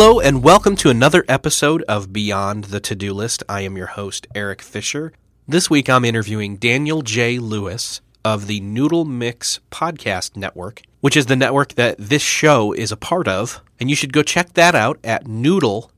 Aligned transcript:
Hello, 0.00 0.20
and 0.20 0.44
welcome 0.44 0.76
to 0.76 0.90
another 0.90 1.24
episode 1.28 1.82
of 1.88 2.12
Beyond 2.12 2.66
the 2.66 2.78
To 2.78 2.94
Do 2.94 3.12
List. 3.12 3.42
I 3.48 3.62
am 3.62 3.76
your 3.76 3.88
host, 3.88 4.28
Eric 4.32 4.62
Fisher. 4.62 5.12
This 5.48 5.68
week 5.68 5.90
I'm 5.90 6.04
interviewing 6.04 6.56
Daniel 6.56 7.02
J. 7.02 7.40
Lewis 7.40 8.00
of 8.24 8.46
the 8.46 8.60
Noodle 8.60 9.04
Mix 9.04 9.58
Podcast 9.72 10.36
Network, 10.36 10.82
which 11.00 11.16
is 11.16 11.26
the 11.26 11.34
network 11.34 11.74
that 11.74 11.96
this 11.98 12.22
show 12.22 12.70
is 12.72 12.92
a 12.92 12.96
part 12.96 13.26
of. 13.26 13.60
And 13.80 13.90
you 13.90 13.96
should 13.96 14.12
go 14.12 14.22
check 14.22 14.52
that 14.52 14.76
out 14.76 15.00
at 15.02 15.26
noodle.mx. 15.26 15.88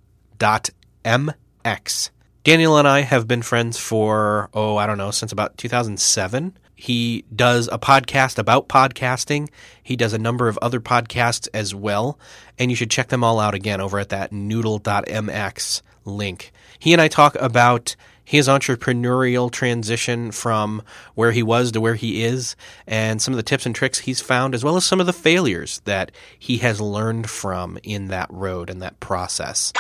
Daniel 2.42 2.78
and 2.78 2.88
I 2.88 3.00
have 3.02 3.28
been 3.28 3.42
friends 3.42 3.76
for, 3.76 4.48
oh, 4.54 4.78
I 4.78 4.86
don't 4.86 4.96
know, 4.96 5.10
since 5.10 5.30
about 5.30 5.58
2007. 5.58 6.56
He 6.80 7.26
does 7.34 7.68
a 7.70 7.78
podcast 7.78 8.38
about 8.38 8.66
podcasting. 8.66 9.50
He 9.82 9.96
does 9.96 10.14
a 10.14 10.18
number 10.18 10.48
of 10.48 10.58
other 10.62 10.80
podcasts 10.80 11.46
as 11.52 11.74
well. 11.74 12.18
And 12.58 12.70
you 12.70 12.74
should 12.74 12.90
check 12.90 13.08
them 13.08 13.22
all 13.22 13.38
out 13.38 13.52
again 13.52 13.82
over 13.82 13.98
at 13.98 14.08
that 14.08 14.32
noodle.mx 14.32 15.82
link. 16.06 16.52
He 16.78 16.94
and 16.94 17.02
I 17.02 17.08
talk 17.08 17.36
about 17.36 17.96
his 18.24 18.48
entrepreneurial 18.48 19.50
transition 19.50 20.30
from 20.30 20.82
where 21.16 21.32
he 21.32 21.42
was 21.42 21.70
to 21.72 21.82
where 21.82 21.96
he 21.96 22.24
is 22.24 22.56
and 22.86 23.20
some 23.20 23.34
of 23.34 23.36
the 23.36 23.42
tips 23.42 23.66
and 23.66 23.74
tricks 23.74 23.98
he's 23.98 24.22
found, 24.22 24.54
as 24.54 24.64
well 24.64 24.76
as 24.76 24.84
some 24.86 25.00
of 25.00 25.06
the 25.06 25.12
failures 25.12 25.82
that 25.84 26.10
he 26.38 26.58
has 26.58 26.80
learned 26.80 27.28
from 27.28 27.76
in 27.82 28.08
that 28.08 28.28
road 28.30 28.70
and 28.70 28.80
that 28.80 28.98
process. 29.00 29.70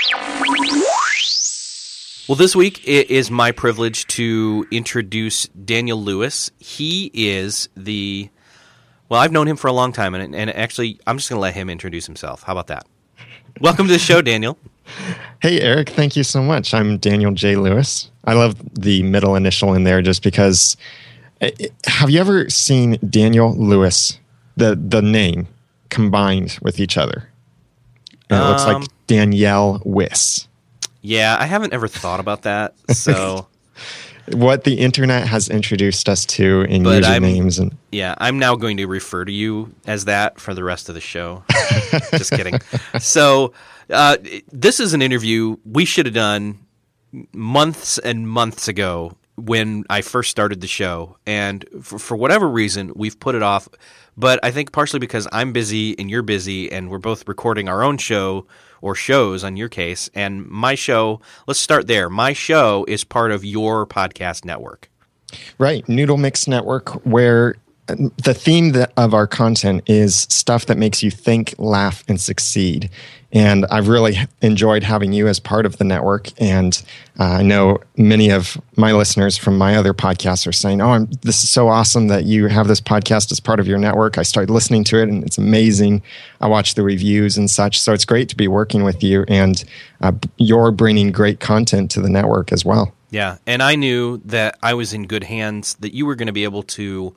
Well, 2.30 2.36
this 2.36 2.54
week 2.54 2.86
it 2.86 3.10
is 3.10 3.28
my 3.28 3.50
privilege 3.50 4.06
to 4.06 4.64
introduce 4.70 5.48
Daniel 5.48 6.00
Lewis. 6.00 6.52
He 6.60 7.10
is 7.12 7.68
the 7.76 8.30
well, 9.08 9.20
I've 9.20 9.32
known 9.32 9.48
him 9.48 9.56
for 9.56 9.66
a 9.66 9.72
long 9.72 9.92
time, 9.92 10.14
and, 10.14 10.32
and 10.32 10.48
actually, 10.50 11.00
I'm 11.08 11.16
just 11.18 11.28
going 11.28 11.38
to 11.38 11.40
let 11.40 11.54
him 11.54 11.68
introduce 11.68 12.06
himself. 12.06 12.44
How 12.44 12.52
about 12.52 12.68
that? 12.68 12.86
Welcome 13.60 13.88
to 13.88 13.92
the 13.92 13.98
show, 13.98 14.22
Daniel. 14.22 14.56
Hey, 15.42 15.60
Eric. 15.60 15.88
Thank 15.88 16.14
you 16.14 16.22
so 16.22 16.40
much. 16.40 16.72
I'm 16.72 16.98
Daniel 16.98 17.32
J. 17.32 17.56
Lewis. 17.56 18.12
I 18.24 18.34
love 18.34 18.54
the 18.80 19.02
middle 19.02 19.34
initial 19.34 19.74
in 19.74 19.82
there 19.82 20.00
just 20.00 20.22
because. 20.22 20.76
Have 21.86 22.10
you 22.10 22.20
ever 22.20 22.48
seen 22.48 22.96
Daniel 23.10 23.56
Lewis, 23.56 24.20
the 24.56 24.76
the 24.76 25.02
name 25.02 25.48
combined 25.88 26.60
with 26.62 26.78
each 26.78 26.96
other? 26.96 27.28
And 28.30 28.40
it 28.40 28.46
looks 28.46 28.62
Um, 28.62 28.82
like 28.82 28.88
Danielle 29.08 29.82
Wiss. 29.84 30.46
Yeah, 31.02 31.36
I 31.38 31.46
haven't 31.46 31.72
ever 31.72 31.88
thought 31.88 32.20
about 32.20 32.42
that. 32.42 32.74
So, 32.94 33.46
What 34.32 34.64
the 34.64 34.74
internet 34.78 35.26
has 35.26 35.48
introduced 35.48 36.08
us 36.08 36.24
to 36.26 36.62
in 36.62 36.82
But 36.82 37.04
I'm- 37.04 37.22
usernames 37.22 37.58
and 37.60 37.76
yeah, 37.90 38.14
I'm 38.18 38.38
now 38.38 38.54
going 38.56 38.76
to 38.76 38.86
refer 38.86 39.24
to 39.24 39.32
you 39.32 39.72
as 39.86 40.04
that 40.04 40.38
for 40.38 40.54
the 40.54 40.62
rest 40.62 40.88
of 40.88 40.94
the 40.94 41.00
show. 41.00 41.42
just 42.12 42.30
kidding. 42.32 42.58
So, 43.00 43.52
uh, 43.88 44.18
this 44.52 44.78
is 44.78 44.94
an 44.94 45.02
interview 45.02 45.56
we 45.64 45.84
should 45.84 46.06
have 46.06 46.14
done 46.14 46.58
months 47.32 47.98
and 47.98 48.28
months 48.28 48.68
ago 48.68 49.16
when 49.36 49.84
I 49.90 50.02
first 50.02 50.30
started 50.30 50.60
the 50.60 50.68
show. 50.68 51.16
And 51.26 51.64
for, 51.82 51.98
for 51.98 52.16
whatever 52.16 52.48
reason, 52.48 52.92
we've 52.94 53.18
put 53.18 53.34
it 53.34 53.42
off. 53.42 53.68
But 54.16 54.38
I 54.42 54.50
think 54.50 54.70
partially 54.72 55.00
because 55.00 55.26
I'm 55.32 55.52
busy 55.52 55.98
and 55.98 56.10
you're 56.10 56.22
busy, 56.22 56.70
and 56.70 56.90
we're 56.90 56.98
both 56.98 57.26
recording 57.26 57.68
our 57.68 57.82
own 57.82 57.96
show 57.98 58.46
or 58.80 58.94
shows 58.94 59.44
on 59.44 59.56
your 59.56 59.68
case. 59.68 60.10
And 60.14 60.46
my 60.46 60.74
show, 60.74 61.20
let's 61.46 61.60
start 61.60 61.86
there. 61.86 62.08
My 62.08 62.32
show 62.32 62.84
is 62.88 63.04
part 63.04 63.32
of 63.32 63.44
your 63.44 63.86
podcast 63.86 64.44
network. 64.44 64.88
Right, 65.58 65.88
Noodle 65.88 66.16
Mix 66.16 66.48
Network, 66.48 66.88
where 67.06 67.56
the 67.86 68.34
theme 68.34 68.74
of 68.96 69.14
our 69.14 69.26
content 69.26 69.82
is 69.86 70.26
stuff 70.28 70.66
that 70.66 70.78
makes 70.78 71.02
you 71.02 71.10
think, 71.10 71.54
laugh, 71.58 72.04
and 72.08 72.20
succeed. 72.20 72.90
And 73.32 73.64
I've 73.66 73.86
really 73.86 74.16
enjoyed 74.42 74.82
having 74.82 75.12
you 75.12 75.28
as 75.28 75.38
part 75.38 75.64
of 75.64 75.76
the 75.78 75.84
network. 75.84 76.28
And 76.40 76.82
uh, 77.18 77.24
I 77.24 77.42
know 77.42 77.78
many 77.96 78.30
of 78.30 78.60
my 78.76 78.92
listeners 78.92 79.36
from 79.36 79.56
my 79.56 79.76
other 79.76 79.94
podcasts 79.94 80.46
are 80.48 80.52
saying, 80.52 80.80
"Oh, 80.80 80.90
I'm, 80.90 81.06
this 81.22 81.44
is 81.44 81.48
so 81.48 81.68
awesome 81.68 82.08
that 82.08 82.24
you 82.24 82.48
have 82.48 82.66
this 82.66 82.80
podcast 82.80 83.30
as 83.30 83.38
part 83.38 83.60
of 83.60 83.68
your 83.68 83.78
network." 83.78 84.18
I 84.18 84.22
started 84.22 84.52
listening 84.52 84.82
to 84.84 84.98
it, 85.00 85.08
and 85.08 85.22
it's 85.22 85.38
amazing. 85.38 86.02
I 86.40 86.48
watch 86.48 86.74
the 86.74 86.82
reviews 86.82 87.36
and 87.36 87.48
such, 87.48 87.78
so 87.78 87.92
it's 87.92 88.04
great 88.04 88.28
to 88.30 88.36
be 88.36 88.48
working 88.48 88.82
with 88.82 89.02
you. 89.02 89.24
And 89.28 89.62
uh, 90.00 90.12
you're 90.36 90.72
bringing 90.72 91.12
great 91.12 91.38
content 91.38 91.90
to 91.92 92.00
the 92.00 92.10
network 92.10 92.52
as 92.52 92.64
well. 92.64 92.92
Yeah, 93.10 93.38
and 93.46 93.62
I 93.62 93.76
knew 93.76 94.18
that 94.24 94.58
I 94.62 94.74
was 94.74 94.92
in 94.92 95.06
good 95.06 95.24
hands, 95.24 95.74
that 95.80 95.94
you 95.94 96.06
were 96.06 96.14
going 96.14 96.26
to 96.26 96.32
be 96.32 96.44
able 96.44 96.62
to 96.64 97.14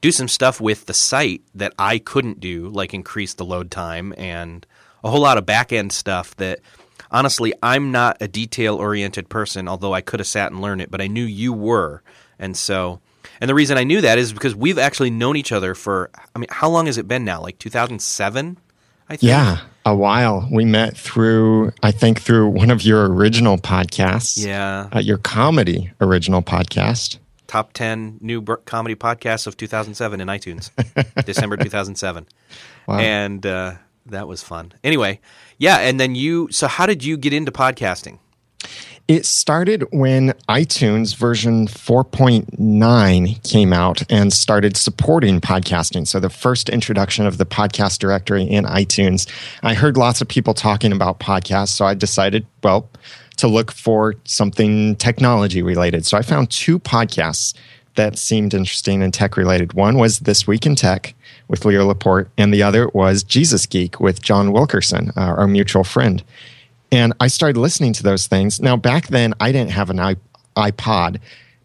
do 0.00 0.12
some 0.12 0.28
stuff 0.28 0.60
with 0.60 0.86
the 0.86 0.94
site 0.94 1.42
that 1.54 1.72
I 1.78 1.98
couldn't 1.98 2.40
do, 2.40 2.68
like 2.68 2.94
increase 2.94 3.34
the 3.34 3.44
load 3.44 3.70
time 3.70 4.14
and 4.16 4.66
a 5.04 5.10
whole 5.10 5.20
lot 5.20 5.38
of 5.38 5.46
back 5.46 5.72
end 5.72 5.92
stuff 5.92 6.36
that 6.36 6.60
honestly, 7.10 7.52
I'm 7.62 7.92
not 7.92 8.16
a 8.20 8.28
detail 8.28 8.76
oriented 8.76 9.28
person, 9.28 9.68
although 9.68 9.92
I 9.92 10.00
could 10.00 10.20
have 10.20 10.26
sat 10.26 10.52
and 10.52 10.60
learned 10.60 10.80
it, 10.82 10.90
but 10.90 11.00
I 11.00 11.06
knew 11.06 11.24
you 11.24 11.52
were. 11.52 12.02
And 12.38 12.56
so, 12.56 13.00
and 13.40 13.48
the 13.48 13.54
reason 13.54 13.76
I 13.78 13.84
knew 13.84 14.00
that 14.00 14.18
is 14.18 14.32
because 14.32 14.54
we've 14.54 14.78
actually 14.78 15.10
known 15.10 15.36
each 15.36 15.52
other 15.52 15.74
for, 15.74 16.10
I 16.34 16.38
mean, 16.38 16.48
how 16.50 16.68
long 16.70 16.86
has 16.86 16.98
it 16.98 17.08
been 17.08 17.24
now? 17.24 17.40
Like 17.42 17.58
2007? 17.58 18.56
I 19.08 19.16
think. 19.16 19.22
Yeah, 19.22 19.58
a 19.84 19.94
while. 19.94 20.48
We 20.52 20.64
met 20.64 20.96
through, 20.96 21.72
I 21.82 21.90
think, 21.90 22.20
through 22.20 22.48
one 22.50 22.70
of 22.70 22.82
your 22.82 23.12
original 23.12 23.58
podcasts. 23.58 24.44
Yeah. 24.44 24.88
Uh, 24.92 25.00
your 25.00 25.18
comedy 25.18 25.90
original 26.00 26.42
podcast. 26.42 27.18
top 27.48 27.72
10 27.72 28.18
new 28.20 28.40
comedy 28.42 28.94
podcasts 28.94 29.48
of 29.48 29.56
2007 29.56 30.20
in 30.20 30.28
iTunes, 30.28 30.70
December 31.26 31.56
2007. 31.56 32.26
Wow. 32.86 32.98
And 32.98 33.44
uh, 33.44 33.74
that 34.10 34.28
was 34.28 34.42
fun. 34.42 34.72
Anyway, 34.84 35.20
yeah. 35.58 35.78
And 35.78 35.98
then 35.98 36.14
you, 36.14 36.48
so 36.50 36.66
how 36.66 36.86
did 36.86 37.04
you 37.04 37.16
get 37.16 37.32
into 37.32 37.50
podcasting? 37.50 38.18
It 39.08 39.26
started 39.26 39.84
when 39.90 40.34
iTunes 40.48 41.16
version 41.16 41.66
4.9 41.66 43.42
came 43.42 43.72
out 43.72 44.02
and 44.08 44.32
started 44.32 44.76
supporting 44.76 45.40
podcasting. 45.40 46.06
So, 46.06 46.20
the 46.20 46.30
first 46.30 46.68
introduction 46.68 47.26
of 47.26 47.36
the 47.36 47.44
podcast 47.44 47.98
directory 47.98 48.44
in 48.44 48.64
iTunes. 48.66 49.28
I 49.64 49.74
heard 49.74 49.96
lots 49.96 50.20
of 50.20 50.28
people 50.28 50.54
talking 50.54 50.92
about 50.92 51.18
podcasts. 51.18 51.70
So, 51.70 51.86
I 51.86 51.94
decided, 51.94 52.46
well, 52.62 52.88
to 53.38 53.48
look 53.48 53.72
for 53.72 54.14
something 54.26 54.94
technology 54.94 55.60
related. 55.60 56.06
So, 56.06 56.16
I 56.16 56.22
found 56.22 56.50
two 56.50 56.78
podcasts 56.78 57.52
that 57.96 58.16
seemed 58.16 58.54
interesting 58.54 59.02
and 59.02 59.12
tech 59.12 59.36
related. 59.36 59.72
One 59.72 59.98
was 59.98 60.20
This 60.20 60.46
Week 60.46 60.66
in 60.66 60.76
Tech 60.76 61.14
with 61.50 61.64
Leo 61.64 61.84
Laporte, 61.84 62.28
and 62.38 62.54
the 62.54 62.62
other 62.62 62.88
was 62.94 63.24
Jesus 63.24 63.66
Geek 63.66 63.98
with 63.98 64.22
John 64.22 64.52
Wilkerson, 64.52 65.10
uh, 65.16 65.34
our 65.36 65.48
mutual 65.48 65.82
friend. 65.82 66.22
And 66.92 67.12
I 67.18 67.26
started 67.26 67.58
listening 67.58 67.92
to 67.94 68.04
those 68.04 68.28
things. 68.28 68.60
Now, 68.60 68.76
back 68.76 69.08
then, 69.08 69.34
I 69.40 69.50
didn't 69.50 69.72
have 69.72 69.90
an 69.90 70.16
iPod. 70.56 71.18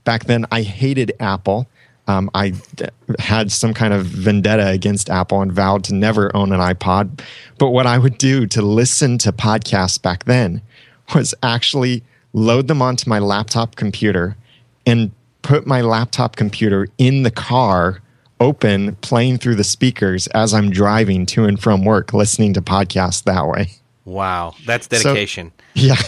Back 0.04 0.26
then, 0.26 0.46
I 0.52 0.64
hated 0.64 1.14
Apple. 1.20 1.68
Um, 2.08 2.30
had 3.18 3.52
some 3.52 3.74
kind 3.74 3.92
of 3.94 4.06
vendetta 4.06 4.70
against 4.70 5.10
Apple 5.10 5.42
and 5.42 5.52
vowed 5.52 5.84
to 5.86 5.96
never 5.96 6.36
own 6.36 6.52
an 6.52 6.60
iPod. 6.60 7.20
But 7.58 7.72
what 7.72 7.88
I 7.88 7.98
would 7.98 8.20
do 8.20 8.46
to 8.48 8.62
listen 8.62 9.18
to 9.20 9.32
podcasts 9.32 10.00
back 10.00 10.26
then 10.26 10.62
was 11.16 11.34
actually 11.42 12.04
load 12.34 12.68
them 12.68 12.82
onto 12.82 13.10
my 13.10 13.18
laptop 13.18 13.76
computer 13.76 14.36
and 14.86 15.12
put 15.42 15.66
my 15.66 15.82
laptop 15.82 16.36
computer 16.36 16.88
in 17.00 17.24
the 17.24 17.32
car 17.32 18.02
open, 18.40 18.96
playing 18.98 19.38
through 19.38 19.56
the 19.56 19.64
speakers 19.64 20.28
as 20.28 20.54
I'm 20.54 20.70
driving 20.70 21.26
to 21.28 21.46
and 21.46 21.62
from 21.62 21.86
work, 21.86 22.14
listening 22.14 22.54
to 22.54 22.62
podcasts 22.62 23.24
that 23.24 23.48
way. 23.48 23.72
Wow. 24.06 24.56
That's 24.66 24.88
dedication. 24.88 25.52
Yeah. 25.74 25.98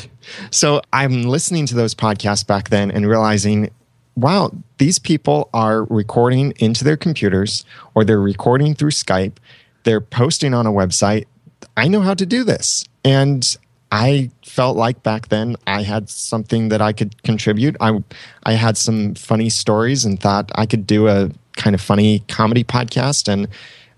So 0.52 0.82
I'm 0.92 1.24
listening 1.24 1.68
to 1.68 1.76
those 1.76 1.96
podcasts 1.96 2.46
back 2.46 2.68
then 2.68 2.92
and 2.92 3.08
realizing 3.08 3.72
wow, 4.18 4.52
these 4.80 4.98
people 4.98 5.50
are 5.54 5.86
recording 5.86 6.52
into 6.58 6.84
their 6.84 6.98
computers 6.98 7.64
or 7.94 8.04
they're 8.04 8.20
recording 8.20 8.74
through 8.74 8.90
Skype, 8.90 9.38
they're 9.84 10.02
posting 10.02 10.54
on 10.54 10.66
a 10.66 10.72
website. 10.72 11.26
I 11.78 11.88
know 11.88 12.02
how 12.02 12.16
to 12.16 12.26
do 12.26 12.44
this. 12.44 12.84
And 13.06 13.56
I 13.92 14.32
felt 14.44 14.76
like 14.76 15.04
back 15.04 15.30
then 15.30 15.56
I 15.68 15.84
had 15.84 16.10
something 16.10 16.70
that 16.70 16.82
I 16.82 16.92
could 16.94 17.22
contribute. 17.24 17.78
I 17.80 18.04
I 18.44 18.54
had 18.54 18.76
some 18.76 19.16
funny 19.16 19.50
stories 19.50 20.04
and 20.04 20.20
thought 20.20 20.52
I 20.56 20.66
could 20.66 20.86
do 20.86 21.08
a 21.08 21.30
kind 21.58 21.74
of 21.74 21.82
funny 21.82 22.20
comedy 22.28 22.64
podcast. 22.64 23.28
And 23.28 23.48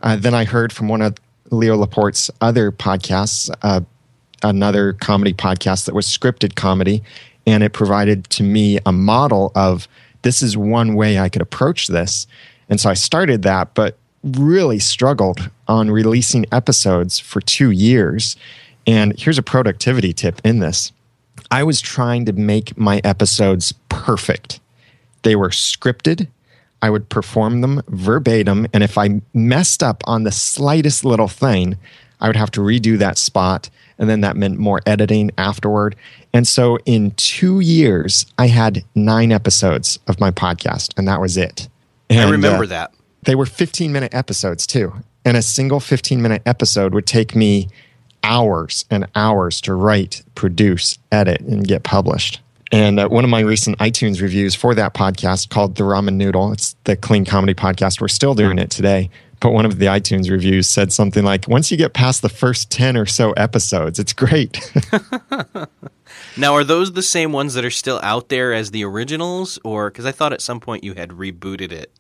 uh, 0.02 0.16
then 0.16 0.34
I 0.34 0.46
heard 0.46 0.74
from 0.74 0.88
one 0.88 1.02
of 1.02 1.16
Leo 1.52 1.76
Laporte's 1.78 2.32
other 2.42 2.72
podcasts, 2.72 3.50
uh, 3.62 3.82
another 4.44 4.94
comedy 4.94 5.34
podcast 5.34 5.86
that 5.86 5.94
was 5.94 6.08
scripted 6.08 6.56
comedy, 6.56 7.04
and 7.46 7.64
it 7.64 7.74
provided 7.74 8.30
to 8.32 8.44
me 8.44 8.80
a 8.86 8.92
model 8.92 9.52
of 9.56 9.88
this 10.22 10.42
is 10.42 10.58
one 10.58 10.96
way 10.96 11.20
I 11.20 11.30
could 11.30 11.42
approach 11.42 11.88
this. 11.88 12.28
And 12.70 12.80
so 12.80 12.90
I 12.90 12.94
started 12.94 13.44
that, 13.44 13.74
but 13.74 13.98
really 14.24 14.80
struggled 14.80 15.50
on 15.68 15.92
releasing 15.92 16.46
episodes 16.52 17.20
for 17.20 17.42
two 17.42 17.72
years. 17.72 18.36
And 18.86 19.18
here's 19.18 19.38
a 19.38 19.44
productivity 19.44 20.14
tip 20.14 20.42
in 20.44 20.60
this 20.60 20.92
I 21.52 21.64
was 21.64 21.82
trying 21.82 22.26
to 22.26 22.34
make 22.34 22.78
my 22.78 23.02
episodes 23.04 23.74
perfect. 23.90 24.60
They 25.24 25.36
were 25.36 25.50
scripted, 25.50 26.28
I 26.82 26.90
would 26.90 27.10
perform 27.10 27.62
them 27.62 27.82
verbatim. 27.88 28.68
And 28.74 28.84
if 28.84 28.98
I 28.98 29.22
messed 29.34 29.84
up 29.84 30.04
on 30.06 30.24
the 30.24 30.32
slightest 30.32 31.04
little 31.04 31.28
thing, 31.28 31.78
I 32.22 32.28
would 32.28 32.36
have 32.36 32.52
to 32.52 32.62
redo 32.62 32.98
that 33.00 33.18
spot. 33.18 33.70
And 33.98 34.10
then 34.10 34.22
that 34.22 34.38
meant 34.38 34.58
more 34.58 34.82
editing 34.86 35.32
afterward. 35.38 35.96
And 36.34 36.48
so 36.48 36.78
in 36.86 37.12
two 37.12 37.60
years, 37.60 38.26
I 38.38 38.48
had 38.48 38.84
nine 38.96 39.32
episodes 39.32 40.00
of 40.08 40.20
my 40.20 40.32
podcast, 40.32 40.94
and 40.98 41.08
that 41.08 41.20
was 41.20 41.38
it. 41.38 41.68
And, 42.10 42.22
I 42.22 42.30
remember 42.30 42.64
uh, 42.64 42.68
that. 42.68 42.94
They 43.24 43.36
were 43.36 43.46
15 43.46 43.92
minute 43.92 44.14
episodes 44.14 44.66
too. 44.66 44.94
And 45.26 45.36
a 45.36 45.42
single 45.42 45.80
15 45.80 46.22
minute 46.22 46.42
episode 46.46 46.94
would 46.94 47.06
take 47.06 47.36
me 47.36 47.68
hours 48.24 48.86
and 48.90 49.08
hours 49.16 49.62
to 49.62 49.74
write, 49.74 50.24
produce, 50.36 50.98
edit, 51.12 51.42
and 51.42 51.68
get 51.68 51.84
published. 51.84 52.40
And 52.72 53.00
uh, 53.00 53.08
one 53.08 53.24
of 53.24 53.30
my 53.30 53.40
recent 53.40 53.78
iTunes 53.80 54.22
reviews 54.22 54.54
for 54.54 54.76
that 54.76 54.94
podcast 54.94 55.50
called 55.50 55.76
The 55.76 55.84
Ramen 55.84 56.16
Noodle, 56.16 56.52
it's 56.52 56.76
the 56.84 56.96
clean 56.96 57.26
comedy 57.26 57.54
podcast. 57.54 58.00
We're 58.00 58.08
still 58.08 58.36
doing 58.36 58.60
it 58.60 58.70
today. 58.70 59.10
But 59.40 59.54
one 59.54 59.66
of 59.66 59.80
the 59.80 59.86
iTunes 59.86 60.30
reviews 60.30 60.68
said 60.68 60.92
something 60.92 61.24
like, 61.24 61.48
once 61.48 61.72
you 61.72 61.78
get 61.78 61.94
past 61.94 62.22
the 62.22 62.30
first 62.30 62.70
10 62.72 62.98
or 62.98 63.06
so 63.06 63.32
episodes, 63.34 63.98
it's 63.98 64.12
great. 64.12 64.60
now, 66.38 66.54
are 66.54 66.66
those 66.66 66.92
the 66.92 67.02
same 67.02 67.32
ones 67.32 67.54
that 67.54 67.64
are 67.64 67.72
still 67.72 68.00
out 68.04 68.30
there 68.30 68.54
as 68.54 68.72
the 68.72 68.84
originals? 68.84 69.58
Or 69.64 69.90
because 69.90 70.06
I 70.06 70.12
thought 70.12 70.34
at 70.34 70.42
some 70.42 70.60
point 70.60 70.84
you 70.84 70.94
had 70.94 71.12
rebooted 71.12 71.72
it? 71.72 71.92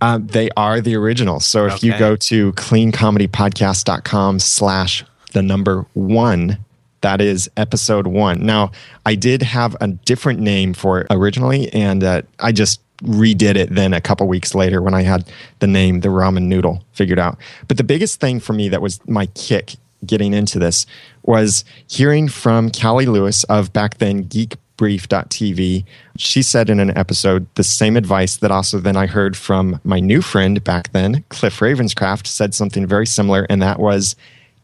Uh, 0.00 0.18
they 0.20 0.50
are 0.56 0.80
the 0.80 0.96
originals. 0.96 1.46
So 1.46 1.66
if 1.66 1.74
okay. 1.74 1.86
you 1.86 1.98
go 1.98 2.16
to 2.16 2.52
cleancomedypodcast.com 2.54 4.40
slash 4.40 5.04
the 5.32 5.42
number 5.42 5.86
one 5.92 6.58
that 7.00 7.20
is 7.20 7.50
episode 7.56 8.06
one. 8.06 8.44
Now, 8.44 8.72
I 9.06 9.14
did 9.14 9.42
have 9.42 9.76
a 9.80 9.88
different 9.88 10.40
name 10.40 10.74
for 10.74 11.00
it 11.00 11.06
originally, 11.10 11.72
and 11.72 12.04
uh, 12.04 12.22
I 12.38 12.52
just 12.52 12.80
redid 13.02 13.56
it 13.56 13.74
then 13.74 13.94
a 13.94 14.00
couple 14.00 14.26
weeks 14.28 14.54
later 14.54 14.82
when 14.82 14.94
I 14.94 15.02
had 15.02 15.30
the 15.60 15.66
name, 15.66 16.00
the 16.00 16.08
ramen 16.08 16.44
noodle, 16.44 16.84
figured 16.92 17.18
out. 17.18 17.38
But 17.68 17.76
the 17.76 17.84
biggest 17.84 18.20
thing 18.20 18.40
for 18.40 18.52
me 18.52 18.68
that 18.68 18.82
was 18.82 19.00
my 19.08 19.26
kick 19.26 19.76
getting 20.04 20.32
into 20.32 20.58
this 20.58 20.86
was 21.22 21.64
hearing 21.86 22.28
from 22.28 22.70
Cali 22.70 23.06
Lewis 23.06 23.44
of 23.44 23.72
back 23.72 23.98
then 23.98 24.24
geekbrief.tv. 24.24 25.84
She 26.16 26.42
said 26.42 26.70
in 26.70 26.80
an 26.80 26.96
episode 26.96 27.46
the 27.54 27.64
same 27.64 27.96
advice 27.96 28.36
that 28.38 28.50
also 28.50 28.78
then 28.78 28.96
I 28.96 29.06
heard 29.06 29.36
from 29.36 29.80
my 29.84 30.00
new 30.00 30.22
friend 30.22 30.62
back 30.64 30.92
then, 30.92 31.24
Cliff 31.28 31.58
Ravenscraft, 31.58 32.26
said 32.26 32.54
something 32.54 32.86
very 32.86 33.06
similar, 33.06 33.46
and 33.50 33.62
that 33.62 33.78
was 33.78 34.16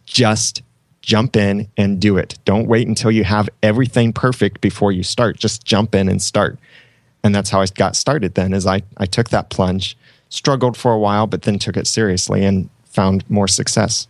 just 0.06 0.62
jump 1.06 1.36
in 1.36 1.68
and 1.76 2.00
do 2.00 2.18
it. 2.18 2.36
Don't 2.44 2.66
wait 2.66 2.88
until 2.88 3.12
you 3.12 3.22
have 3.22 3.48
everything 3.62 4.12
perfect 4.12 4.60
before 4.60 4.90
you 4.90 5.04
start. 5.04 5.38
Just 5.38 5.64
jump 5.64 5.94
in 5.94 6.08
and 6.08 6.20
start. 6.20 6.58
And 7.22 7.32
that's 7.32 7.48
how 7.48 7.60
I 7.60 7.66
got 7.66 7.94
started 7.94 8.34
then 8.34 8.52
is 8.52 8.66
I, 8.66 8.82
I 8.96 9.06
took 9.06 9.28
that 9.28 9.48
plunge, 9.48 9.96
struggled 10.30 10.76
for 10.76 10.92
a 10.92 10.98
while, 10.98 11.28
but 11.28 11.42
then 11.42 11.60
took 11.60 11.76
it 11.76 11.86
seriously 11.86 12.44
and 12.44 12.68
found 12.86 13.28
more 13.30 13.46
success. 13.46 14.08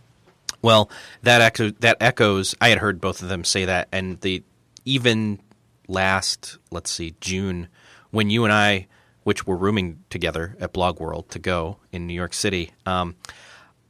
Well, 0.63 0.89
that 1.21 1.39
echo, 1.39 1.69
that 1.69 1.97
echoes. 2.01 2.55
I 2.59 2.69
had 2.69 2.79
heard 2.79 2.99
both 2.99 3.21
of 3.21 3.29
them 3.29 3.43
say 3.43 3.65
that, 3.65 3.87
and 3.91 4.19
the 4.21 4.41
even 4.83 5.39
last, 5.87 6.57
let's 6.71 6.89
see, 6.89 7.13
June, 7.21 7.67
when 8.09 8.31
you 8.31 8.43
and 8.43 8.51
I, 8.51 8.87
which 9.23 9.45
were 9.45 9.55
rooming 9.55 10.03
together 10.09 10.55
at 10.59 10.73
Blog 10.73 10.99
World 10.99 11.29
to 11.29 11.37
go 11.37 11.77
in 11.91 12.07
New 12.07 12.15
York 12.15 12.33
City, 12.33 12.71
um, 12.87 13.15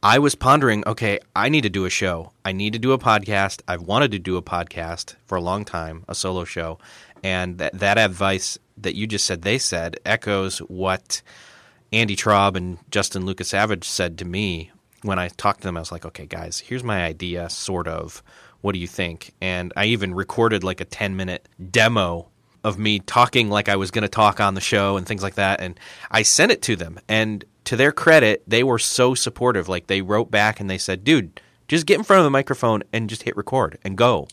I 0.02 0.20
was 0.20 0.36
pondering, 0.36 0.84
okay, 0.86 1.18
I 1.34 1.48
need 1.48 1.62
to 1.62 1.70
do 1.70 1.84
a 1.84 1.90
show. 1.90 2.32
I 2.44 2.52
need 2.52 2.72
to 2.74 2.78
do 2.78 2.92
a 2.92 2.98
podcast. 2.98 3.62
I've 3.66 3.82
wanted 3.82 4.12
to 4.12 4.20
do 4.20 4.36
a 4.36 4.42
podcast 4.42 5.16
for 5.26 5.34
a 5.34 5.40
long 5.40 5.64
time, 5.64 6.04
a 6.06 6.14
solo 6.14 6.44
show. 6.44 6.78
And 7.24 7.58
that, 7.58 7.76
that 7.80 7.98
advice 7.98 8.58
that 8.76 8.94
you 8.94 9.08
just 9.08 9.26
said 9.26 9.42
they 9.42 9.58
said 9.58 9.98
echoes 10.06 10.58
what 10.58 11.20
Andy 11.92 12.14
Traub 12.14 12.54
and 12.54 12.78
Justin 12.92 13.24
Lukasavige 13.24 13.82
said 13.82 14.18
to 14.18 14.24
me 14.24 14.70
when 15.02 15.18
I 15.18 15.28
talked 15.28 15.62
to 15.62 15.68
them. 15.68 15.76
I 15.76 15.80
was 15.80 15.90
like, 15.90 16.06
okay, 16.06 16.26
guys, 16.26 16.60
here's 16.60 16.84
my 16.84 17.04
idea, 17.04 17.50
sort 17.50 17.88
of. 17.88 18.22
What 18.60 18.74
do 18.74 18.78
you 18.78 18.86
think? 18.86 19.34
And 19.40 19.72
I 19.76 19.86
even 19.86 20.14
recorded 20.14 20.62
like 20.62 20.80
a 20.80 20.84
10 20.84 21.16
minute 21.16 21.48
demo 21.72 22.28
of 22.62 22.78
me 22.78 23.00
talking 23.00 23.50
like 23.50 23.68
I 23.68 23.76
was 23.76 23.90
going 23.90 24.02
to 24.02 24.08
talk 24.08 24.40
on 24.40 24.54
the 24.54 24.60
show 24.60 24.96
and 24.96 25.06
things 25.06 25.24
like 25.24 25.34
that. 25.34 25.60
And 25.60 25.78
I 26.10 26.22
sent 26.22 26.52
it 26.52 26.62
to 26.62 26.76
them. 26.76 27.00
And 27.08 27.44
to 27.68 27.76
their 27.76 27.92
credit, 27.92 28.42
they 28.46 28.64
were 28.64 28.78
so 28.78 29.14
supportive. 29.14 29.68
Like 29.68 29.88
they 29.88 30.00
wrote 30.00 30.30
back 30.30 30.58
and 30.58 30.70
they 30.70 30.78
said, 30.78 31.04
dude, 31.04 31.38
just 31.68 31.84
get 31.84 31.98
in 31.98 32.02
front 32.02 32.20
of 32.20 32.24
the 32.24 32.30
microphone 32.30 32.82
and 32.94 33.10
just 33.10 33.24
hit 33.24 33.36
record 33.36 33.78
and 33.84 33.94
go. 33.94 34.26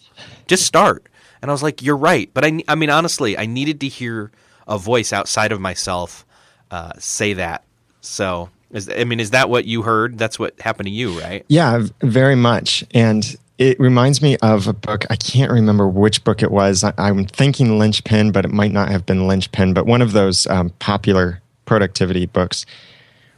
Just 0.48 0.66
start. 0.66 1.08
And 1.42 1.52
I 1.52 1.54
was 1.54 1.62
like, 1.62 1.82
you're 1.82 1.98
right. 1.98 2.30
But 2.34 2.46
I, 2.46 2.64
I 2.70 2.76
mean, 2.76 2.90
honestly, 2.90 3.38
I 3.38 3.46
needed 3.46 3.82
to 3.82 3.90
hear 3.90 4.32
a 4.70 4.78
voice 4.78 5.12
outside 5.12 5.52
of 5.52 5.60
myself 5.60 6.26
uh, 6.72 6.94
say 6.98 7.34
that. 7.34 7.66
So, 8.00 8.52
is, 8.72 8.88
I 8.88 9.04
mean, 9.04 9.20
is 9.20 9.32
that 9.32 9.50
what 9.50 9.66
you 9.66 9.82
heard? 9.82 10.18
That's 10.18 10.40
what 10.40 10.58
happened 10.62 10.88
to 10.88 10.94
you, 10.94 11.20
right? 11.20 11.44
Yeah, 11.50 11.88
very 12.00 12.36
much. 12.36 12.86
And 12.94 13.36
it 13.58 13.78
reminds 13.82 14.22
me 14.22 14.38
of 14.38 14.66
a 14.70 14.74
book. 14.74 15.06
I 15.10 15.18
can't 15.18 15.52
remember 15.52 15.90
which 15.90 16.24
book 16.24 16.42
it 16.42 16.52
was. 16.52 16.86
I, 16.86 16.94
am 16.98 17.26
thinking 17.26 17.80
Linchpin, 17.80 18.32
but 18.32 18.46
it 18.46 18.52
might 18.52 18.72
not 18.72 18.88
have 18.88 19.06
been 19.06 19.28
Linchpin, 19.28 19.74
but 19.74 19.86
one 19.86 20.02
of 20.02 20.14
those 20.14 20.48
um, 20.48 20.70
popular 20.80 21.42
productivity 21.66 22.28
books 22.28 22.66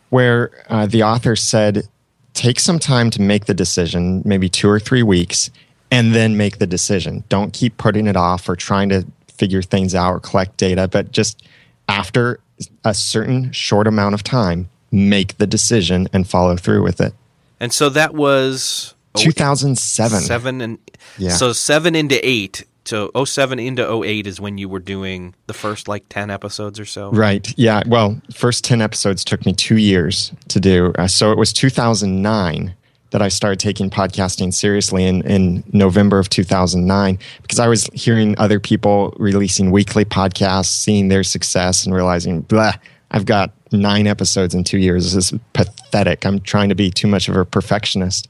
where 0.10 0.52
uh, 0.70 0.86
the 0.86 1.04
author 1.04 1.36
said, 1.36 1.88
take 2.34 2.60
some 2.60 2.80
time 2.80 3.10
to 3.12 3.22
make 3.22 3.46
the 3.46 3.54
decision, 3.54 4.22
maybe 4.26 4.50
two 4.50 4.70
or 4.70 4.80
three 4.80 5.04
weeks, 5.04 5.50
and 5.92 6.14
then 6.14 6.38
make 6.38 6.60
the 6.60 6.68
decision. 6.68 7.24
Don't 7.30 7.54
keep 7.54 7.78
putting 7.78 8.08
it 8.08 8.16
off 8.16 8.48
or 8.48 8.56
trying 8.56 8.90
to 8.90 9.06
figure 9.28 9.62
things 9.62 9.96
out 9.96 10.12
or 10.12 10.20
collect 10.20 10.58
data, 10.58 10.88
but 10.88 11.12
just 11.12 11.44
after 11.88 12.40
a 12.84 12.94
certain 12.94 13.52
short 13.52 13.88
amount 13.88 14.16
of 14.16 14.24
time, 14.24 14.70
make 14.92 15.38
the 15.38 15.48
decision 15.48 16.08
and 16.14 16.28
follow 16.28 16.56
through 16.56 16.84
with 16.84 17.00
it. 17.02 17.14
And 17.60 17.74
so 17.74 17.90
that 17.90 18.14
was 18.14 18.94
2007. 19.16 20.20
Seven 20.22 20.62
and 20.62 20.78
yeah. 21.18 21.32
so 21.32 21.54
seven 21.54 21.96
into 21.96 22.20
eight 22.28 22.66
so 22.88 23.12
07 23.24 23.60
into 23.60 24.04
08 24.04 24.28
is 24.28 24.40
when 24.40 24.58
you 24.58 24.70
were 24.70 24.80
doing 24.80 25.36
the 25.48 25.54
first 25.54 25.88
like 25.88 26.08
10 26.10 26.30
episodes 26.30 26.80
or 26.80 26.86
so? 26.86 27.12
Right. 27.12 27.54
Yeah. 27.58 27.84
Well 27.88 28.20
first 28.34 28.64
10 28.64 28.82
episodes 28.82 29.24
took 29.24 29.46
me 29.46 29.54
two 29.54 29.78
years 29.78 30.32
to 30.50 30.60
do. 30.60 30.94
Uh, 30.98 31.08
so 31.08 31.32
it 31.32 31.38
was 31.38 31.54
2009 31.54 32.76
that 33.12 33.22
i 33.22 33.30
started 33.30 33.58
taking 33.58 33.90
podcasting 33.90 34.54
seriously 34.54 35.06
in, 35.06 35.22
in 35.22 35.64
november 35.72 36.20
of 36.20 36.28
2009 36.30 37.18
because 37.42 37.58
i 37.58 37.66
was 37.66 37.86
hearing 37.94 38.38
other 38.38 38.60
people 38.60 39.16
releasing 39.18 39.72
weekly 39.72 40.04
podcasts 40.04 40.66
seeing 40.66 41.08
their 41.08 41.24
success 41.24 41.86
and 41.86 41.96
realizing 41.96 42.42
blah 42.42 42.74
i've 43.12 43.24
got 43.24 43.54
nine 43.72 44.08
episodes 44.08 44.54
in 44.56 44.64
two 44.64 44.78
years. 44.78 45.14
This 45.14 45.32
is 45.32 45.40
pathetic. 45.54 46.26
I'm 46.26 46.40
trying 46.42 46.70
to 46.70 46.76
be 46.76 46.90
too 46.90 47.08
much 47.08 47.28
of 47.30 47.36
a 47.36 47.46
perfectionist 47.46 48.28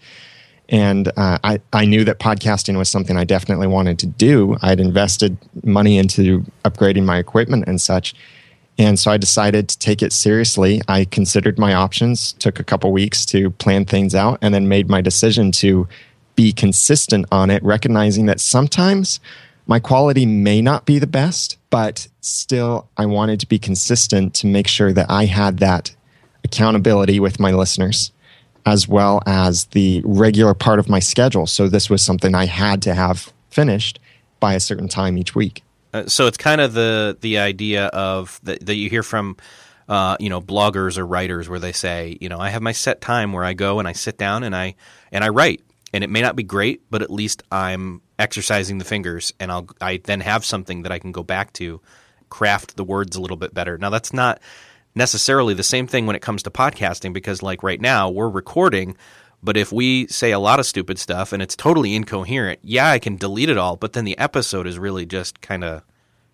and 0.69 1.07
uh, 1.15 1.37
I, 1.43 1.59
I 1.71 1.85
knew 1.85 2.03
that 2.03 2.19
podcasting 2.19 2.77
was 2.77 2.89
something 2.89 3.15
I 3.15 3.23
definitely 3.23 3.67
wanted 3.67 3.99
to 3.99 4.05
do. 4.05 4.57
I'd 4.61 4.79
invested 4.79 5.37
money 5.63 5.97
into 5.97 6.43
upgrading 6.65 7.05
my 7.05 7.17
equipment 7.17 7.65
and 7.67 7.79
such. 7.79 8.15
And 8.77 8.99
so 8.99 9.09
I 9.09 9.17
decided 9.17 9.69
to 9.69 9.79
take 9.79 10.03
it 10.03 10.13
seriously. 10.13 10.81
I 10.87 11.05
considered 11.05 11.57
my 11.57 11.73
options, 11.73 12.33
took 12.33 12.59
a 12.59 12.63
couple 12.63 12.91
weeks 12.91 13.25
to 13.27 13.49
plan 13.51 13.85
things 13.85 14.13
out, 14.13 14.37
and 14.41 14.53
then 14.53 14.67
made 14.67 14.89
my 14.89 15.01
decision 15.01 15.51
to 15.53 15.87
be 16.35 16.51
consistent 16.51 17.25
on 17.31 17.49
it, 17.49 17.63
recognizing 17.63 18.27
that 18.27 18.39
sometimes 18.39 19.19
my 19.65 19.79
quality 19.79 20.25
may 20.25 20.61
not 20.61 20.85
be 20.85 20.99
the 20.99 21.07
best, 21.07 21.57
but 21.69 22.07
still 22.21 22.87
I 22.97 23.05
wanted 23.05 23.39
to 23.39 23.47
be 23.47 23.57
consistent 23.57 24.33
to 24.35 24.47
make 24.47 24.67
sure 24.67 24.93
that 24.93 25.09
I 25.09 25.25
had 25.25 25.57
that 25.57 25.95
accountability 26.43 27.19
with 27.19 27.39
my 27.39 27.51
listeners 27.51 28.11
as 28.67 28.85
well 28.85 29.21
as 29.25 29.63
the 29.67 30.01
regular 30.03 30.53
part 30.53 30.77
of 30.77 30.89
my 30.89 30.99
schedule. 30.99 31.47
So 31.47 31.69
this 31.69 31.89
was 31.89 32.01
something 32.01 32.35
I 32.35 32.45
had 32.45 32.81
to 32.81 32.93
have 32.93 33.31
finished 33.49 33.97
by 34.41 34.55
a 34.55 34.59
certain 34.59 34.89
time 34.89 35.17
each 35.17 35.33
week. 35.33 35.63
Uh, 35.93 36.05
so 36.07 36.27
it's 36.27 36.37
kind 36.37 36.59
of 36.59 36.73
the 36.73 37.17
the 37.21 37.37
idea 37.37 37.85
of 37.87 38.41
that, 38.43 38.65
that 38.65 38.75
you 38.75 38.89
hear 38.89 39.03
from 39.03 39.37
uh, 39.87 40.17
you 40.19 40.27
know 40.27 40.41
bloggers 40.41 40.97
or 40.97 41.07
writers 41.07 41.47
where 41.47 41.59
they 41.59 41.71
say 41.71 42.17
you 42.19 42.27
know 42.27 42.39
I 42.39 42.49
have 42.49 42.61
my 42.61 42.73
set 42.73 42.99
time 42.99 43.31
where 43.31 43.45
I 43.45 43.53
go 43.53 43.79
and 43.79 43.87
I 43.87 43.93
sit 43.93 44.17
down 44.17 44.43
and 44.43 44.53
I 44.53 44.75
and 45.13 45.23
I 45.23 45.29
write 45.29 45.61
and 45.93 46.03
it 46.03 46.09
may 46.09 46.21
not 46.21 46.35
be 46.35 46.43
great 46.43 46.81
but 46.91 47.01
at 47.01 47.09
least 47.09 47.43
I'm 47.49 48.01
exercising 48.19 48.79
the 48.79 48.85
fingers 48.85 49.33
and 49.39 49.49
I'll 49.49 49.69
I 49.79 50.01
then 50.03 50.19
have 50.19 50.43
something 50.43 50.81
that 50.81 50.91
I 50.91 50.99
can 50.99 51.13
go 51.13 51.23
back 51.23 51.53
to 51.53 51.79
craft 52.29 52.75
the 52.75 52.83
words 52.83 53.15
a 53.15 53.21
little 53.21 53.37
bit 53.37 53.53
better. 53.53 53.77
Now 53.77 53.91
that's 53.91 54.11
not 54.11 54.41
necessarily 54.97 55.53
the 55.53 55.63
same 55.63 55.87
thing 55.87 56.05
when 56.05 56.15
it 56.15 56.21
comes 56.21 56.43
to 56.43 56.49
podcasting 56.49 57.13
because 57.13 57.41
like 57.41 57.63
right 57.63 57.79
now 57.79 58.09
we're 58.09 58.29
recording 58.29 58.97
but 59.43 59.57
if 59.57 59.71
we 59.71 60.07
say 60.07 60.31
a 60.31 60.39
lot 60.39 60.59
of 60.59 60.65
stupid 60.65 60.97
stuff 60.97 61.31
and 61.31 61.41
it's 61.41 61.55
totally 61.55 61.95
incoherent, 61.95 62.59
yeah, 62.63 62.89
I 62.89 62.99
can 62.99 63.17
delete 63.17 63.49
it 63.49 63.57
all, 63.57 63.75
but 63.75 63.93
then 63.93 64.05
the 64.05 64.17
episode 64.17 64.67
is 64.67 64.79
really 64.79 65.05
just 65.05 65.41
kind 65.41 65.63
of 65.63 65.83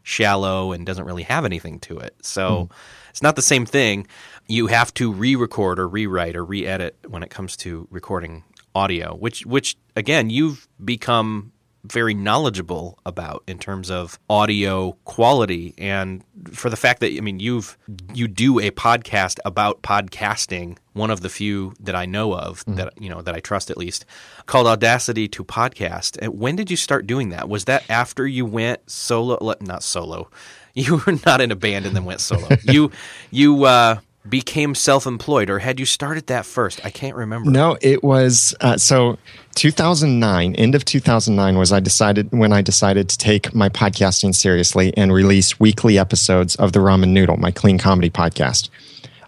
shallow 0.04 0.72
and 0.72 0.86
doesn't 0.86 1.06
really 1.06 1.24
have 1.24 1.46
anything 1.46 1.80
to 1.82 1.98
it. 1.98 2.16
So 2.22 2.70
mm. 2.70 2.72
it's 3.10 3.22
not 3.22 3.36
the 3.36 3.42
same 3.42 3.66
thing. 3.66 4.08
You 4.48 4.68
have 4.68 4.94
to 4.96 5.12
re-record 5.12 5.80
or 5.80 5.88
rewrite 5.88 6.36
or 6.36 6.44
re-edit 6.44 6.98
when 7.08 7.24
it 7.24 7.30
comes 7.30 7.58
to 7.58 7.88
recording 7.90 8.44
audio, 8.76 9.16
which 9.16 9.46
which 9.46 9.78
again, 9.96 10.30
you've 10.30 10.68
become 10.84 11.53
very 11.86 12.14
knowledgeable 12.14 12.98
about 13.06 13.44
in 13.48 13.60
terms 13.60 13.92
of 13.92 14.18
audio 14.30 14.94
quality. 15.04 15.74
And 15.78 16.24
for 16.52 16.70
the 16.70 16.78
fact 16.78 17.02
that 17.02 17.12
I 17.16 17.20
mean 17.20 17.40
you've 17.40 17.78
you 18.14 18.28
do 18.28 18.60
a 18.60 18.72
podcast 18.72 19.40
about 19.44 19.82
podcasting 19.82 20.78
one 20.94 21.12
of 21.12 21.22
the 21.22 21.30
few 21.30 21.74
that 21.82 21.96
I 21.96 22.06
know 22.06 22.34
of 22.34 22.60
mm-hmm. 22.62 22.76
that 22.76 23.02
you 23.02 23.10
know 23.10 23.22
that 23.22 23.36
I 23.36 23.40
trust 23.40 23.70
at 23.70 23.78
least 23.78 24.06
called 24.46 24.68
Audacity 24.68 25.28
to 25.30 25.44
Podcast. 25.44 26.18
And 26.22 26.40
when 26.40 26.56
did 26.56 26.72
you 26.72 26.78
start 26.78 27.06
doing 27.06 27.30
that? 27.30 27.50
Was 27.50 27.66
that 27.66 27.84
after 27.90 28.26
you 28.26 28.46
went 28.46 28.90
solo? 28.90 29.38
Not 29.62 29.84
solo. 29.84 30.30
You 30.76 31.04
were 31.06 31.20
not 31.24 31.40
in 31.40 31.52
a 31.52 31.56
band 31.56 31.86
and 31.86 31.96
then 31.96 32.04
went 32.04 32.20
solo. 32.20 32.48
You 32.64 32.90
you 33.30 33.66
uh 33.66 33.98
became 34.28 34.74
self-employed 34.74 35.52
or 35.52 35.60
had 35.60 35.80
you 35.80 35.86
started 35.86 36.26
that 36.28 36.48
first? 36.48 36.84
I 36.84 36.90
can't 36.90 37.16
remember. 37.16 37.52
No 37.52 37.78
it 37.80 38.04
was 38.04 38.56
uh, 38.60 38.78
so 38.78 39.20
2009 39.56 40.56
end 40.56 40.76
of 40.76 40.84
2009 40.84 41.58
was 41.58 41.72
i 41.72 41.80
decided 41.80 42.32
when 42.32 42.52
i 42.52 42.62
decided 42.62 43.08
to 43.08 43.18
take 43.18 43.54
my 43.54 43.70
podcasting 43.70 44.34
seriously 44.34 44.96
and 44.98 45.14
release 45.14 45.60
weekly 45.60 45.98
episodes 45.98 46.56
of 46.56 46.74
the 46.74 46.80
ramen 46.80 47.10
noodle 47.10 47.38
my 47.38 47.52
clean 47.52 47.78
comedy 47.78 48.10
podcast. 48.10 48.70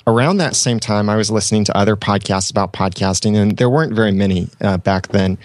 Around 0.07 0.37
that 0.37 0.55
same 0.55 0.79
time 0.79 1.09
i 1.09 1.15
was 1.15 1.29
listening 1.29 1.63
to 1.65 1.77
other 1.77 1.95
podcasts 1.95 2.49
about 2.49 2.73
podcasting 2.73 3.35
and 3.35 3.57
there 3.57 3.69
weren't 3.69 3.93
very 3.93 4.11
many 4.11 4.49
uh, 4.61 4.77
back 4.77 5.09
then. 5.09 5.37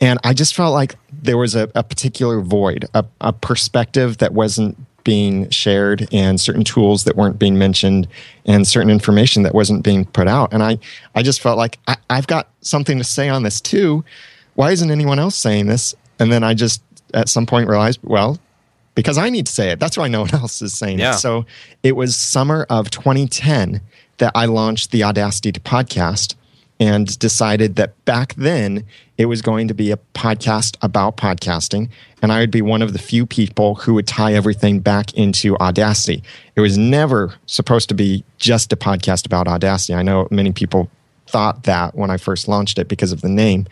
And 0.00 0.18
i 0.24 0.34
just 0.34 0.54
felt 0.54 0.72
like 0.72 0.96
there 1.10 1.38
was 1.38 1.54
a, 1.54 1.70
a 1.74 1.82
particular 1.82 2.40
void 2.40 2.86
a, 2.94 3.04
a 3.20 3.32
perspective 3.32 4.18
that 4.18 4.32
wasn't 4.32 4.76
being 5.06 5.48
shared 5.50 6.08
and 6.12 6.40
certain 6.40 6.64
tools 6.64 7.04
that 7.04 7.14
weren't 7.14 7.38
being 7.38 7.56
mentioned 7.56 8.08
and 8.44 8.66
certain 8.66 8.90
information 8.90 9.44
that 9.44 9.54
wasn't 9.54 9.84
being 9.84 10.04
put 10.04 10.26
out. 10.26 10.52
And 10.52 10.64
I, 10.64 10.80
I 11.14 11.22
just 11.22 11.40
felt 11.40 11.56
like 11.56 11.78
I, 11.86 11.96
I've 12.10 12.26
got 12.26 12.48
something 12.60 12.98
to 12.98 13.04
say 13.04 13.28
on 13.28 13.44
this 13.44 13.60
too. 13.60 14.04
Why 14.56 14.72
isn't 14.72 14.90
anyone 14.90 15.20
else 15.20 15.36
saying 15.36 15.68
this? 15.68 15.94
And 16.18 16.32
then 16.32 16.42
I 16.42 16.54
just 16.54 16.82
at 17.14 17.28
some 17.28 17.46
point 17.46 17.68
realized, 17.68 18.00
well, 18.02 18.40
because 18.96 19.16
I 19.16 19.30
need 19.30 19.46
to 19.46 19.52
say 19.52 19.70
it. 19.70 19.78
That's 19.78 19.96
why 19.96 20.08
no 20.08 20.20
one 20.22 20.34
else 20.34 20.60
is 20.60 20.74
saying 20.74 20.98
yeah. 20.98 21.14
it. 21.14 21.18
So 21.18 21.46
it 21.84 21.94
was 21.94 22.16
summer 22.16 22.66
of 22.68 22.90
2010 22.90 23.80
that 24.18 24.32
I 24.34 24.46
launched 24.46 24.90
the 24.90 25.04
Audacity 25.04 25.52
to 25.52 25.60
podcast 25.60 26.34
and 26.80 27.16
decided 27.20 27.76
that 27.76 28.04
back 28.06 28.34
then 28.34 28.84
it 29.18 29.26
was 29.26 29.42
going 29.42 29.68
to 29.68 29.74
be 29.74 29.90
a 29.90 29.98
podcast 30.14 30.76
about 30.82 31.16
podcasting. 31.16 31.88
And 32.22 32.32
I 32.32 32.40
would 32.40 32.50
be 32.50 32.62
one 32.62 32.82
of 32.82 32.92
the 32.92 32.98
few 32.98 33.26
people 33.26 33.76
who 33.76 33.94
would 33.94 34.06
tie 34.06 34.34
everything 34.34 34.80
back 34.80 35.14
into 35.14 35.56
Audacity. 35.58 36.22
It 36.54 36.60
was 36.60 36.76
never 36.76 37.34
supposed 37.46 37.88
to 37.88 37.94
be 37.94 38.24
just 38.38 38.72
a 38.72 38.76
podcast 38.76 39.26
about 39.26 39.48
Audacity. 39.48 39.94
I 39.94 40.02
know 40.02 40.28
many 40.30 40.52
people 40.52 40.90
thought 41.26 41.64
that 41.64 41.94
when 41.94 42.10
I 42.10 42.16
first 42.16 42.48
launched 42.48 42.78
it 42.78 42.88
because 42.88 43.12
of 43.12 43.20
the 43.20 43.28
name, 43.28 43.66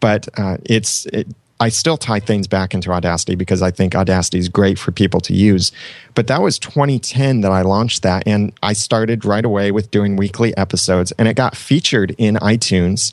but 0.00 0.28
uh, 0.36 0.56
it's 0.64 1.06
it, 1.06 1.26
I 1.60 1.68
still 1.68 1.98
tie 1.98 2.20
things 2.20 2.48
back 2.48 2.72
into 2.72 2.90
Audacity 2.90 3.34
because 3.34 3.60
I 3.60 3.70
think 3.70 3.94
Audacity 3.94 4.38
is 4.38 4.48
great 4.48 4.78
for 4.78 4.92
people 4.92 5.20
to 5.20 5.34
use. 5.34 5.72
But 6.14 6.26
that 6.28 6.40
was 6.40 6.58
2010 6.58 7.42
that 7.42 7.52
I 7.52 7.60
launched 7.60 8.02
that. 8.02 8.22
And 8.26 8.52
I 8.62 8.72
started 8.72 9.26
right 9.26 9.44
away 9.44 9.70
with 9.70 9.90
doing 9.90 10.16
weekly 10.16 10.56
episodes. 10.56 11.12
And 11.12 11.28
it 11.28 11.34
got 11.34 11.54
featured 11.54 12.14
in 12.16 12.36
iTunes, 12.36 13.12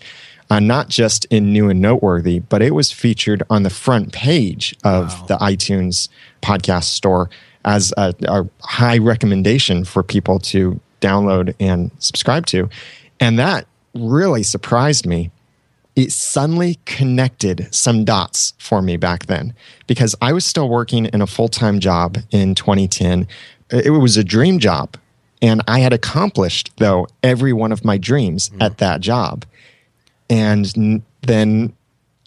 uh, 0.50 0.60
not 0.60 0.90
just 0.90 1.26
in 1.26 1.52
New 1.52 1.70
and 1.70 1.82
Noteworthy, 1.82 2.40
but 2.40 2.62
it 2.62 2.74
was 2.74 2.92
featured 2.92 3.44
on 3.50 3.64
the 3.64 3.70
front 3.70 4.14
page 4.14 4.76
of 4.84 5.20
wow. 5.22 5.26
the 5.28 5.38
iTunes 5.38 6.10
podcast 6.42 6.86
store 6.86 7.30
as 7.66 7.94
a, 7.98 8.14
a 8.28 8.48
high 8.62 8.98
recommendation 8.98 9.84
for 9.84 10.04
people 10.04 10.40
to 10.40 10.80
download 11.02 11.54
and 11.60 11.92
subscribe 12.00 12.46
to. 12.48 12.70
And 13.20 13.38
that 13.40 13.68
really 13.94 14.44
surprised 14.44 15.06
me 15.06 15.32
it 15.98 16.12
suddenly 16.12 16.78
connected 16.86 17.68
some 17.74 18.06
dots 18.06 18.54
for 18.60 18.84
me 18.84 18.98
back 18.98 19.26
then 19.26 19.56
because 19.88 20.16
I 20.22 20.32
was 20.32 20.46
still 20.46 20.70
working 20.70 21.08
in 21.08 21.22
a 21.22 21.28
full 21.28 21.50
time 21.50 21.80
job 21.80 22.20
in 22.30 22.54
2010. 22.54 23.28
It 23.72 23.90
was 23.90 24.16
a 24.16 24.24
dream 24.24 24.60
job. 24.60 24.96
And 25.42 25.62
I 25.68 25.80
had 25.80 25.94
accomplished, 25.94 26.72
though, 26.78 27.08
every 27.24 27.52
one 27.52 27.72
of 27.72 27.84
my 27.84 27.98
dreams 27.98 28.50
mm. 28.50 28.62
at 28.62 28.78
that 28.78 29.02
job. 29.02 29.44
And 30.30 31.02
then 31.22 31.74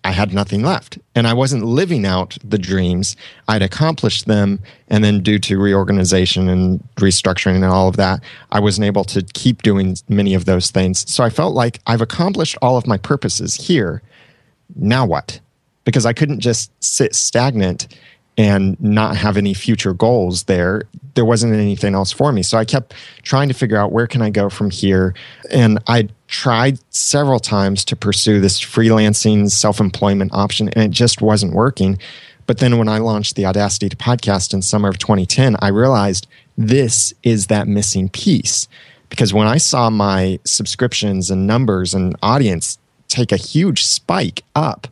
I 0.02 0.12
had 0.12 0.32
nothing 0.32 0.62
left. 0.62 0.98
And 1.14 1.26
I 1.26 1.34
wasn't 1.34 1.64
living 1.64 2.06
out 2.06 2.38
the 2.42 2.58
dreams. 2.58 3.16
I'd 3.48 3.62
accomplished 3.62 4.26
them. 4.26 4.60
And 4.88 5.04
then, 5.04 5.22
due 5.22 5.38
to 5.40 5.58
reorganization 5.58 6.48
and 6.48 6.82
restructuring 6.96 7.56
and 7.56 7.64
all 7.64 7.88
of 7.88 7.96
that, 7.96 8.22
I 8.50 8.60
wasn't 8.60 8.86
able 8.86 9.04
to 9.04 9.22
keep 9.34 9.62
doing 9.62 9.96
many 10.08 10.34
of 10.34 10.46
those 10.46 10.70
things. 10.70 11.10
So 11.10 11.22
I 11.22 11.30
felt 11.30 11.54
like 11.54 11.80
I've 11.86 12.00
accomplished 12.00 12.56
all 12.62 12.76
of 12.76 12.86
my 12.86 12.96
purposes 12.96 13.56
here. 13.56 14.02
Now 14.74 15.04
what? 15.04 15.40
Because 15.84 16.06
I 16.06 16.12
couldn't 16.12 16.40
just 16.40 16.72
sit 16.82 17.14
stagnant 17.14 17.88
and 18.38 18.80
not 18.80 19.16
have 19.16 19.36
any 19.36 19.52
future 19.52 19.92
goals 19.92 20.44
there 20.44 20.84
there 21.14 21.24
wasn't 21.24 21.52
anything 21.52 21.94
else 21.94 22.12
for 22.12 22.32
me 22.32 22.42
so 22.42 22.56
i 22.56 22.64
kept 22.64 22.94
trying 23.22 23.48
to 23.48 23.54
figure 23.54 23.76
out 23.76 23.92
where 23.92 24.06
can 24.06 24.22
i 24.22 24.30
go 24.30 24.48
from 24.48 24.70
here 24.70 25.14
and 25.50 25.78
i 25.88 26.08
tried 26.30 26.78
several 26.94 27.40
times 27.40 27.84
to 27.84 27.96
pursue 27.96 28.40
this 28.40 28.60
freelancing 28.60 29.50
self-employment 29.50 30.32
option 30.32 30.68
and 30.70 30.84
it 30.84 30.90
just 30.90 31.20
wasn't 31.20 31.52
working. 31.52 31.98
But 32.46 32.58
then 32.58 32.78
when 32.78 32.88
i 32.88 32.98
launched 32.98 33.36
the 33.36 33.46
audacity 33.46 33.88
to 33.88 33.96
podcast 33.96 34.54
in 34.54 34.62
summer 34.62 34.88
of 34.88 34.98
2010 34.98 35.56
i 35.60 35.68
realized 35.68 36.26
this 36.56 37.12
is 37.22 37.48
that 37.48 37.68
missing 37.68 38.08
piece. 38.08 38.68
Because 39.08 39.34
when 39.34 39.48
i 39.48 39.58
saw 39.58 39.90
my 39.90 40.38
subscriptions 40.44 41.30
and 41.30 41.46
numbers 41.46 41.94
and 41.94 42.16
audience 42.22 42.78
take 43.08 43.32
a 43.32 43.36
huge 43.36 43.84
spike 43.84 44.44
up 44.54 44.86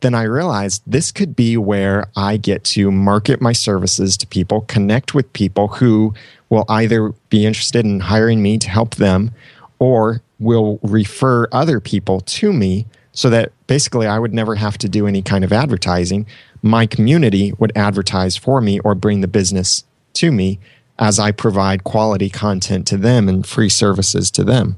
then 0.00 0.14
I 0.14 0.22
realized 0.22 0.82
this 0.86 1.10
could 1.10 1.34
be 1.34 1.56
where 1.56 2.06
I 2.14 2.36
get 2.36 2.62
to 2.64 2.92
market 2.92 3.40
my 3.40 3.52
services 3.52 4.16
to 4.18 4.28
people, 4.28 4.60
connect 4.62 5.12
with 5.12 5.32
people 5.32 5.66
who 5.66 6.14
will 6.50 6.64
either 6.68 7.08
be 7.30 7.44
interested 7.44 7.84
in 7.84 7.98
hiring 7.98 8.40
me 8.40 8.58
to 8.58 8.70
help 8.70 8.94
them 8.94 9.32
or 9.78 10.22
will 10.38 10.78
refer 10.82 11.48
other 11.52 11.80
people 11.80 12.20
to 12.20 12.52
me 12.52 12.86
so 13.12 13.28
that 13.30 13.52
basically 13.66 14.06
I 14.06 14.18
would 14.18 14.32
never 14.32 14.54
have 14.54 14.78
to 14.78 14.88
do 14.88 15.06
any 15.06 15.22
kind 15.22 15.44
of 15.44 15.52
advertising. 15.52 16.26
My 16.62 16.86
community 16.86 17.52
would 17.58 17.72
advertise 17.76 18.36
for 18.36 18.60
me 18.60 18.78
or 18.80 18.94
bring 18.94 19.20
the 19.20 19.28
business 19.28 19.84
to 20.14 20.30
me 20.30 20.58
as 20.98 21.18
I 21.18 21.32
provide 21.32 21.84
quality 21.84 22.30
content 22.30 22.86
to 22.88 22.96
them 22.96 23.28
and 23.28 23.46
free 23.46 23.68
services 23.68 24.30
to 24.32 24.44
them. 24.44 24.76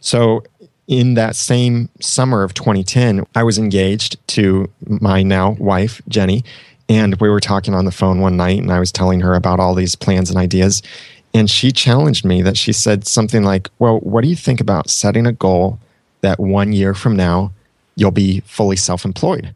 So 0.00 0.42
in 0.88 1.14
that 1.14 1.36
same 1.36 1.88
summer 2.00 2.42
of 2.42 2.54
2010, 2.54 3.26
I 3.34 3.42
was 3.42 3.58
engaged 3.58 4.16
to 4.28 4.70
my 4.86 5.22
now 5.22 5.52
wife, 5.52 6.02
Jenny, 6.08 6.44
and 6.88 7.18
we 7.20 7.28
were 7.28 7.40
talking 7.40 7.74
on 7.74 7.84
the 7.84 7.92
phone 7.92 8.20
one 8.20 8.36
night, 8.36 8.58
and 8.58 8.72
I 8.72 8.80
was 8.80 8.92
telling 8.92 9.20
her 9.20 9.34
about 9.34 9.60
all 9.60 9.74
these 9.74 9.94
plans 9.94 10.28
and 10.28 10.38
ideas. 10.38 10.82
And 11.34 11.50
she 11.50 11.72
challenged 11.72 12.24
me 12.24 12.42
that 12.42 12.56
she 12.56 12.72
said 12.72 13.06
something 13.06 13.42
like, 13.42 13.68
Well, 13.78 13.98
what 14.00 14.22
do 14.22 14.28
you 14.28 14.36
think 14.36 14.60
about 14.60 14.90
setting 14.90 15.26
a 15.26 15.32
goal 15.32 15.78
that 16.20 16.38
one 16.38 16.72
year 16.72 16.94
from 16.94 17.16
now 17.16 17.52
you'll 17.96 18.10
be 18.10 18.40
fully 18.40 18.76
self 18.76 19.04
employed? 19.04 19.54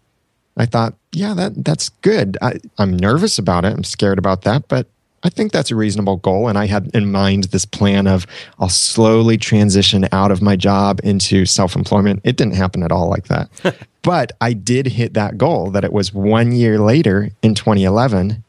I 0.57 0.65
thought, 0.67 0.95
yeah, 1.13 1.35
that, 1.35 1.65
that's 1.65 1.91
good. 2.01 2.39
I, 2.41 2.61
I'm 2.79 2.97
nervous 2.97 3.39
about 3.39 3.65
it. 3.67 3.75
I'm 3.75 3.85
scared 3.85 4.19
about 4.19 4.43
that, 4.43 4.69
but 4.69 4.87
I 5.23 5.29
think 5.29 5.53
that's 5.53 5.71
a 5.71 5.77
reasonable 5.77 6.17
goal. 6.17 6.49
And 6.49 6.57
I 6.57 6.67
had 6.67 6.91
in 6.95 7.11
mind 7.11 7.45
this 7.45 7.65
plan 7.65 8.07
of 8.07 8.27
I'll 8.59 8.69
slowly 8.69 9.37
transition 9.37 10.09
out 10.13 10.31
of 10.31 10.41
my 10.41 10.57
job 10.57 11.01
into 11.03 11.47
self 11.47 11.75
employment. 11.75 12.21
It 12.25 12.37
didn't 12.37 12.55
happen 12.55 12.83
at 12.83 12.93
all 12.93 13.09
like 13.09 13.25
that. 13.25 13.51
but 14.03 14.33
I 14.41 14.53
did 14.53 14.87
hit 14.87 15.15
that 15.15 15.37
goal 15.37 15.71
that 15.73 15.85
it 15.85 15.93
was 15.93 16.15
one 16.15 16.53
year 16.53 16.79
later 16.79 17.31
in 17.43 17.55
2011 17.55 18.43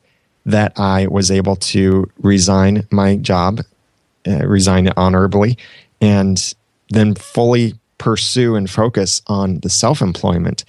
that 0.47 0.71
I 0.79 1.07
was 1.07 1.29
able 1.29 1.57
to 1.57 2.09
resign 2.19 2.87
my 2.89 3.17
job, 3.17 3.59
uh, 4.25 4.47
resign 4.47 4.87
it 4.87 4.93
honorably, 4.97 5.57
and 6.01 6.53
then 6.89 7.13
fully 7.13 7.75
pursue 7.97 8.55
and 8.55 8.69
focus 8.69 9.21
on 9.27 9.59
the 9.59 9.69
self 9.69 10.01
employment. 10.01 10.63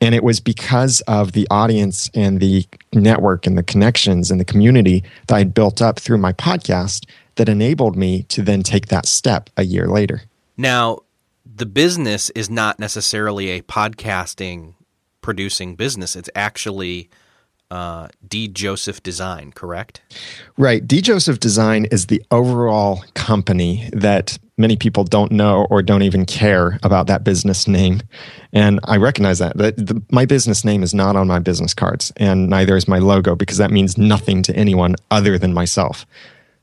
And 0.00 0.14
it 0.14 0.24
was 0.24 0.40
because 0.40 1.00
of 1.02 1.32
the 1.32 1.46
audience 1.50 2.10
and 2.14 2.40
the 2.40 2.64
network 2.92 3.46
and 3.46 3.58
the 3.58 3.62
connections 3.62 4.30
and 4.30 4.40
the 4.40 4.44
community 4.44 5.04
that 5.26 5.36
I'd 5.36 5.54
built 5.54 5.82
up 5.82 5.98
through 5.98 6.18
my 6.18 6.32
podcast 6.32 7.06
that 7.36 7.48
enabled 7.48 7.96
me 7.96 8.24
to 8.24 8.42
then 8.42 8.62
take 8.62 8.86
that 8.86 9.06
step 9.06 9.50
a 9.56 9.64
year 9.64 9.86
later. 9.86 10.22
Now, 10.56 11.00
the 11.44 11.66
business 11.66 12.30
is 12.30 12.50
not 12.50 12.78
necessarily 12.78 13.50
a 13.50 13.62
podcasting 13.62 14.74
producing 15.20 15.76
business. 15.76 16.16
It's 16.16 16.30
actually 16.34 17.08
uh, 17.72 18.08
D. 18.28 18.48
Joseph 18.48 19.02
Design, 19.02 19.50
correct? 19.50 20.02
Right. 20.58 20.86
D. 20.86 21.00
Joseph 21.00 21.40
Design 21.40 21.86
is 21.86 22.06
the 22.06 22.22
overall 22.30 23.02
company 23.14 23.88
that 23.94 24.38
many 24.58 24.76
people 24.76 25.04
don't 25.04 25.32
know 25.32 25.66
or 25.70 25.82
don't 25.82 26.02
even 26.02 26.26
care 26.26 26.78
about 26.82 27.06
that 27.06 27.24
business 27.24 27.66
name. 27.66 28.02
And 28.52 28.78
I 28.84 28.98
recognize 28.98 29.38
that. 29.38 29.56
that 29.56 29.78
the, 29.78 30.02
my 30.10 30.26
business 30.26 30.66
name 30.66 30.82
is 30.82 30.92
not 30.92 31.16
on 31.16 31.26
my 31.26 31.38
business 31.38 31.72
cards, 31.72 32.12
and 32.18 32.50
neither 32.50 32.76
is 32.76 32.86
my 32.86 32.98
logo 32.98 33.34
because 33.34 33.56
that 33.56 33.70
means 33.70 33.96
nothing 33.96 34.42
to 34.42 34.54
anyone 34.54 34.94
other 35.10 35.38
than 35.38 35.54
myself. 35.54 36.04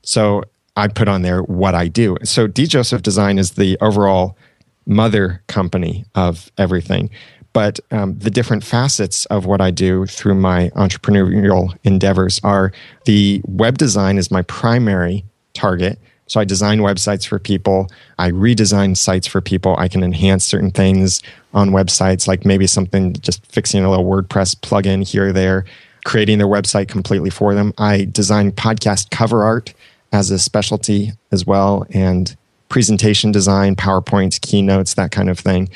So 0.03 0.43
I 0.77 0.89
put 0.89 1.07
on 1.07 1.23
there 1.23 1.41
what 1.41 1.73
I 1.73 1.87
do. 1.87 2.17
So 2.23 2.45
D. 2.45 2.67
Joseph 2.67 3.01
Design 3.01 3.39
is 3.39 3.53
the 3.53 3.79
overall 3.81 4.37
mother 4.85 5.41
company 5.47 6.05
of 6.13 6.51
everything 6.59 7.09
but 7.53 7.79
um, 7.91 8.17
the 8.19 8.29
different 8.29 8.63
facets 8.63 9.25
of 9.25 9.45
what 9.45 9.61
I 9.61 9.71
do 9.71 10.05
through 10.05 10.35
my 10.35 10.69
entrepreneurial 10.75 11.75
endeavors 11.83 12.39
are 12.43 12.71
the 13.05 13.41
web 13.45 13.77
design 13.77 14.17
is 14.17 14.31
my 14.31 14.41
primary 14.43 15.25
target. 15.53 15.99
So 16.27 16.39
I 16.39 16.45
design 16.45 16.79
websites 16.79 17.25
for 17.25 17.39
people. 17.39 17.89
I 18.19 18.29
redesign 18.29 18.95
sites 18.95 19.25
for 19.25 19.41
people. 19.41 19.75
I 19.79 19.87
can 19.87 20.03
enhance 20.03 20.45
certain 20.45 20.69
things 20.69 21.21
on 21.55 21.71
websites, 21.71 22.27
like 22.27 22.45
maybe 22.45 22.67
something 22.67 23.13
just 23.13 23.43
fixing 23.47 23.83
a 23.83 23.89
little 23.89 24.05
WordPress 24.05 24.55
plugin 24.57 25.07
here 25.07 25.29
or 25.29 25.33
there, 25.33 25.65
creating 26.05 26.37
their 26.37 26.47
website 26.47 26.87
completely 26.87 27.31
for 27.31 27.55
them. 27.55 27.73
I 27.79 28.07
design 28.11 28.51
podcast 28.51 29.09
cover 29.09 29.43
art 29.43 29.73
as 30.11 30.29
a 30.29 30.37
specialty 30.37 31.13
as 31.31 31.45
well, 31.45 31.85
and 31.89 32.35
presentation 32.69 33.31
design, 33.31 33.75
PowerPoints, 33.75 34.39
keynotes, 34.39 34.93
that 34.93 35.11
kind 35.11 35.29
of 35.29 35.39
thing. 35.39 35.69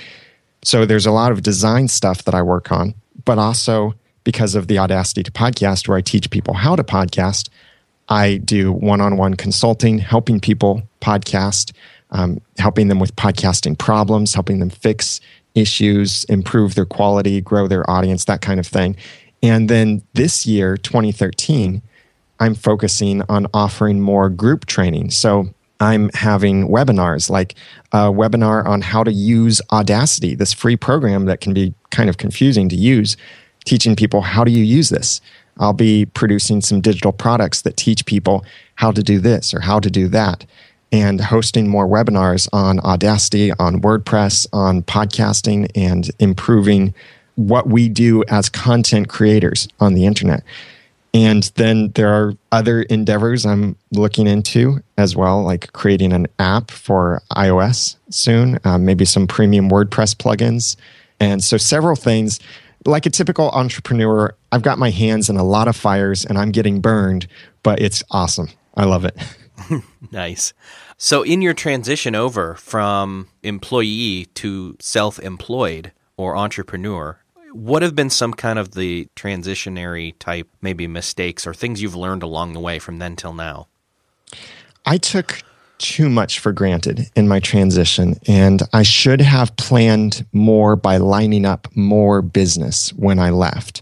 So 0.64 0.86
there's 0.86 1.06
a 1.06 1.12
lot 1.12 1.32
of 1.32 1.44
design 1.44 1.88
stuff 1.88 2.24
that 2.24 2.34
I 2.34 2.42
work 2.42 2.72
on, 2.72 2.94
but 3.26 3.38
also 3.38 3.96
because 4.24 4.56
of 4.56 4.68
the 4.68 4.80
Audacity 4.80 5.24
to 5.24 5.32
Podcast, 5.32 5.88
where 5.88 5.98
I 5.98 6.02
teach 6.02 6.30
people 6.30 6.54
how 6.54 6.76
to 6.76 6.84
podcast, 6.84 7.50
I 8.10 8.38
do 8.38 8.72
one 8.72 9.02
on 9.02 9.18
one 9.18 9.34
consulting, 9.36 9.98
helping 9.98 10.40
people 10.40 10.84
podcast, 11.02 11.74
um, 12.12 12.40
helping 12.58 12.88
them 12.88 13.00
with 13.00 13.16
podcasting 13.16 13.78
problems, 13.78 14.34
helping 14.34 14.60
them 14.60 14.70
fix 14.70 15.20
issues, 15.56 16.24
improve 16.26 16.76
their 16.76 16.86
quality, 16.86 17.42
grow 17.42 17.68
their 17.68 17.90
audience, 17.90 18.26
that 18.26 18.42
kind 18.42 18.60
of 18.60 18.68
thing. 18.68 18.96
And 19.42 19.70
then 19.70 20.02
this 20.14 20.46
year, 20.46 20.78
2013, 20.78 21.82
I'm 22.40 22.56
focusing 22.56 23.22
on 23.30 23.48
offering 23.54 24.00
more 24.00 24.30
group 24.30 24.66
training. 24.66 25.12
So 25.12 25.54
I'm 25.84 26.10
having 26.14 26.70
webinars, 26.70 27.30
like 27.30 27.56
a 27.92 28.06
webinar 28.06 28.66
on 28.66 28.82
how 28.82 29.04
to 29.04 29.12
use 29.12 29.62
Audacity, 29.72 30.34
this 30.34 30.54
free 30.54 30.78
program 30.78 31.26
that 31.26 31.42
can 31.42 31.54
be 31.54 31.74
kind 31.92 32.10
of 32.10 32.18
confusing 32.18 32.70
to 32.70 32.76
use, 32.76 33.18
teaching 33.66 33.96
people 33.96 34.22
how 34.22 34.46
do 34.46 34.52
you 34.52 34.64
use 34.64 34.90
this. 34.90 35.20
I'll 35.60 35.74
be 35.74 36.06
producing 36.06 36.62
some 36.62 36.80
digital 36.80 37.12
products 37.12 37.62
that 37.64 37.76
teach 37.76 38.06
people 38.06 38.46
how 38.76 38.92
to 38.92 39.04
do 39.04 39.20
this 39.20 39.54
or 39.54 39.60
how 39.60 39.80
to 39.82 39.90
do 39.90 40.08
that, 40.08 40.46
and 40.92 41.20
hosting 41.20 41.68
more 41.68 41.88
webinars 41.88 42.48
on 42.54 42.80
Audacity, 42.80 43.52
on 43.60 43.82
WordPress, 43.82 44.48
on 44.54 44.84
podcasting, 44.84 45.70
and 45.76 46.10
improving 46.20 46.94
what 47.36 47.68
we 47.68 47.90
do 47.90 48.24
as 48.30 48.48
content 48.48 49.10
creators 49.10 49.68
on 49.80 49.96
the 49.96 50.06
internet. 50.06 50.44
And 51.14 51.44
then 51.56 51.92
there 51.92 52.10
are 52.10 52.34
other 52.52 52.82
endeavors 52.84 53.46
I'm 53.46 53.76
looking 53.92 54.26
into 54.26 54.82
as 54.98 55.16
well, 55.16 55.44
like 55.44 55.72
creating 55.74 56.12
an 56.12 56.28
app 56.40 56.72
for 56.72 57.22
iOS 57.36 57.98
soon, 58.10 58.60
uh, 58.64 58.80
maybe 58.80 59.06
some 59.06 59.28
premium 59.28 59.70
WordPress 59.70 60.16
plugins. 60.16 60.76
And 61.20 61.44
so 61.44 61.58
several 61.58 61.96
things. 61.96 62.40
Like 62.86 63.06
a 63.06 63.10
typical 63.10 63.50
entrepreneur, 63.52 64.36
I've 64.52 64.64
got 64.64 64.78
my 64.78 64.90
hands 64.90 65.30
in 65.30 65.38
a 65.38 65.44
lot 65.44 65.70
of 65.70 65.76
fires 65.76 66.26
and 66.26 66.38
I'm 66.38 66.52
getting 66.52 66.82
burned, 66.82 67.28
but 67.62 67.80
it's 67.80 68.04
awesome. 68.12 68.50
I 68.76 68.84
love 68.84 69.06
it. 69.06 69.16
nice. 70.12 70.54
So, 70.98 71.24
in 71.24 71.42
your 71.42 71.54
transition 71.54 72.14
over 72.16 72.56
from 72.56 73.30
employee 73.42 74.28
to 74.36 74.76
self 74.80 75.20
employed 75.20 75.92
or 76.18 76.36
entrepreneur, 76.36 77.23
what 77.54 77.82
have 77.82 77.96
been 77.96 78.10
some 78.10 78.34
kind 78.34 78.60
of 78.60 78.72
the 78.72 79.08
transitionary 79.16 80.14
type, 80.20 80.48
maybe 80.62 80.88
mistakes 80.88 81.48
or 81.48 81.54
things 81.54 81.82
you've 81.82 81.96
learned 81.96 82.24
along 82.24 82.54
the 82.54 82.60
way 82.60 82.80
from 82.80 83.00
then 83.00 83.16
till 83.16 83.34
now? 83.34 83.68
I 84.86 84.98
took 84.98 85.44
too 85.78 86.10
much 86.10 86.40
for 86.40 86.52
granted 86.52 87.10
in 87.16 87.28
my 87.28 87.40
transition, 87.40 88.16
and 88.28 88.64
I 88.74 88.84
should 88.84 89.22
have 89.22 89.56
planned 89.56 90.26
more 90.34 90.76
by 90.76 90.98
lining 90.98 91.46
up 91.46 91.68
more 91.76 92.22
business 92.22 92.92
when 92.94 93.20
I 93.20 93.30
left. 93.30 93.82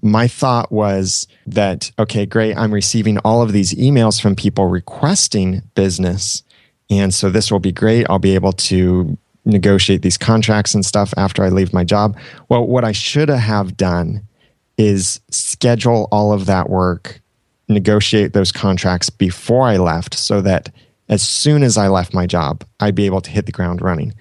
My 0.00 0.28
thought 0.28 0.70
was 0.70 1.26
that, 1.46 1.90
okay, 1.98 2.24
great, 2.24 2.56
I'm 2.56 2.72
receiving 2.72 3.18
all 3.18 3.42
of 3.42 3.52
these 3.52 3.74
emails 3.74 4.20
from 4.20 4.36
people 4.36 4.66
requesting 4.66 5.62
business. 5.74 6.42
And 6.90 7.12
so 7.12 7.30
this 7.30 7.50
will 7.50 7.58
be 7.58 7.72
great. 7.72 8.06
I'll 8.08 8.18
be 8.18 8.34
able 8.34 8.52
to 8.52 9.18
negotiate 9.48 10.02
these 10.02 10.18
contracts 10.18 10.74
and 10.74 10.84
stuff 10.84 11.12
after 11.16 11.42
I 11.42 11.48
leave 11.48 11.72
my 11.72 11.82
job. 11.82 12.16
Well, 12.48 12.66
what 12.66 12.84
I 12.84 12.92
should 12.92 13.28
have 13.28 13.76
done 13.76 14.22
is 14.76 15.20
schedule 15.30 16.06
all 16.12 16.32
of 16.32 16.46
that 16.46 16.68
work, 16.70 17.20
negotiate 17.68 18.32
those 18.32 18.52
contracts 18.52 19.10
before 19.10 19.66
I 19.66 19.78
left 19.78 20.14
so 20.14 20.40
that 20.42 20.70
as 21.08 21.22
soon 21.22 21.62
as 21.62 21.76
I 21.76 21.88
left 21.88 22.14
my 22.14 22.26
job, 22.26 22.64
I'd 22.78 22.94
be 22.94 23.06
able 23.06 23.22
to 23.22 23.30
hit 23.30 23.46
the 23.46 23.52
ground 23.52 23.82
running. 23.82 24.14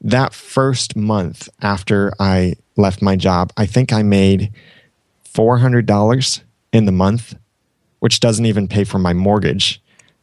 That 0.00 0.34
first 0.34 0.96
month 0.96 1.48
after 1.62 2.12
I 2.18 2.54
left 2.76 3.00
my 3.00 3.16
job, 3.16 3.52
I 3.56 3.66
think 3.66 3.92
I 3.92 4.02
made 4.02 4.52
$400 5.32 6.42
in 6.72 6.84
the 6.84 6.92
month, 6.92 7.34
which 8.00 8.20
doesn't 8.20 8.46
even 8.46 8.68
pay 8.68 8.84
for 8.84 8.98
my 8.98 9.12
mortgage. 9.12 9.80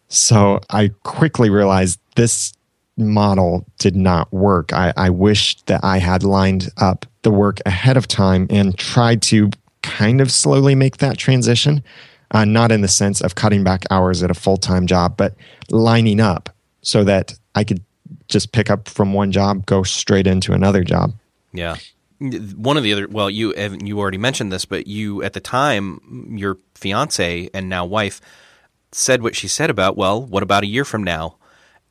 So 0.10 0.60
I 0.70 0.92
quickly 1.04 1.50
realized 1.50 2.00
this 2.16 2.54
model 3.10 3.66
did 3.80 3.96
not 3.96 4.32
work. 4.32 4.74
I, 4.74 4.94
I 4.98 5.10
wished 5.10 5.68
that 5.68 5.84
I 5.84 5.98
had 5.98 6.24
lined 6.24 6.70
up 6.78 7.06
the 7.24 7.32
work 7.32 7.60
ahead 7.66 7.98
of 7.98 8.08
time 8.08 8.48
and 8.50 8.78
tried 8.78 9.22
to 9.24 9.50
kind 9.82 10.22
of 10.22 10.32
slowly 10.32 10.76
make 10.76 10.98
that 10.98 11.18
transition. 11.18 11.84
Uh, 12.34 12.46
not 12.46 12.72
in 12.72 12.80
the 12.80 12.88
sense 12.88 13.20
of 13.20 13.36
cutting 13.36 13.62
back 13.62 13.84
hours 13.92 14.24
at 14.24 14.32
a 14.32 14.34
full 14.34 14.56
time 14.56 14.88
job, 14.88 15.18
but 15.18 15.36
lining 15.70 16.22
up 16.22 16.50
so 16.82 17.04
that 17.04 17.34
I 17.56 17.66
could 17.66 17.84
just 18.30 18.54
pick 18.54 18.70
up 18.70 18.88
from 18.88 19.12
one 19.12 19.34
job, 19.34 19.66
go 19.66 19.84
straight 19.84 20.28
into 20.28 20.54
another 20.54 20.84
job. 20.84 21.14
Yeah. 21.52 21.76
One 22.20 22.78
of 22.78 22.84
the 22.84 22.94
other, 22.94 23.08
well, 23.10 23.30
you 23.30 23.54
you 23.84 24.00
already 24.00 24.18
mentioned 24.18 24.52
this, 24.52 24.64
but 24.64 24.88
you 24.88 25.24
at 25.24 25.34
the 25.34 25.40
time, 25.40 26.36
your 26.38 26.58
fiance 26.76 27.50
and 27.54 27.68
now 27.68 27.84
wife 27.84 28.22
said 28.92 29.22
what 29.22 29.36
she 29.36 29.48
said 29.48 29.70
about, 29.70 29.98
well, 29.98 30.22
what 30.22 30.44
about 30.44 30.64
a 30.64 30.68
year 30.68 30.86
from 30.86 31.04
now? 31.04 31.36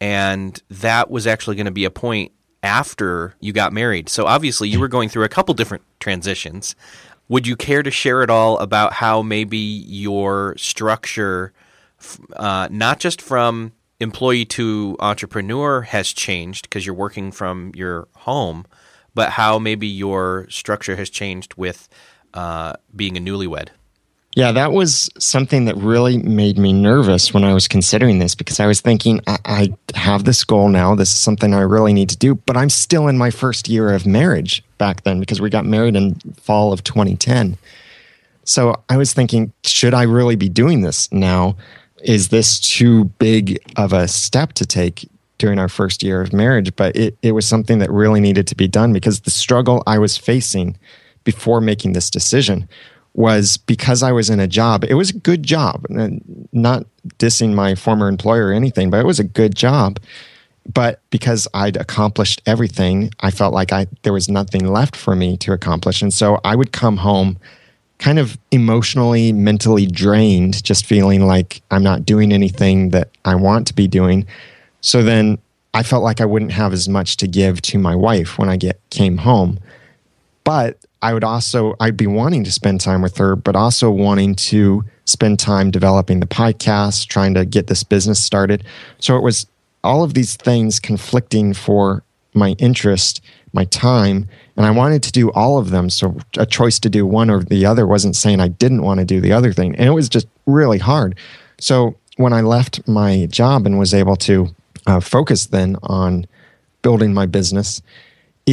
And 0.01 0.63
that 0.71 1.11
was 1.11 1.27
actually 1.27 1.57
going 1.57 1.67
to 1.67 1.73
be 1.73 1.85
a 1.85 1.91
point 1.91 2.33
after 2.63 3.35
you 3.41 3.53
got 3.53 3.73
married. 3.73 4.09
So 4.09 4.27
obviously 4.27 4.69
you 4.69 4.81
were 4.81 4.89
going 4.89 5.09
through 5.09 5.25
a 5.25 5.29
couple 5.29 5.55
different 5.55 5.85
transitions. 5.99 6.75
Would 7.29 7.47
you 7.47 7.57
care 7.57 7.83
to 7.83 7.91
share 7.91 8.23
at 8.23 8.31
all 8.31 8.59
about 8.59 8.95
how 8.95 9.23
maybe 9.23 9.57
your 9.57 10.55
structure, 10.57 11.53
uh, 12.35 12.69
not 12.71 12.99
just 12.99 13.23
from 13.23 13.73
employee 14.01 14.47
to 14.47 14.97
entrepreneur, 14.99 15.83
has 15.83 16.13
changed 16.13 16.65
because 16.65 16.85
you're 16.85 16.95
working 16.95 17.31
from 17.31 17.73
your 17.75 18.09
home, 18.17 18.67
but 19.15 19.31
how 19.31 19.59
maybe 19.59 19.87
your 19.87 20.47
structure 20.51 20.97
has 20.97 21.09
changed 21.09 21.55
with 21.55 21.89
uh, 22.35 22.75
being 22.95 23.17
a 23.17 23.21
newlywed? 23.21 23.69
Yeah, 24.37 24.53
that 24.53 24.71
was 24.71 25.11
something 25.19 25.65
that 25.65 25.77
really 25.77 26.17
made 26.17 26.57
me 26.57 26.73
nervous 26.73 27.35
when 27.35 27.43
I 27.43 27.53
was 27.53 27.67
considering 27.67 28.21
this 28.21 28.37
because 28.37 28.61
I 28.61 28.67
was 28.67 28.81
thinking, 28.81 29.21
I, 29.27 29.39
I, 29.45 29.75
have 29.97 30.23
this 30.23 30.45
goal 30.45 30.69
now. 30.69 30.95
This 30.95 31.09
is 31.09 31.19
something 31.19 31.53
I 31.53 31.63
really 31.63 31.93
need 31.93 32.11
to 32.11 32.17
do, 32.17 32.37
but 32.37 32.57
I'm 32.57 32.71
still 32.71 33.09
in 33.09 33.19
my 33.19 33.31
first 33.33 33.69
year 33.69 33.93
of 33.93 34.07
marriage 34.07 34.63
back 34.79 35.03
then 35.03 35.19
because 35.19 35.41
we 35.41 35.51
got 35.51 35.67
married 35.67 35.97
in 35.97 36.15
fall 36.41 36.73
of 36.73 36.85
2010. 36.85 37.59
So 38.45 38.81
I 38.89 38.97
was 38.97 39.13
thinking, 39.13 39.53
should 39.65 39.95
I 39.95 40.05
really 40.05 40.37
be 40.37 40.49
doing 40.49 40.83
this 40.83 41.11
now? 41.13 41.57
Is 42.05 42.29
this 42.29 42.61
too 42.61 43.07
big 43.19 43.59
of 43.77 43.93
a 43.93 44.07
step 44.07 44.53
to 44.55 44.65
take 44.65 45.09
during 45.39 45.59
our 45.59 45.69
first 45.69 46.05
year 46.05 46.21
of 46.21 46.33
marriage? 46.33 46.75
But 46.77 46.95
it, 46.95 47.19
it 47.23 47.33
was 47.33 47.47
something 47.47 47.81
that 47.81 47.91
really 47.91 48.21
needed 48.21 48.47
to 48.47 48.55
be 48.55 48.69
done 48.69 48.93
because 48.93 49.21
the 49.21 49.31
struggle 49.33 49.83
I 49.89 49.99
was 49.99 50.17
facing 50.17 50.79
before 51.25 51.61
making 51.61 51.93
this 51.95 52.11
decision 52.11 52.69
was 53.15 53.57
because 53.57 54.03
I 54.03 54.13
was 54.13 54.31
in 54.31 54.41
a 54.41 54.47
job. 54.47 54.85
It 54.85 54.95
was 54.95 55.11
a 55.11 55.15
good 55.15 55.43
job, 55.43 55.87
not 56.53 56.87
dissing 57.19 57.55
my 57.55 57.75
former 57.75 58.09
employer 58.09 58.49
or 58.49 58.53
anything, 58.53 58.91
but 58.91 59.01
it 59.01 59.07
was 59.07 59.19
a 59.19 59.25
good 59.25 59.55
job. 59.55 59.99
but 60.73 61.01
because 61.11 61.49
I'd 61.55 61.77
accomplished 61.77 62.43
everything, 62.47 63.13
I 63.21 63.31
felt 63.31 63.55
like 63.55 63.73
I 63.73 63.87
there 64.03 64.13
was 64.13 64.29
nothing 64.29 64.67
left 64.67 64.95
for 64.97 65.17
me 65.17 65.37
to 65.39 65.53
accomplish. 65.53 66.03
And 66.03 66.13
so 66.13 66.41
I 66.45 66.55
would 66.57 66.73
come 66.73 66.99
home 66.99 67.39
kind 67.99 68.19
of 68.19 68.39
emotionally, 68.51 69.33
mentally 69.33 69.87
drained, 69.87 70.63
just 70.65 70.87
feeling 70.87 71.27
like 71.27 71.63
I'm 71.71 71.83
not 71.83 72.07
doing 72.07 72.33
anything 72.33 72.91
that 72.91 73.11
I 73.25 73.35
want 73.35 73.67
to 73.69 73.75
be 73.75 73.87
doing. 73.87 74.27
So 74.81 75.03
then 75.03 75.39
I 75.75 75.83
felt 75.83 76.03
like 76.03 76.21
I 76.21 76.25
wouldn't 76.25 76.53
have 76.53 76.73
as 76.73 76.89
much 76.89 77.17
to 77.19 77.29
give 77.29 77.61
to 77.63 77.79
my 77.79 77.95
wife 77.95 78.39
when 78.39 78.49
I 78.49 78.57
get 78.57 78.81
came 78.91 79.19
home. 79.19 79.59
But 80.45 80.79
I 81.03 81.15
would 81.15 81.25
also 81.25 81.75
I'd 81.81 81.97
be 81.97 82.07
wanting 82.07 82.45
to 82.45 82.53
spend 82.53 82.81
time 82.81 83.03
with 83.03 83.17
her, 83.19 83.37
but 83.37 83.57
also 83.57 83.91
wanting 83.91 84.35
to 84.37 84.85
spend 85.05 85.39
time 85.39 85.71
developing 85.71 86.21
the 86.21 86.27
podcast, 86.27 87.09
trying 87.09 87.35
to 87.35 87.45
get 87.45 87.67
this 87.67 87.83
business 87.83 88.23
started. 88.23 88.65
So 88.99 89.17
it 89.17 89.23
was 89.23 89.47
all 89.83 90.03
of 90.03 90.15
these 90.15 90.37
things 90.37 90.79
conflicting 90.79 91.55
for 91.55 92.03
my 92.35 92.51
interest, 92.59 93.23
my 93.53 93.65
time, 93.65 94.29
and 94.57 94.67
I 94.67 94.71
wanted 94.71 95.03
to 95.05 95.13
do 95.13 95.31
all 95.33 95.59
of 95.59 95.71
them. 95.71 95.91
So 95.91 96.17
a 96.37 96.47
choice 96.47 96.79
to 96.81 96.91
do 96.91 97.07
one 97.07 97.31
or 97.31 97.43
the 97.43 97.67
other 97.67 97.87
wasn't 97.87 98.15
saying 98.15 98.41
I 98.41 98.49
didn't 98.49 98.83
want 98.83 99.01
to 99.01 99.07
do 99.07 99.21
the 99.21 99.33
other 99.33 99.53
thing. 99.53 99.75
And 99.77 99.89
it 99.89 99.93
was 99.93 100.09
just 100.09 100.29
really 100.47 100.79
hard. 100.79 101.17
So 101.59 101.97
when 102.17 102.33
I 102.33 102.43
left 102.43 102.87
my 102.87 103.27
job 103.31 103.67
and 103.67 103.79
was 103.79 103.95
able 103.95 104.17
to 104.17 104.55
uh, 104.87 105.01
focus 105.01 105.47
then 105.47 105.77
on 105.83 106.27
building 106.83 107.15
my 107.15 107.27
business, 107.27 107.83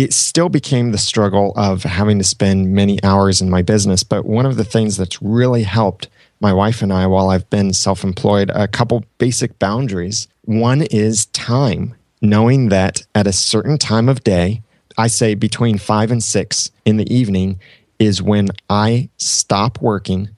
it 0.04 0.14
still 0.14 0.50
became 0.50 0.92
the 0.92 0.98
struggle 0.98 1.54
of 1.56 1.82
having 1.82 2.20
to 2.20 2.24
spend 2.24 2.72
many 2.72 3.04
hours 3.04 3.42
in 3.42 3.50
my 3.50 3.64
business. 3.64 4.04
But 4.04 4.26
one 4.26 4.46
of 4.46 4.56
the 4.56 4.64
things 4.64 4.96
that's 4.96 5.22
really 5.24 5.64
helped 5.64 6.08
my 6.40 6.54
wife 6.54 6.84
and 6.84 6.94
I, 6.94 7.08
while 7.08 7.32
I've 7.32 7.50
been 7.50 7.74
self 7.74 8.04
employed, 8.04 8.52
a 8.54 8.68
couple 8.68 9.04
basic 9.18 9.58
boundaries. 9.58 10.28
One 10.44 10.84
is 10.84 11.26
time, 11.28 11.96
knowing 12.22 12.70
that 12.70 13.02
at 13.16 13.26
a 13.26 13.34
certain 13.34 13.80
time 13.80 14.08
of 14.08 14.24
day, 14.24 14.62
I 15.00 15.08
say 15.08 15.34
between 15.34 15.80
five 15.80 16.12
and 16.12 16.24
six 16.24 16.70
in 16.86 16.98
the 16.98 17.12
evening, 17.12 17.60
is 17.98 18.22
when 18.22 18.50
I 18.70 19.10
stop 19.18 19.82
working, 19.82 20.30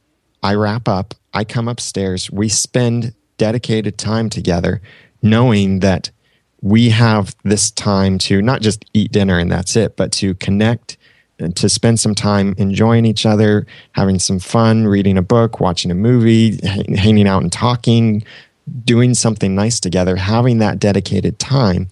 I 0.42 0.54
wrap 0.54 0.88
up, 0.88 1.14
I 1.34 1.44
come 1.44 1.68
upstairs, 1.68 2.32
we 2.32 2.48
spend 2.48 3.14
dedicated 3.38 3.98
time 3.98 4.30
together, 4.30 4.82
knowing 5.22 5.80
that 5.80 6.12
we 6.62 6.90
have 6.90 7.36
this 7.44 7.72
time 7.72 8.18
to 8.18 8.42
not 8.42 8.62
just 8.62 8.86
eat 8.94 9.12
dinner 9.12 9.40
and 9.40 9.52
that's 9.52 9.76
it, 9.76 9.96
but 9.96 10.12
to 10.14 10.36
connect 10.36 10.98
and 11.40 11.56
to 11.56 11.70
spend 11.70 12.00
some 12.00 12.14
time 12.14 12.54
enjoying 12.58 13.06
each 13.06 13.26
other, 13.26 13.66
having 13.94 14.20
some 14.20 14.40
fun, 14.40 14.86
reading 14.86 15.18
a 15.18 15.22
book, 15.22 15.60
watching 15.60 15.90
a 15.90 15.96
movie, 15.96 16.60
hanging 16.96 17.28
out 17.28 17.42
and 17.42 17.52
talking, 17.52 18.24
doing 18.84 19.14
something 19.14 19.56
nice 19.56 19.80
together, 19.80 20.18
having 20.18 20.60
that 20.60 20.80
dedicated 20.80 21.40
time. 21.40 21.90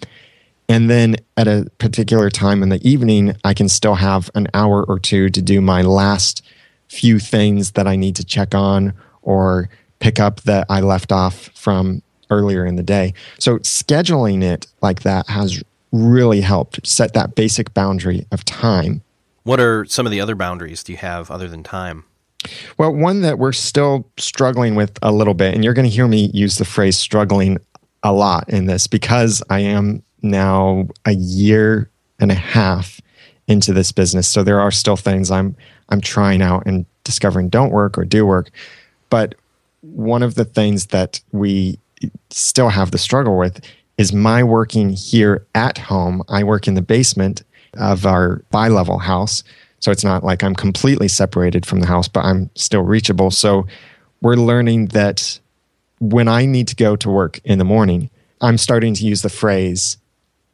And 0.70 0.90
then 0.90 1.16
at 1.38 1.48
a 1.48 1.68
particular 1.78 2.30
time 2.30 2.62
in 2.62 2.70
the 2.70 2.86
evening, 2.88 3.38
I 3.46 3.54
can 3.54 3.70
still 3.70 3.96
have 3.96 4.30
an 4.36 4.48
hour 4.54 4.84
or 4.84 5.00
two 5.00 5.30
to 5.30 5.42
do 5.42 5.62
my 5.62 5.82
last 5.82 6.44
few 6.90 7.20
things 7.20 7.72
that 7.72 7.88
I 7.88 7.96
need 7.96 8.18
to 8.18 8.26
check 8.26 8.54
on 8.54 8.94
or 9.22 9.70
pick 10.00 10.20
up 10.20 10.42
that 10.42 10.66
I 10.70 10.82
left 10.82 11.12
off 11.12 11.50
from 11.56 12.02
earlier 12.30 12.66
in 12.66 12.76
the 12.76 12.84
day. 12.84 13.14
So 13.40 13.58
scheduling 13.60 14.44
it 14.44 14.68
like 14.82 15.02
that 15.04 15.28
has 15.30 15.64
really 15.92 16.42
helped 16.42 16.86
set 16.86 17.14
that 17.14 17.36
basic 17.36 17.74
boundary 17.74 18.26
of 18.32 18.44
time 18.44 19.02
what 19.48 19.62
are 19.62 19.86
some 19.86 20.06
of 20.06 20.12
the 20.12 20.20
other 20.20 20.36
boundaries 20.36 20.84
do 20.84 20.92
you 20.92 20.98
have 20.98 21.32
other 21.32 21.48
than 21.48 21.64
time? 21.64 22.04
Well, 22.78 22.94
one 22.94 23.22
that 23.22 23.40
we're 23.40 23.54
still 23.54 24.06
struggling 24.18 24.76
with 24.76 25.00
a 25.02 25.14
little 25.14 25.34
bit, 25.34 25.56
and 25.56 25.64
you're 25.64 25.74
going 25.74 25.90
to 25.90 25.96
hear 25.96 26.06
me 26.06 26.30
use 26.34 26.58
the 26.58 26.66
phrase 26.66 26.98
struggling 26.98 27.58
a 28.04 28.12
lot 28.12 28.50
in 28.50 28.66
this 28.66 28.88
because 28.88 29.42
I 29.50 29.62
am 29.62 30.04
now 30.22 30.90
a 31.06 31.14
year 31.14 31.90
and 32.20 32.30
a 32.30 32.36
half 32.36 33.00
into 33.48 33.72
this 33.72 33.94
business. 33.94 34.28
So 34.28 34.44
there 34.44 34.60
are 34.60 34.70
still 34.70 34.98
things 34.98 35.32
I'm 35.32 35.56
I'm 35.88 36.02
trying 36.02 36.42
out 36.42 36.66
and 36.66 36.86
discovering 37.06 37.48
don't 37.48 37.72
work 37.72 37.98
or 37.98 38.04
do 38.04 38.26
work. 38.26 38.50
But 39.10 39.36
one 39.80 40.24
of 40.24 40.36
the 40.36 40.44
things 40.44 40.88
that 40.88 41.22
we 41.32 41.80
still 42.30 42.70
have 42.70 42.92
the 42.92 42.98
struggle 42.98 43.38
with 43.38 43.62
is 43.98 44.14
my 44.14 44.44
working 44.44 44.92
here 44.92 45.46
at 45.56 45.78
home. 45.78 46.24
I 46.30 46.44
work 46.44 46.68
in 46.68 46.76
the 46.76 46.82
basement 46.82 47.44
of 47.78 48.06
our 48.06 48.44
bi 48.52 48.68
level 48.68 49.00
house. 49.00 49.44
So 49.80 49.92
it's 49.92 50.04
not 50.04 50.24
like 50.24 50.44
I'm 50.44 50.56
completely 50.56 51.08
separated 51.08 51.66
from 51.66 51.80
the 51.80 51.88
house, 51.88 52.08
but 52.08 52.26
I'm 52.26 52.50
still 52.56 52.82
reachable. 52.82 53.32
So 53.32 53.68
we're 54.22 54.36
learning 54.36 54.88
that 54.88 55.40
when 56.00 56.28
I 56.28 56.46
need 56.46 56.68
to 56.70 56.76
go 56.76 56.96
to 56.96 57.10
work 57.10 57.40
in 57.44 57.60
the 57.60 57.66
morning, 57.66 58.10
I'm 58.42 58.58
starting 58.58 58.94
to 58.96 59.06
use 59.06 59.22
the 59.22 59.30
phrase 59.30 59.98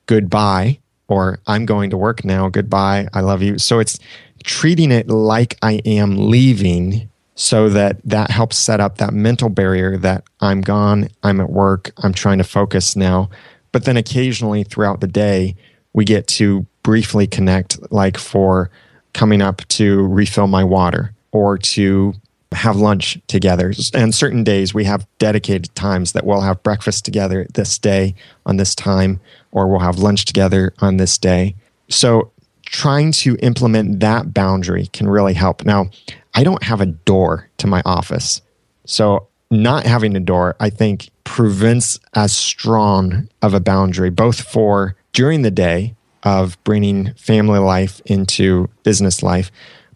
goodbye 0.05 0.79
or 1.07 1.39
I'm 1.47 1.65
going 1.65 1.89
to 1.89 1.97
work 1.97 2.25
now. 2.25 2.49
Goodbye. 2.49 3.07
I 3.13 3.21
love 3.21 3.41
you. 3.41 3.57
So 3.57 3.79
it's 3.79 3.99
treating 4.43 4.91
it 4.91 5.07
like 5.07 5.57
I 5.61 5.73
am 5.85 6.29
leaving 6.29 7.09
so 7.35 7.69
that 7.69 7.97
that 8.03 8.29
helps 8.29 8.57
set 8.57 8.79
up 8.79 8.97
that 8.97 9.13
mental 9.13 9.49
barrier 9.49 9.97
that 9.97 10.23
I'm 10.39 10.61
gone, 10.61 11.09
I'm 11.23 11.39
at 11.39 11.49
work, 11.49 11.91
I'm 11.97 12.13
trying 12.13 12.37
to 12.37 12.43
focus 12.43 12.95
now. 12.95 13.29
But 13.71 13.85
then 13.85 13.97
occasionally 13.97 14.63
throughout 14.63 15.01
the 15.01 15.07
day, 15.07 15.55
we 15.93 16.05
get 16.05 16.27
to 16.27 16.65
briefly 16.83 17.27
connect, 17.27 17.91
like 17.91 18.17
for 18.17 18.69
coming 19.13 19.41
up 19.41 19.67
to 19.69 20.05
refill 20.07 20.47
my 20.47 20.63
water 20.63 21.13
or 21.31 21.57
to 21.57 22.13
have 22.51 22.75
lunch 22.75 23.19
together. 23.27 23.73
And 23.93 24.13
certain 24.13 24.43
days 24.43 24.73
we 24.73 24.83
have 24.83 25.07
dedicated 25.17 25.73
times 25.75 26.11
that 26.11 26.25
we'll 26.25 26.41
have 26.41 26.61
breakfast 26.61 27.03
together 27.03 27.47
this 27.53 27.79
day 27.79 28.13
on 28.45 28.57
this 28.57 28.75
time, 28.75 29.19
or 29.51 29.67
we'll 29.67 29.79
have 29.79 29.97
lunch 29.97 30.25
together 30.25 30.73
on 30.79 30.97
this 30.97 31.17
day. 31.17 31.55
So 31.89 32.31
trying 32.65 33.11
to 33.11 33.35
implement 33.37 33.99
that 34.01 34.33
boundary 34.33 34.87
can 34.93 35.09
really 35.09 35.33
help. 35.33 35.65
Now, 35.65 35.89
I 36.33 36.43
don't 36.43 36.63
have 36.63 36.81
a 36.81 36.87
door 36.87 37.49
to 37.57 37.67
my 37.67 37.81
office. 37.85 38.41
So 38.85 39.27
not 39.51 39.85
having 39.85 40.15
a 40.15 40.19
door, 40.19 40.55
I 40.59 40.69
think, 40.69 41.09
prevents 41.23 41.99
as 42.15 42.33
strong 42.33 43.29
of 43.41 43.53
a 43.53 43.59
boundary, 43.59 44.09
both 44.09 44.41
for 44.41 44.95
during 45.13 45.43
the 45.43 45.51
day 45.51 45.95
of 46.23 46.61
bringing 46.63 47.13
family 47.13 47.59
life 47.59 48.01
into 48.05 48.69
business 48.83 49.21
life, 49.21 49.51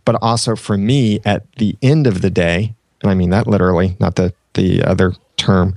but 0.06 0.15
also 0.21 0.56
for 0.56 0.78
me 0.78 1.19
at 1.26 1.52
the 1.54 1.76
end 1.82 2.06
of 2.08 2.21
the 2.21 2.30
day, 2.30 2.76
and 3.02 3.12
I 3.12 3.15
mean 3.15 3.32
that 3.32 3.47
literally, 3.47 3.95
not 4.00 4.15
the, 4.15 4.34
the 4.54 4.84
other 4.84 5.13
term, 5.38 5.76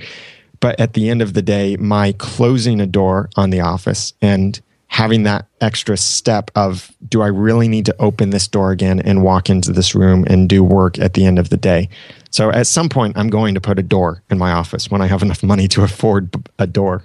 but 0.60 0.78
at 0.78 0.92
the 0.92 1.08
end 1.08 1.22
of 1.22 1.32
the 1.34 1.42
day, 1.42 1.76
my 1.76 2.12
closing 2.12 2.80
a 2.80 2.86
door 2.86 3.30
on 3.36 3.50
the 3.50 3.60
office 3.60 4.12
and 4.20 4.60
having 4.90 5.22
that 5.22 5.46
extra 5.60 5.96
step 5.96 6.50
of 6.56 6.90
do 7.08 7.22
I 7.22 7.28
really 7.28 7.68
need 7.68 7.86
to 7.86 7.96
open 8.00 8.30
this 8.30 8.48
door 8.48 8.72
again 8.72 8.98
and 8.98 9.22
walk 9.22 9.48
into 9.48 9.72
this 9.72 9.94
room 9.94 10.24
and 10.26 10.48
do 10.48 10.64
work 10.64 10.98
at 10.98 11.14
the 11.14 11.24
end 11.24 11.38
of 11.38 11.48
the 11.48 11.56
day? 11.56 11.88
So 12.30 12.50
at 12.50 12.66
some 12.66 12.88
point, 12.88 13.16
I'm 13.16 13.30
going 13.30 13.54
to 13.54 13.60
put 13.60 13.78
a 13.78 13.84
door 13.84 14.22
in 14.30 14.38
my 14.38 14.50
office 14.50 14.90
when 14.90 15.00
I 15.00 15.06
have 15.06 15.22
enough 15.22 15.44
money 15.44 15.68
to 15.68 15.84
afford 15.84 16.34
a 16.58 16.66
door. 16.66 17.04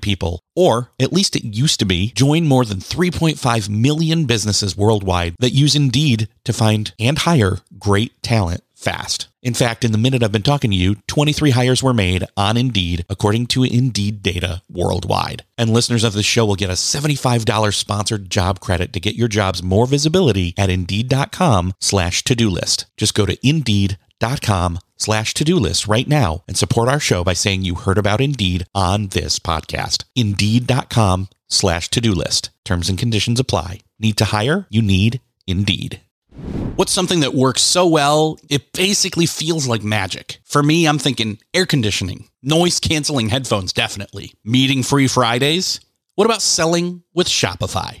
people, 0.00 0.40
or 0.56 0.90
at 0.98 1.12
least 1.12 1.36
it 1.36 1.44
used 1.44 1.78
to 1.80 1.86
be, 1.86 2.12
join 2.12 2.46
more 2.46 2.64
than 2.64 2.78
3.5 2.78 3.68
million 3.68 4.24
businesses 4.24 4.76
worldwide 4.76 5.34
that 5.38 5.50
use 5.50 5.76
Indeed 5.76 6.28
to 6.44 6.52
find 6.52 6.92
and 6.98 7.18
hire 7.18 7.58
great 7.78 8.20
talent 8.22 8.63
fast. 8.84 9.28
In 9.42 9.54
fact, 9.54 9.84
in 9.84 9.92
the 9.92 9.98
minute 9.98 10.22
I've 10.22 10.32
been 10.32 10.42
talking 10.42 10.70
to 10.70 10.76
you, 10.76 10.96
23 11.06 11.50
hires 11.50 11.82
were 11.82 11.92
made 11.92 12.24
on 12.36 12.56
Indeed, 12.56 13.04
according 13.10 13.46
to 13.48 13.64
Indeed 13.64 14.22
data 14.22 14.62
worldwide. 14.70 15.44
And 15.58 15.70
listeners 15.70 16.04
of 16.04 16.12
the 16.12 16.22
show 16.22 16.46
will 16.46 16.54
get 16.54 16.70
a 16.70 16.74
$75 16.74 17.74
sponsored 17.74 18.30
job 18.30 18.60
credit 18.60 18.92
to 18.92 19.00
get 19.00 19.16
your 19.16 19.28
jobs 19.28 19.62
more 19.62 19.86
visibility 19.86 20.54
at 20.56 20.70
Indeed.com 20.70 21.74
slash 21.80 22.24
to-do 22.24 22.48
list. 22.48 22.86
Just 22.96 23.14
go 23.14 23.26
to 23.26 23.36
Indeed.com 23.46 24.78
slash 24.96 25.34
to-do 25.34 25.56
list 25.56 25.86
right 25.86 26.08
now 26.08 26.44
and 26.48 26.56
support 26.56 26.88
our 26.88 27.00
show 27.00 27.24
by 27.24 27.32
saying 27.34 27.62
you 27.62 27.74
heard 27.74 27.98
about 27.98 28.20
Indeed 28.20 28.66
on 28.74 29.08
this 29.08 29.38
podcast. 29.38 30.04
Indeed.com 30.14 31.28
slash 31.48 31.90
to-do 31.90 32.12
list. 32.12 32.50
Terms 32.64 32.88
and 32.88 32.98
conditions 32.98 33.40
apply. 33.40 33.80
Need 33.98 34.16
to 34.18 34.26
hire? 34.26 34.66
You 34.70 34.80
need 34.80 35.20
Indeed. 35.46 36.00
What's 36.76 36.90
something 36.92 37.20
that 37.20 37.34
works 37.34 37.62
so 37.62 37.86
well, 37.86 38.36
it 38.48 38.72
basically 38.72 39.26
feels 39.26 39.68
like 39.68 39.84
magic? 39.84 40.38
For 40.44 40.60
me, 40.60 40.88
I'm 40.88 40.98
thinking 40.98 41.38
air 41.52 41.66
conditioning, 41.66 42.26
noise 42.42 42.80
canceling 42.80 43.28
headphones, 43.28 43.72
definitely. 43.72 44.34
Meeting 44.44 44.82
free 44.82 45.06
Fridays, 45.06 45.78
What 46.16 46.24
about 46.26 46.42
selling 46.42 47.02
with 47.12 47.28
Shopify? 47.28 48.00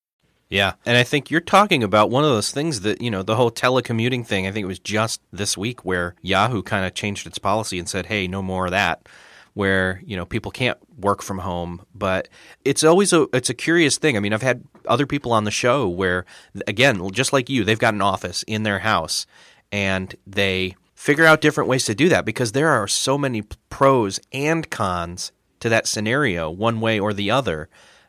Yeah. 0.51 0.73
And 0.85 0.97
I 0.97 1.03
think 1.03 1.31
you're 1.31 1.39
talking 1.39 1.81
about 1.81 2.09
one 2.09 2.25
of 2.25 2.29
those 2.29 2.51
things 2.51 2.81
that, 2.81 3.01
you 3.01 3.09
know, 3.09 3.23
the 3.23 3.37
whole 3.37 3.51
telecommuting 3.51 4.27
thing. 4.27 4.45
I 4.45 4.51
think 4.51 4.65
it 4.65 4.67
was 4.67 4.79
just 4.79 5.21
this 5.31 5.57
week 5.57 5.85
where 5.85 6.13
Yahoo 6.21 6.61
kind 6.61 6.85
of 6.85 6.93
changed 6.93 7.25
its 7.25 7.39
policy 7.39 7.79
and 7.79 7.87
said, 7.87 8.07
hey, 8.07 8.27
no 8.27 8.41
more 8.41 8.65
of 8.65 8.71
that. 8.71 9.07
Where 9.53 10.01
you 10.05 10.15
know 10.15 10.25
people 10.25 10.49
can't 10.49 10.77
work 10.97 11.21
from 11.21 11.39
home, 11.39 11.85
but 11.93 12.29
it's 12.63 12.85
always 12.85 13.11
a 13.11 13.27
it's 13.33 13.49
a 13.49 13.53
curious 13.53 13.97
thing. 13.97 14.15
I 14.15 14.21
mean, 14.21 14.31
I've 14.31 14.41
had 14.41 14.63
other 14.87 15.05
people 15.05 15.33
on 15.33 15.43
the 15.43 15.51
show 15.51 15.89
where, 15.89 16.23
again, 16.67 17.05
just 17.11 17.33
like 17.33 17.49
you, 17.49 17.65
they've 17.65 17.77
got 17.77 17.93
an 17.93 18.01
office 18.01 18.43
in 18.43 18.63
their 18.63 18.79
house, 18.79 19.25
and 19.69 20.15
they 20.25 20.77
figure 20.95 21.25
out 21.25 21.41
different 21.41 21.69
ways 21.69 21.83
to 21.83 21.93
do 21.93 22.07
that 22.07 22.23
because 22.23 22.53
there 22.53 22.69
are 22.69 22.87
so 22.87 23.17
many 23.17 23.43
pros 23.69 24.21
and 24.31 24.69
cons 24.69 25.33
to 25.59 25.67
that 25.67 25.85
scenario, 25.85 26.49
one 26.49 26.79
way 26.79 26.97
or 26.97 27.11
the 27.11 27.29
other. 27.29 27.67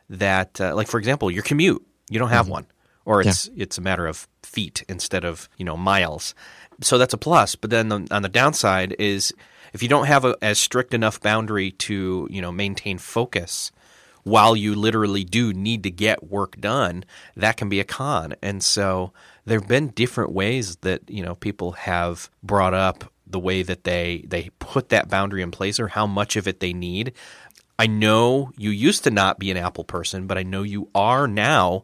That, 0.09 0.61
uh, 0.61 0.73
like 0.73 0.87
for 0.87 0.97
example, 0.97 1.29
your 1.29 1.43
commute 1.43 1.85
you 2.13 2.19
don't 2.19 2.29
have 2.29 2.45
mm-hmm. 2.45 2.53
one, 2.53 2.67
or 3.05 3.21
it's 3.21 3.47
yeah. 3.47 3.63
it's 3.63 3.79
a 3.79 3.81
matter 3.81 4.05
of 4.05 4.27
feet 4.43 4.83
instead 4.87 5.25
of 5.25 5.49
you 5.57 5.65
know 5.65 5.75
miles. 5.75 6.35
So 6.81 6.99
that's 6.99 7.13
a 7.13 7.17
plus. 7.17 7.55
But 7.55 7.71
then 7.71 7.89
the, 7.89 8.07
on 8.11 8.21
the 8.21 8.29
downside 8.29 8.95
is 8.99 9.33
if 9.73 9.81
you 9.81 9.89
don't 9.89 10.05
have 10.05 10.23
a 10.23 10.37
as 10.41 10.59
strict 10.59 10.93
enough 10.93 11.19
boundary 11.19 11.71
to 11.71 12.27
you 12.29 12.41
know 12.41 12.51
maintain 12.51 12.99
focus 12.99 13.71
while 14.23 14.55
you 14.55 14.75
literally 14.75 15.23
do 15.23 15.53
need 15.53 15.83
to 15.83 15.91
get 15.91 16.29
work 16.29 16.59
done, 16.59 17.03
that 17.35 17.57
can 17.57 17.67
be 17.67 17.79
a 17.79 17.83
con. 17.83 18.35
And 18.41 18.63
so 18.63 19.11
there 19.45 19.59
have 19.59 19.67
been 19.67 19.89
different 19.89 20.31
ways 20.31 20.77
that 20.77 21.01
you 21.09 21.23
know 21.23 21.33
people 21.35 21.71
have 21.73 22.29
brought 22.43 22.75
up 22.75 23.11
the 23.25 23.39
way 23.39 23.63
that 23.63 23.83
they 23.83 24.23
they 24.27 24.49
put 24.59 24.89
that 24.89 25.09
boundary 25.09 25.41
in 25.41 25.51
place 25.51 25.79
or 25.79 25.87
how 25.89 26.05
much 26.05 26.35
of 26.35 26.47
it 26.47 26.59
they 26.59 26.73
need. 26.73 27.13
I 27.79 27.87
know 27.87 28.51
you 28.57 28.69
used 28.69 29.03
to 29.05 29.11
not 29.11 29.39
be 29.39 29.51
an 29.51 29.57
Apple 29.57 29.83
person, 29.83 30.27
but 30.27 30.37
I 30.37 30.43
know 30.43 30.63
you 30.63 30.89
are 30.93 31.27
now. 31.27 31.83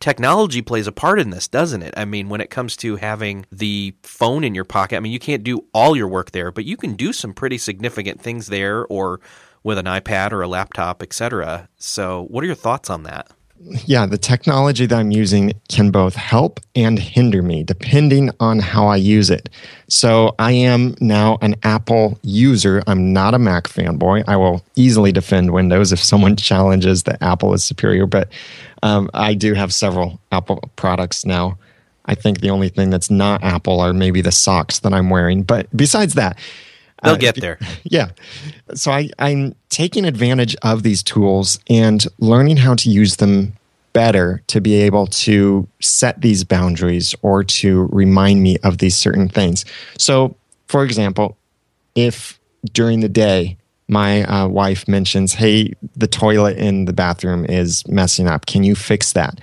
Technology 0.00 0.62
plays 0.62 0.86
a 0.86 0.92
part 0.92 1.18
in 1.18 1.30
this, 1.30 1.48
doesn't 1.48 1.82
it? 1.82 1.94
I 1.96 2.04
mean, 2.04 2.28
when 2.28 2.40
it 2.40 2.50
comes 2.50 2.76
to 2.78 2.96
having 2.96 3.46
the 3.50 3.94
phone 4.02 4.44
in 4.44 4.54
your 4.54 4.64
pocket, 4.64 4.96
I 4.96 5.00
mean, 5.00 5.12
you 5.12 5.18
can't 5.18 5.42
do 5.42 5.64
all 5.72 5.96
your 5.96 6.08
work 6.08 6.32
there, 6.32 6.52
but 6.52 6.64
you 6.64 6.76
can 6.76 6.94
do 6.94 7.12
some 7.12 7.32
pretty 7.32 7.58
significant 7.58 8.20
things 8.20 8.46
there 8.48 8.86
or 8.86 9.20
with 9.62 9.78
an 9.78 9.86
iPad 9.86 10.32
or 10.32 10.42
a 10.42 10.48
laptop, 10.48 11.02
etc. 11.02 11.68
So, 11.76 12.26
what 12.28 12.44
are 12.44 12.46
your 12.46 12.54
thoughts 12.54 12.90
on 12.90 13.02
that? 13.04 13.28
Yeah, 13.86 14.06
the 14.06 14.18
technology 14.18 14.86
that 14.86 14.98
I'm 14.98 15.10
using 15.10 15.52
can 15.68 15.90
both 15.90 16.14
help 16.14 16.60
and 16.74 16.98
hinder 16.98 17.42
me 17.42 17.62
depending 17.62 18.30
on 18.40 18.58
how 18.60 18.86
I 18.86 18.96
use 18.96 19.30
it. 19.30 19.48
So 19.88 20.34
I 20.38 20.52
am 20.52 20.94
now 21.00 21.38
an 21.42 21.56
Apple 21.62 22.18
user. 22.22 22.82
I'm 22.86 23.12
not 23.12 23.34
a 23.34 23.38
Mac 23.38 23.64
fanboy. 23.64 24.24
I 24.26 24.36
will 24.36 24.64
easily 24.76 25.12
defend 25.12 25.52
Windows 25.52 25.92
if 25.92 26.02
someone 26.02 26.36
challenges 26.50 27.02
that 27.04 27.22
Apple 27.22 27.52
is 27.54 27.64
superior, 27.64 28.06
but 28.06 28.28
um, 28.82 29.10
I 29.14 29.34
do 29.34 29.54
have 29.54 29.72
several 29.72 30.20
Apple 30.30 30.62
products 30.76 31.24
now. 31.24 31.58
I 32.06 32.14
think 32.14 32.40
the 32.40 32.50
only 32.50 32.70
thing 32.70 32.90
that's 32.90 33.10
not 33.10 33.42
Apple 33.42 33.80
are 33.80 33.92
maybe 33.92 34.22
the 34.22 34.32
socks 34.32 34.78
that 34.80 34.94
I'm 34.94 35.10
wearing. 35.10 35.42
But 35.42 35.66
besides 35.76 36.14
that, 36.14 36.38
They'll 37.02 37.14
uh, 37.14 37.18
get 37.18 37.36
there. 37.36 37.58
Yeah. 37.84 38.10
So 38.74 38.90
I, 38.90 39.08
I'm 39.18 39.54
taking 39.70 40.04
advantage 40.04 40.54
of 40.62 40.82
these 40.82 41.02
tools 41.02 41.58
and 41.70 42.04
learning 42.18 42.58
how 42.58 42.74
to 42.74 42.90
use 42.90 43.16
them 43.16 43.54
better 43.92 44.42
to 44.48 44.60
be 44.60 44.74
able 44.74 45.06
to 45.06 45.66
set 45.80 46.20
these 46.20 46.44
boundaries 46.44 47.14
or 47.22 47.42
to 47.42 47.88
remind 47.90 48.42
me 48.42 48.58
of 48.58 48.78
these 48.78 48.96
certain 48.96 49.28
things. 49.28 49.64
So, 49.96 50.36
for 50.66 50.84
example, 50.84 51.36
if 51.94 52.38
during 52.72 53.00
the 53.00 53.08
day 53.08 53.56
my 53.88 54.22
uh, 54.24 54.46
wife 54.46 54.86
mentions, 54.86 55.32
hey, 55.32 55.72
the 55.96 56.06
toilet 56.06 56.58
in 56.58 56.84
the 56.84 56.92
bathroom 56.92 57.46
is 57.46 57.86
messing 57.88 58.28
up, 58.28 58.46
can 58.46 58.62
you 58.62 58.74
fix 58.74 59.14
that? 59.14 59.40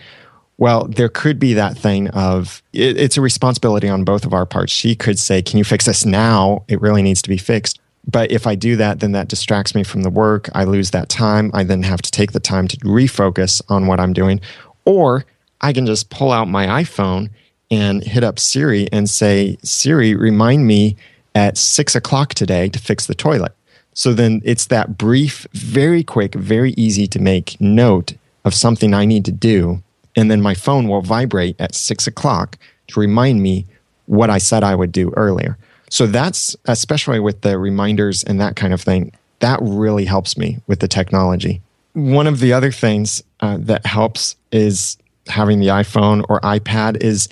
Well, 0.58 0.86
there 0.86 1.10
could 1.10 1.38
be 1.38 1.54
that 1.54 1.78
thing 1.78 2.10
of 2.10 2.64
it, 2.72 2.98
it's 2.98 3.18
a 3.18 3.22
responsibility 3.22 3.90
on 3.90 4.04
both 4.04 4.26
of 4.26 4.34
our 4.34 4.46
parts. 4.46 4.72
She 4.72 4.96
could 4.96 5.20
say, 5.20 5.42
Can 5.42 5.58
you 5.58 5.64
fix 5.64 5.86
this 5.86 6.06
now? 6.06 6.64
It 6.68 6.82
really 6.82 7.02
needs 7.02 7.22
to 7.24 7.30
be 7.30 7.38
fixed. 7.38 7.80
But 8.08 8.32
if 8.32 8.46
I 8.46 8.56
do 8.56 8.76
that, 8.76 9.00
then 9.00 9.14
that 9.14 9.28
distracts 9.28 9.74
me 9.74 9.84
from 9.84 10.04
the 10.04 10.10
work. 10.10 10.50
I 10.54 10.64
lose 10.64 10.92
that 10.92 11.10
time. 11.10 11.50
I 11.54 11.64
then 11.64 11.84
have 11.84 12.02
to 12.04 12.12
take 12.12 12.34
the 12.34 12.40
time 12.40 12.68
to 12.68 12.78
refocus 12.78 13.62
on 13.68 13.88
what 13.88 14.00
I'm 14.00 14.14
doing. 14.14 14.40
Or 14.86 15.26
I 15.62 15.74
can 15.74 15.88
just 15.88 16.12
pull 16.12 16.32
out 16.32 16.48
my 16.48 16.84
iPhone 16.84 17.30
and 17.72 18.04
hit 18.04 18.24
up 18.24 18.38
Siri 18.38 18.88
and 18.92 19.10
say, 19.10 19.58
Siri, 19.64 20.14
remind 20.14 20.68
me 20.68 20.96
at 21.34 21.58
six 21.58 21.96
o'clock 21.96 22.36
today 22.36 22.70
to 22.70 22.80
fix 22.80 23.08
the 23.08 23.16
toilet. 23.16 23.54
So 23.94 24.14
then 24.14 24.42
it's 24.46 24.68
that 24.68 24.98
brief, 24.98 25.48
very 25.54 26.04
quick, 26.04 26.36
very 26.36 26.72
easy 26.74 27.08
to 27.08 27.20
make 27.20 27.60
note 27.60 28.14
of 28.44 28.54
something 28.54 28.94
I 28.94 29.06
need 29.06 29.26
to 29.26 29.32
do 29.32 29.82
and 30.16 30.32
then 30.32 30.42
my 30.42 30.54
phone 30.54 30.88
will 30.88 31.02
vibrate 31.02 31.56
at 31.60 31.76
six 31.76 32.08
o'clock 32.08 32.58
to 32.88 33.00
remind 33.00 33.42
me 33.42 33.66
what 34.06 34.30
I 34.30 34.38
said 34.38 34.64
I 34.64 34.76
would 34.76 34.92
do 34.92 35.12
earlier. 35.18 35.58
So 35.90 36.08
that's 36.08 36.56
especially 36.66 37.20
with 37.20 37.42
the 37.42 37.58
reminders 37.58 38.24
and 38.24 38.40
that 38.42 38.56
kind 38.56 38.74
of 38.74 38.82
thing, 38.82 39.12
that 39.40 39.60
really 39.62 40.06
helps 40.06 40.38
me 40.38 40.60
with 40.68 40.80
the 40.80 40.88
technology. 40.88 41.62
One 41.94 42.28
of 42.28 42.40
the 42.40 42.54
other 42.54 42.72
things 42.72 43.24
uh, 43.40 43.58
that 43.62 43.86
helps 43.86 44.36
is 44.52 44.98
having 45.28 45.60
the 45.60 45.68
iPhone 45.68 46.24
or 46.30 46.40
iPad 46.42 46.98
is 46.98 47.30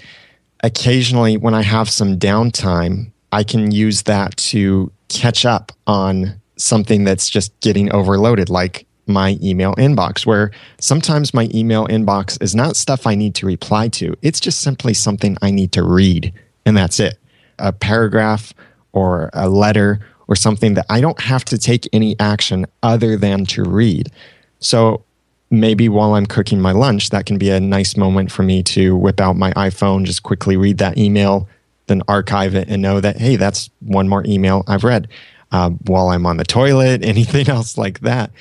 occasionally 0.63 1.38
when 1.38 1.54
I 1.54 1.62
have 1.62 1.89
some 1.89 2.17
downtime, 2.17 3.12
I 3.32 3.43
can 3.43 3.72
use 3.72 4.04
that 4.04 4.36
to 4.38 4.91
catch 5.10 5.46
up 5.46 5.72
on 5.86 6.39
something 6.56 7.04
that's 7.04 7.30
just 7.30 7.58
getting 7.62 7.91
overloaded, 7.91 8.50
like 8.50 8.86
my 9.08 9.38
email 9.42 9.76
inbox, 9.76 10.26
where 10.26 10.52
sometimes 10.80 11.34
my 11.34 11.50
email 11.54 11.88
inbox 11.88 12.42
is 12.42 12.56
not 12.56 12.76
stuff 12.76 13.06
I 13.06 13.16
need 13.16 13.36
to 13.36 13.46
reply 13.46 13.88
to. 13.89 14.16
It's 14.22 14.39
just 14.39 14.62
simply 14.62 14.94
something 14.94 15.38
I 15.42 15.52
need 15.52 15.72
to 15.74 15.84
read, 15.84 16.34
and 16.66 16.78
that's 16.78 17.00
it. 17.00 17.18
A 17.60 17.72
paragraph 17.72 18.54
or 18.94 19.30
a 19.34 19.50
letter 19.50 20.00
or 20.28 20.36
something 20.36 20.76
that 20.76 20.86
I 20.89 21.02
don't 21.02 21.20
have 21.20 21.44
to 21.46 21.58
take 21.58 21.88
any 21.92 22.18
action 22.20 22.66
other 22.82 23.18
than 23.18 23.46
to 23.48 23.63
read. 23.63 24.12
So 24.60 25.04
maybe 25.52 25.89
while 25.89 26.16
I'm 26.16 26.26
cooking 26.26 26.60
my 26.60 26.72
lunch, 26.72 27.10
that 27.10 27.26
can 27.26 27.38
be 27.38 27.50
a 27.50 27.60
nice 27.60 27.96
moment 27.96 28.32
for 28.32 28.44
me 28.44 28.63
to 28.63 28.96
whip 28.96 29.20
out 29.20 29.36
my 29.36 29.52
iPhone, 29.54 30.06
just 30.06 30.24
quickly 30.24 30.58
read 30.58 30.78
that 30.80 30.98
email, 30.98 31.48
then 31.88 32.02
archive 32.08 32.56
it 32.56 32.70
and 32.70 32.82
know 32.82 33.00
that, 33.00 33.18
hey, 33.18 33.36
that's 33.36 33.70
one 33.82 34.08
more 34.08 34.24
email 34.26 34.63
I've 34.68 34.84
read. 34.84 35.08
Uh, 35.52 35.70
while 35.86 36.10
I'm 36.10 36.26
on 36.26 36.38
the 36.38 36.44
toilet, 36.44 37.04
anything 37.04 37.50
else 37.50 37.78
like 37.78 38.00
that. 38.00 38.32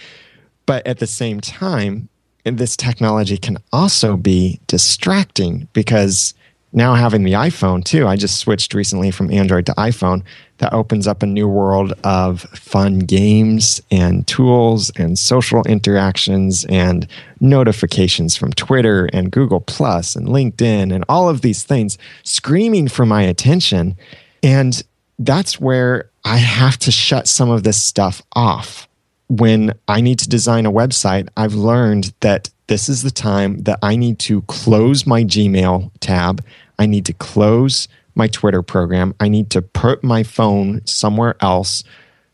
But 0.66 0.86
at 0.86 0.98
the 0.98 1.06
same 1.06 1.40
time, 1.40 2.08
this 2.44 2.76
technology 2.76 3.36
can 3.36 3.58
also 3.72 4.16
be 4.16 4.60
distracting 4.66 5.68
because 5.72 6.34
now 6.72 6.94
having 6.94 7.22
the 7.22 7.32
iPhone 7.32 7.84
too, 7.84 8.06
I 8.06 8.16
just 8.16 8.38
switched 8.38 8.72
recently 8.72 9.10
from 9.10 9.30
Android 9.30 9.66
to 9.66 9.72
iPhone. 9.72 10.22
That 10.58 10.72
opens 10.72 11.06
up 11.06 11.22
a 11.22 11.26
new 11.26 11.46
world 11.48 11.92
of 12.04 12.42
fun 12.54 13.00
games 13.00 13.82
and 13.90 14.26
tools 14.26 14.90
and 14.96 15.18
social 15.18 15.62
interactions 15.64 16.64
and 16.66 17.06
notifications 17.40 18.36
from 18.36 18.52
Twitter 18.52 19.06
and 19.12 19.30
Google 19.30 19.60
Plus 19.60 20.16
and 20.16 20.28
LinkedIn 20.28 20.94
and 20.94 21.04
all 21.08 21.28
of 21.28 21.42
these 21.42 21.62
things 21.62 21.98
screaming 22.22 22.88
for 22.88 23.04
my 23.04 23.22
attention. 23.22 23.96
And 24.42 24.82
that's 25.18 25.60
where 25.60 26.10
I 26.24 26.38
have 26.38 26.78
to 26.78 26.90
shut 26.90 27.28
some 27.28 27.50
of 27.50 27.64
this 27.64 27.80
stuff 27.80 28.22
off. 28.32 28.88
When 29.28 29.72
I 29.88 30.00
need 30.00 30.18
to 30.20 30.28
design 30.28 30.66
a 30.66 30.72
website, 30.72 31.28
I've 31.36 31.54
learned 31.54 32.12
that 32.20 32.50
this 32.66 32.88
is 32.88 33.02
the 33.02 33.10
time 33.10 33.62
that 33.62 33.78
I 33.82 33.96
need 33.96 34.18
to 34.20 34.42
close 34.42 35.06
my 35.06 35.24
Gmail 35.24 35.90
tab. 36.00 36.44
I 36.78 36.86
need 36.86 37.06
to 37.06 37.12
close 37.12 37.88
my 38.14 38.28
Twitter 38.28 38.62
program. 38.62 39.14
I 39.20 39.28
need 39.28 39.50
to 39.50 39.62
put 39.62 40.04
my 40.04 40.22
phone 40.22 40.84
somewhere 40.86 41.36
else 41.40 41.84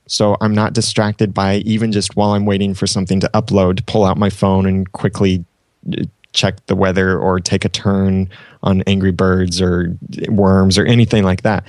so 0.09 0.37
I'm 0.41 0.55
not 0.55 0.73
distracted 0.73 1.35
by 1.35 1.57
even 1.59 1.93
just 1.93 2.17
while 2.17 2.31
I'm 2.31 2.47
waiting 2.47 2.75
for 2.75 2.87
something 2.87 3.21
to 3.21 3.31
upload, 3.35 3.77
to 3.77 3.83
pull 3.85 4.05
out 4.05 4.17
my 4.17 4.31
phone 4.31 4.67
and 4.67 4.91
quickly 4.93 5.45
uh, 5.93 6.05
check 6.33 6.65
the 6.67 6.75
weather 6.75 7.19
or 7.19 7.41
take 7.41 7.65
a 7.65 7.69
turn 7.69 8.31
on 8.63 8.83
Angry 8.83 9.13
Birds 9.13 9.61
or 9.61 9.97
worms 10.29 10.79
or 10.79 10.87
anything 10.87 11.25
like 11.25 11.43
that. 11.43 11.65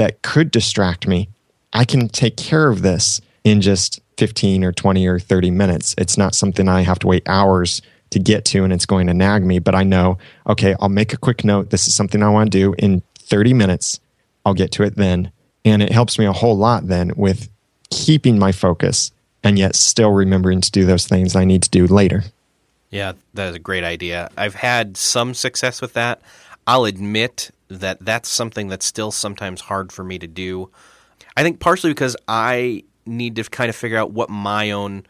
that 0.00 0.22
could 0.22 0.50
distract 0.50 1.06
me, 1.06 1.28
I 1.74 1.84
can 1.84 2.08
take 2.08 2.38
care 2.38 2.70
of 2.70 2.80
this 2.80 3.20
in 3.44 3.60
just 3.60 4.00
15 4.16 4.64
or 4.64 4.72
20 4.72 5.06
or 5.06 5.18
30 5.18 5.50
minutes. 5.50 5.94
It's 5.98 6.16
not 6.16 6.34
something 6.34 6.68
I 6.68 6.80
have 6.80 6.98
to 7.00 7.06
wait 7.06 7.22
hours 7.28 7.82
to 8.08 8.18
get 8.18 8.46
to 8.46 8.64
and 8.64 8.72
it's 8.72 8.86
going 8.86 9.08
to 9.08 9.14
nag 9.14 9.44
me, 9.44 9.58
but 9.58 9.74
I 9.74 9.82
know, 9.82 10.16
okay, 10.46 10.74
I'll 10.80 10.88
make 10.88 11.12
a 11.12 11.18
quick 11.18 11.44
note. 11.44 11.68
This 11.68 11.86
is 11.86 11.94
something 11.94 12.22
I 12.22 12.30
want 12.30 12.50
to 12.50 12.58
do 12.58 12.74
in 12.78 13.02
30 13.18 13.52
minutes. 13.52 14.00
I'll 14.46 14.54
get 14.54 14.72
to 14.72 14.84
it 14.84 14.96
then. 14.96 15.32
And 15.66 15.82
it 15.82 15.92
helps 15.92 16.18
me 16.18 16.24
a 16.24 16.32
whole 16.32 16.56
lot 16.56 16.86
then 16.86 17.12
with 17.14 17.50
keeping 17.90 18.38
my 18.38 18.52
focus 18.52 19.12
and 19.44 19.58
yet 19.58 19.76
still 19.76 20.12
remembering 20.12 20.62
to 20.62 20.70
do 20.70 20.86
those 20.86 21.06
things 21.06 21.36
I 21.36 21.44
need 21.44 21.62
to 21.64 21.68
do 21.68 21.86
later. 21.86 22.24
Yeah, 22.88 23.12
that 23.34 23.50
is 23.50 23.56
a 23.56 23.58
great 23.58 23.84
idea. 23.84 24.30
I've 24.34 24.54
had 24.54 24.96
some 24.96 25.34
success 25.34 25.82
with 25.82 25.92
that. 25.92 26.22
I'll 26.66 26.86
admit 26.86 27.50
that 27.70 28.04
that's 28.04 28.28
something 28.28 28.68
that's 28.68 28.84
still 28.84 29.12
sometimes 29.12 29.62
hard 29.62 29.92
for 29.92 30.04
me 30.04 30.18
to 30.18 30.26
do. 30.26 30.70
I 31.36 31.42
think 31.42 31.60
partially 31.60 31.90
because 31.90 32.16
I 32.28 32.84
need 33.06 33.36
to 33.36 33.44
kind 33.44 33.70
of 33.70 33.76
figure 33.76 33.96
out 33.96 34.12
what 34.12 34.28
my 34.28 34.70
own 34.72 35.06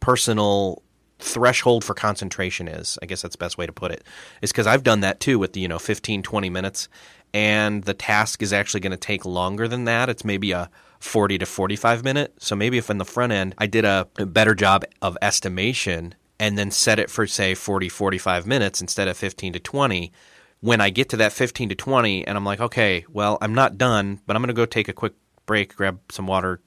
personal 0.00 0.82
threshold 1.18 1.84
for 1.84 1.94
concentration 1.94 2.68
is. 2.68 2.98
I 3.02 3.06
guess 3.06 3.22
that's 3.22 3.34
the 3.34 3.38
best 3.38 3.58
way 3.58 3.66
to 3.66 3.72
put 3.72 3.90
it. 3.90 4.04
Is 4.42 4.52
because 4.52 4.66
I've 4.66 4.82
done 4.82 5.00
that 5.00 5.20
too 5.20 5.38
with 5.38 5.52
the, 5.52 5.60
you 5.60 5.68
know, 5.68 5.78
15, 5.78 6.22
20 6.22 6.50
minutes, 6.50 6.88
and 7.32 7.82
the 7.84 7.94
task 7.94 8.42
is 8.42 8.52
actually 8.52 8.80
going 8.80 8.92
to 8.92 8.96
take 8.96 9.24
longer 9.24 9.66
than 9.66 9.84
that. 9.84 10.08
It's 10.08 10.24
maybe 10.24 10.52
a 10.52 10.70
40 11.00 11.38
to 11.38 11.46
45 11.46 12.04
minute. 12.04 12.34
So 12.38 12.54
maybe 12.56 12.78
if 12.78 12.88
in 12.88 12.98
the 12.98 13.04
front 13.04 13.32
end 13.32 13.54
I 13.58 13.66
did 13.66 13.84
a, 13.84 14.08
better 14.18 14.54
job 14.54 14.84
of 15.02 15.18
estimation 15.20 16.14
and 16.38 16.56
then 16.56 16.70
set 16.70 16.98
it 16.98 17.10
for, 17.10 17.26
say, 17.26 17.54
40, 17.54 17.88
45 17.88 18.46
minutes 18.46 18.80
instead 18.80 19.08
of 19.08 19.16
15 19.16 19.54
to 19.54 19.60
20, 19.60 20.12
when 20.64 20.80
I 20.80 20.88
get 20.88 21.10
to 21.10 21.18
that 21.18 21.34
15 21.34 21.68
to 21.68 21.74
20 21.74 22.26
and 22.26 22.38
I'm 22.38 22.44
like, 22.46 22.58
okay, 22.58 23.04
well, 23.12 23.36
I'm 23.42 23.52
not 23.52 23.76
done, 23.76 24.18
but 24.26 24.34
I'm 24.34 24.40
going 24.40 24.48
to 24.48 24.54
go 24.54 24.64
take 24.64 24.88
a 24.88 24.94
quick 24.94 25.12
break, 25.44 25.76
grab 25.76 26.00
some 26.10 26.26
water, 26.26 26.58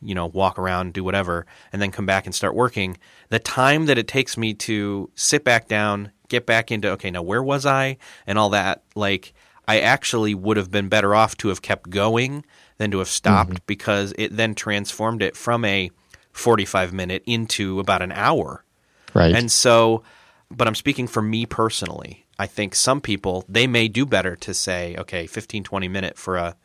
you 0.00 0.14
know, 0.14 0.24
walk 0.24 0.58
around, 0.58 0.94
do 0.94 1.04
whatever, 1.04 1.44
and 1.70 1.82
then 1.82 1.90
come 1.90 2.06
back 2.06 2.24
and 2.24 2.34
start 2.34 2.54
working, 2.54 2.96
the 3.28 3.38
time 3.38 3.84
that 3.86 3.98
it 3.98 4.08
takes 4.08 4.38
me 4.38 4.54
to 4.54 5.10
sit 5.16 5.44
back 5.44 5.68
down, 5.68 6.12
get 6.30 6.46
back 6.46 6.72
into, 6.72 6.88
okay, 6.92 7.10
now 7.10 7.20
where 7.20 7.42
was 7.42 7.66
I 7.66 7.98
and 8.26 8.38
all 8.38 8.48
that, 8.50 8.84
like, 8.94 9.34
I 9.68 9.80
actually 9.80 10.34
would 10.34 10.56
have 10.56 10.70
been 10.70 10.88
better 10.88 11.14
off 11.14 11.36
to 11.38 11.48
have 11.48 11.60
kept 11.60 11.90
going 11.90 12.42
than 12.78 12.90
to 12.92 13.00
have 13.00 13.08
stopped 13.08 13.50
mm-hmm. 13.50 13.64
because 13.66 14.14
it 14.16 14.34
then 14.34 14.54
transformed 14.54 15.20
it 15.22 15.36
from 15.36 15.62
a 15.66 15.90
45 16.32 16.94
minute 16.94 17.22
into 17.26 17.80
about 17.80 18.00
an 18.00 18.12
hour. 18.12 18.64
Right. 19.12 19.34
And 19.34 19.52
so, 19.52 20.04
but 20.50 20.66
I'm 20.66 20.74
speaking 20.74 21.06
for 21.06 21.20
me 21.20 21.44
personally. 21.44 22.25
I 22.38 22.46
think 22.46 22.74
some 22.74 23.00
people, 23.00 23.44
they 23.48 23.66
may 23.66 23.88
do 23.88 24.04
better 24.04 24.36
to 24.36 24.52
say, 24.54 24.94
okay, 24.98 25.26
15, 25.26 25.64
20 25.64 25.88
minute 25.88 26.18
for 26.18 26.36
a 26.36 26.56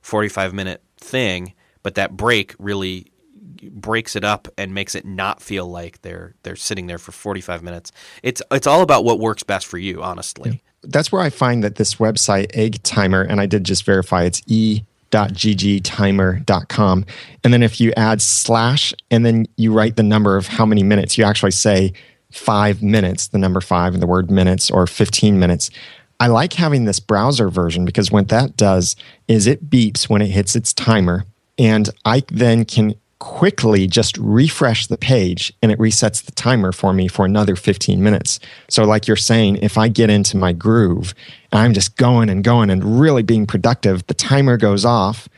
45 0.00 0.54
minute 0.54 0.82
thing 0.96 1.54
but 1.82 1.94
that 1.94 2.16
break 2.16 2.54
really 2.58 3.10
breaks 3.62 4.16
it 4.16 4.24
up 4.24 4.48
and 4.56 4.74
makes 4.74 4.94
it 4.94 5.04
not 5.04 5.42
feel 5.42 5.66
like 5.66 6.00
they're 6.02 6.34
they're 6.42 6.56
sitting 6.56 6.86
there 6.86 6.98
for 6.98 7.12
45 7.12 7.62
minutes. 7.62 7.92
It's 8.22 8.42
it's 8.50 8.66
all 8.66 8.82
about 8.82 9.04
what 9.04 9.18
works 9.18 9.42
best 9.42 9.66
for 9.66 9.78
you, 9.78 10.02
honestly. 10.02 10.50
Yeah. 10.50 10.58
That's 10.82 11.12
where 11.12 11.20
I 11.20 11.28
find 11.28 11.62
that 11.62 11.74
this 11.76 11.96
website 11.96 12.50
egg 12.54 12.82
timer 12.82 13.20
and 13.22 13.38
I 13.40 13.46
did 13.46 13.64
just 13.64 13.84
verify 13.84 14.24
it's 14.24 14.42
e 14.46 14.82
e.ggtimer.com 15.12 17.04
and 17.42 17.52
then 17.52 17.64
if 17.64 17.80
you 17.80 17.92
add 17.96 18.22
slash 18.22 18.94
and 19.10 19.26
then 19.26 19.44
you 19.56 19.72
write 19.72 19.96
the 19.96 20.04
number 20.04 20.36
of 20.36 20.46
how 20.46 20.64
many 20.64 20.84
minutes 20.84 21.18
you 21.18 21.24
actually 21.24 21.50
say 21.50 21.92
5 22.30 22.82
minutes, 22.82 23.28
the 23.28 23.38
number 23.38 23.60
5 23.60 23.94
and 23.94 24.02
the 24.02 24.06
word 24.06 24.30
minutes 24.30 24.70
or 24.70 24.86
15 24.86 25.38
minutes. 25.38 25.70
I 26.18 26.26
like 26.26 26.52
having 26.52 26.84
this 26.84 27.00
browser 27.00 27.48
version 27.48 27.84
because 27.84 28.10
what 28.10 28.28
that 28.28 28.56
does 28.56 28.94
is 29.26 29.46
it 29.46 29.70
beeps 29.70 30.08
when 30.08 30.20
it 30.20 30.28
hits 30.28 30.54
its 30.54 30.72
timer 30.74 31.24
and 31.58 31.88
I 32.04 32.22
then 32.30 32.64
can 32.64 32.94
quickly 33.20 33.86
just 33.86 34.16
refresh 34.16 34.86
the 34.86 34.96
page 34.96 35.52
and 35.62 35.70
it 35.70 35.78
resets 35.78 36.24
the 36.24 36.32
timer 36.32 36.72
for 36.72 36.92
me 36.92 37.06
for 37.06 37.24
another 37.24 37.54
15 37.54 38.02
minutes. 38.02 38.40
So, 38.68 38.84
like 38.84 39.06
you're 39.06 39.16
saying, 39.16 39.56
if 39.56 39.78
I 39.78 39.88
get 39.88 40.10
into 40.10 40.36
my 40.36 40.52
groove 40.52 41.14
and 41.52 41.60
I'm 41.60 41.74
just 41.74 41.96
going 41.96 42.28
and 42.28 42.42
going 42.42 42.70
and 42.70 42.98
really 42.98 43.22
being 43.22 43.46
productive, 43.46 44.06
the 44.06 44.14
timer 44.14 44.56
goes 44.56 44.84
off. 44.84 45.28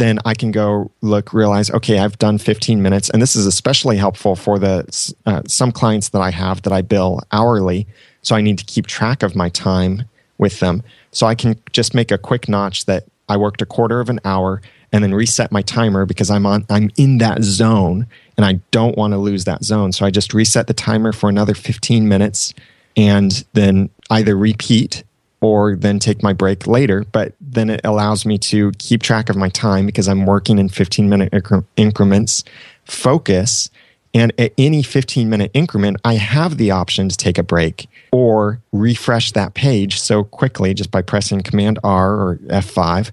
Then 0.00 0.18
I 0.24 0.32
can 0.32 0.50
go 0.50 0.90
look, 1.02 1.34
realize, 1.34 1.70
okay, 1.70 1.98
I've 1.98 2.16
done 2.18 2.38
15 2.38 2.80
minutes. 2.80 3.10
And 3.10 3.20
this 3.20 3.36
is 3.36 3.46
especially 3.46 3.98
helpful 3.98 4.34
for 4.34 4.58
the 4.58 5.12
uh, 5.26 5.42
some 5.46 5.70
clients 5.70 6.08
that 6.08 6.22
I 6.22 6.30
have 6.30 6.62
that 6.62 6.72
I 6.72 6.80
bill 6.80 7.20
hourly. 7.32 7.86
So 8.22 8.34
I 8.34 8.40
need 8.40 8.56
to 8.58 8.64
keep 8.64 8.86
track 8.86 9.22
of 9.22 9.36
my 9.36 9.50
time 9.50 10.04
with 10.38 10.58
them. 10.60 10.82
So 11.12 11.26
I 11.26 11.34
can 11.34 11.60
just 11.72 11.94
make 11.94 12.10
a 12.10 12.16
quick 12.16 12.48
notch 12.48 12.86
that 12.86 13.04
I 13.28 13.36
worked 13.36 13.60
a 13.60 13.66
quarter 13.66 14.00
of 14.00 14.08
an 14.08 14.20
hour 14.24 14.62
and 14.90 15.04
then 15.04 15.12
reset 15.12 15.52
my 15.52 15.60
timer 15.60 16.06
because 16.06 16.30
I'm 16.30 16.46
on 16.46 16.64
I'm 16.70 16.90
in 16.96 17.18
that 17.18 17.44
zone 17.44 18.06
and 18.38 18.46
I 18.46 18.54
don't 18.70 18.96
want 18.96 19.12
to 19.12 19.18
lose 19.18 19.44
that 19.44 19.62
zone. 19.64 19.92
So 19.92 20.06
I 20.06 20.10
just 20.10 20.32
reset 20.32 20.66
the 20.66 20.74
timer 20.74 21.12
for 21.12 21.28
another 21.28 21.54
15 21.54 22.08
minutes 22.08 22.54
and 22.96 23.44
then 23.52 23.90
either 24.08 24.34
repeat 24.34 25.04
or 25.40 25.76
then 25.76 25.98
take 25.98 26.22
my 26.22 26.32
break 26.32 26.66
later. 26.66 27.04
But 27.12 27.34
then 27.52 27.70
it 27.70 27.80
allows 27.84 28.24
me 28.24 28.38
to 28.38 28.72
keep 28.78 29.02
track 29.02 29.28
of 29.28 29.36
my 29.36 29.48
time 29.48 29.86
because 29.86 30.08
I'm 30.08 30.26
working 30.26 30.58
in 30.58 30.68
15 30.68 31.08
minute 31.08 31.32
incre- 31.32 31.64
increments, 31.76 32.44
focus. 32.84 33.70
And 34.12 34.32
at 34.38 34.52
any 34.58 34.82
15 34.82 35.28
minute 35.28 35.50
increment, 35.54 35.98
I 36.04 36.14
have 36.14 36.56
the 36.56 36.70
option 36.70 37.08
to 37.08 37.16
take 37.16 37.38
a 37.38 37.42
break 37.42 37.88
or 38.12 38.60
refresh 38.72 39.32
that 39.32 39.54
page 39.54 40.00
so 40.00 40.24
quickly 40.24 40.74
just 40.74 40.90
by 40.90 41.02
pressing 41.02 41.42
Command 41.42 41.78
R 41.84 42.14
or 42.14 42.36
F5 42.46 43.12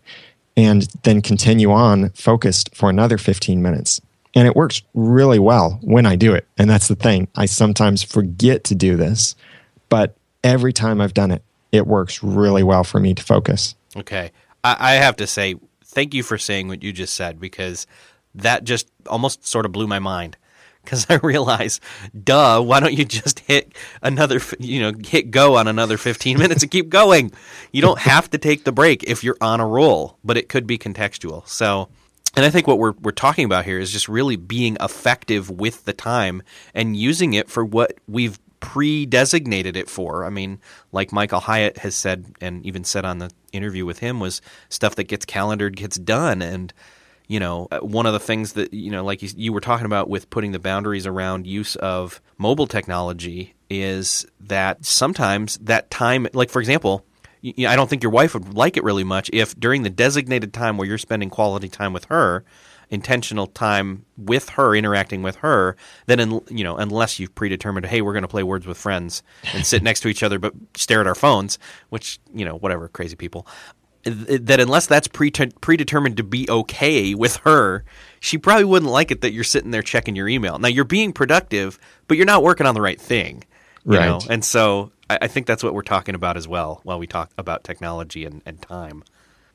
and 0.56 0.88
then 1.04 1.22
continue 1.22 1.72
on 1.72 2.10
focused 2.10 2.76
for 2.76 2.90
another 2.90 3.18
15 3.18 3.62
minutes. 3.62 4.02
And 4.36 4.48
it 4.48 4.56
works 4.56 4.82
really 4.94 5.40
well 5.40 5.80
when 5.82 6.06
I 6.06 6.16
do 6.16 6.34
it. 6.34 6.48
And 6.58 6.70
that's 6.70 6.88
the 6.88 6.96
thing. 6.96 7.28
I 7.36 7.46
sometimes 7.46 8.04
forget 8.04 8.64
to 8.66 8.76
do 8.76 8.96
this, 8.96 9.36
but 9.90 10.16
every 10.44 10.74
time 10.74 11.00
I've 11.00 11.14
done 11.14 11.32
it, 11.32 11.44
it 11.72 11.88
works 11.88 12.24
really 12.24 12.64
well 12.64 12.84
for 12.84 13.00
me 13.00 13.14
to 13.14 13.24
focus. 13.24 13.76
Okay. 13.98 14.32
I, 14.64 14.76
I 14.80 14.91
have 14.93 15.16
to 15.18 15.28
say, 15.28 15.56
thank 15.84 16.14
you 16.14 16.24
for 16.24 16.38
saying 16.38 16.68
what 16.68 16.84
you 16.84 16.93
just 16.93 17.14
said 17.16 17.39
because 17.39 17.88
that 18.36 18.64
just 18.64 18.89
almost 19.08 19.45
sort 19.45 19.66
of 19.66 19.72
blew 19.72 19.88
my 19.88 20.00
mind. 20.00 20.38
Because 20.88 21.06
I 21.10 21.16
realize, 21.16 21.82
duh, 22.24 22.62
why 22.62 22.80
don't 22.80 22.93
you 22.93 23.04
just 23.04 23.39
hit 23.39 23.74
another, 24.02 24.39
you 24.58 24.80
know, 24.80 24.93
hit 24.98 25.32
go 25.32 25.58
on 25.58 25.68
another 25.68 25.98
15 25.98 26.39
minutes 26.39 26.64
and 26.64 26.72
keep 26.72 26.88
going? 26.88 27.34
You 27.74 27.82
don't 27.82 28.00
have 28.14 28.30
to 28.30 28.38
take 28.38 28.64
the 28.64 28.72
break 28.72 29.04
if 29.04 29.22
you're 29.22 29.36
on 29.41 29.60
a 29.60 29.68
roll, 29.68 30.18
but 30.24 30.38
it 30.38 30.48
could 30.48 30.66
be 30.66 30.78
contextual. 30.78 31.45
So, 31.45 31.89
and 32.38 32.45
I 32.45 32.50
think 32.50 32.68
what 32.68 32.80
we're, 32.80 32.93
we're 33.02 33.12
talking 33.12 33.43
about 33.43 33.66
here 33.66 33.80
is 33.80 33.91
just 33.91 34.08
really 34.08 34.38
being 34.38 34.78
effective 34.80 35.50
with 35.50 35.84
the 35.84 35.91
time 35.91 36.41
and 36.74 36.95
using 36.95 37.34
it 37.34 37.50
for 37.50 37.66
what 37.66 37.98
we've 38.08 38.39
pre-designated 38.68 39.78
it 39.78 39.89
for. 39.89 40.26
I 40.26 40.30
mean, 40.30 40.59
like 40.91 41.13
Michael 41.13 41.39
Hyatt 41.39 41.78
has 41.78 41.95
said, 41.95 42.36
and 42.41 42.65
even 42.65 42.84
said 42.84 43.05
on 43.05 43.20
the 43.20 43.32
interview 43.53 43.86
with 43.86 43.99
him, 43.99 44.20
was 44.20 44.41
stuff 44.68 44.95
that 44.95 45.05
gets 45.05 45.24
calendared 45.24 45.78
gets 45.78 45.97
done. 45.97 46.41
And 46.41 46.74
you 47.30 47.39
know, 47.39 47.70
uh, 47.72 47.80
one 47.80 48.05
of 48.05 48.11
the 48.11 48.20
things 48.20 48.53
that 48.53 48.74
you 48.74 48.91
know, 48.91 49.05
like 49.05 49.22
you, 49.22 49.30
you 49.38 49.53
were 49.53 49.61
talking 49.61 49.86
about 49.86 50.09
with 50.09 50.30
putting 50.30 50.51
the 50.51 50.59
boundaries 50.59 51.07
around 51.07 51.47
use 51.47 51.78
of 51.78 52.22
mobile 52.38 52.68
technology, 52.68 53.55
is 53.70 54.26
that 54.41 54.84
sometimes 54.84 55.57
that 55.59 55.89
time, 55.89 56.28
like 56.34 56.49
for 56.49 56.59
example. 56.59 57.05
I 57.59 57.78
don't 57.78 57.88
think 57.88 58.03
your 58.03 58.11
wife 58.11 58.34
would 58.34 58.55
like 58.55 58.78
it 58.78 58.84
really 58.84 59.05
much 59.05 59.30
if 59.32 59.57
during 59.57 59.84
the 59.84 59.91
designated 59.91 60.53
time 60.53 60.76
where 60.76 60.88
you're 60.88 60.97
spending 60.97 61.30
quality 61.30 61.70
time 61.70 61.93
with 61.93 62.05
her, 62.05 62.43
intentional 62.90 63.48
time 63.48 64.06
with 64.18 64.50
her, 64.50 64.76
interacting 64.76 65.22
with 65.22 65.38
her, 65.38 65.76
then 66.06 66.20
in, 66.20 66.42
you 66.50 66.64
know, 66.64 66.78
unless 66.78 67.20
you've 67.20 67.36
predetermined, 67.36 67.86
hey, 67.86 68.02
we're 68.02 68.14
going 68.14 68.24
to 68.24 68.28
play 68.28 68.44
Words 68.44 68.66
with 68.66 68.78
Friends 68.78 69.24
and 69.54 69.66
sit 69.66 69.84
next 69.84 70.02
to 70.02 70.08
each 70.08 70.24
other 70.24 70.40
but 70.40 70.54
stare 70.76 71.02
at 71.02 71.08
our 71.08 71.16
phones, 71.16 71.60
which 71.90 72.20
you 72.34 72.46
know, 72.46 72.58
whatever, 72.58 72.88
crazy 72.88 73.16
people. 73.16 73.48
That 74.04 74.62
unless 74.62 74.86
that's 74.86 75.08
pre- 75.10 75.32
predetermined 75.32 76.16
to 76.18 76.24
be 76.24 76.50
okay 76.50 77.14
with 77.14 77.38
her, 77.38 77.84
she 78.22 78.38
probably 78.38 78.64
wouldn't 78.64 78.92
like 78.92 79.12
it 79.12 79.20
that 79.20 79.34
you're 79.34 79.44
sitting 79.44 79.72
there 79.72 79.82
checking 79.82 80.16
your 80.16 80.30
email. 80.30 80.58
Now 80.60 80.70
you're 80.70 80.86
being 80.86 81.12
productive, 81.12 81.78
but 82.08 82.16
you're 82.16 82.26
not 82.26 82.42
working 82.42 82.66
on 82.66 82.74
the 82.74 82.82
right 82.82 83.02
thing, 83.02 83.44
you 83.84 83.98
right? 83.98 84.08
Know? 84.08 84.22
And 84.30 84.46
so 84.46 84.94
I, 85.10 85.20
I 85.24 85.28
think 85.28 85.46
that's 85.46 85.62
what 85.62 85.74
we're 85.74 85.82
talking 85.82 86.16
about 86.16 86.38
as 86.38 86.48
well 86.48 86.80
while 86.84 87.00
we 87.00 87.08
talk 87.08 87.32
about 87.38 87.66
technology 87.66 88.24
and, 88.24 88.42
and 88.46 88.62
time. 88.62 89.04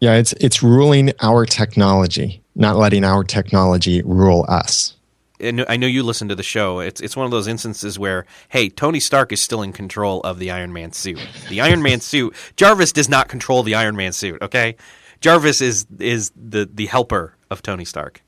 Yeah, 0.01 0.17
it's 0.17 0.35
it's 0.35 0.63
ruling 0.63 1.13
our 1.23 1.47
technology, 1.47 2.42
not 2.55 2.77
letting 2.77 3.05
our 3.05 3.25
technology 3.25 4.03
rule 4.03 4.45
us. 4.49 4.97
And 5.41 5.65
I 5.69 5.77
know 5.77 5.89
you 5.89 6.05
listen 6.05 6.29
to 6.29 6.37
the 6.37 6.43
show. 6.43 6.79
It's 6.79 7.01
it's 7.01 7.17
one 7.17 7.25
of 7.25 7.33
those 7.33 7.49
instances 7.49 7.99
where, 7.99 8.27
hey, 8.49 8.69
Tony 8.69 9.01
Stark 9.01 9.33
is 9.33 9.43
still 9.43 9.63
in 9.63 9.73
control 9.73 10.21
of 10.21 10.39
the 10.39 10.53
Iron 10.53 10.73
Man 10.73 10.93
suit. 10.93 11.19
The 11.49 11.61
Iron 11.61 11.83
Man 11.83 12.01
suit. 12.13 12.35
Jarvis 12.57 12.93
does 12.93 13.09
not 13.09 13.29
control 13.29 13.65
the 13.65 13.75
Iron 13.75 13.97
Man 13.97 14.13
suit. 14.13 14.41
Okay, 14.41 14.77
Jarvis 15.21 15.61
is 15.61 15.87
is 15.99 16.31
the 16.37 16.69
the 16.73 16.87
helper 16.87 17.37
of 17.51 17.61
Tony 17.61 17.85
Stark. 17.85 18.23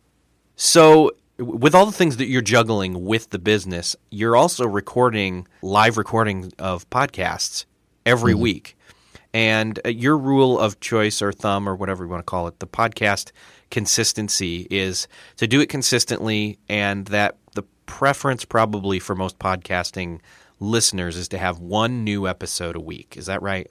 So 0.57 1.13
with 1.39 1.75
all 1.75 1.87
the 1.87 1.93
things 1.93 2.17
that 2.19 2.27
you're 2.27 2.43
juggling 2.43 3.05
with 3.05 3.31
the 3.31 3.39
business, 3.39 3.97
you're 4.11 4.37
also 4.37 4.67
recording 4.67 5.47
live 5.63 5.97
recording 5.97 6.53
of 6.59 6.89
podcasts 6.91 7.65
every 8.07 8.33
mm-hmm. 8.33 8.43
week. 8.43 8.77
And 9.33 9.81
uh, 9.85 9.89
your 9.89 10.17
rule 10.17 10.59
of 10.59 10.79
choice 10.79 11.21
or 11.21 11.33
thumb 11.33 11.69
or 11.69 11.75
whatever 11.75 12.05
you 12.05 12.11
want 12.11 12.21
to 12.21 12.31
call 12.31 12.47
it, 12.47 12.61
the 12.61 12.69
podcast 12.69 13.33
consistency 13.71 14.67
is 14.71 15.09
to 15.37 15.47
do 15.47 15.61
it 15.61 15.69
consistently, 15.69 16.59
and 16.69 17.07
that 17.07 17.37
the 17.55 17.63
preference 17.87 18.45
probably 18.45 18.99
for 18.99 19.15
most 19.15 19.39
podcasting 19.39 20.21
listeners 20.61 21.17
is 21.17 21.29
to 21.29 21.39
have 21.39 21.59
one 21.59 22.05
new 22.05 22.27
episode 22.29 22.77
a 22.77 22.81
week. 22.81 23.17
Is 23.17 23.27
that 23.27 23.43
right? 23.43 23.71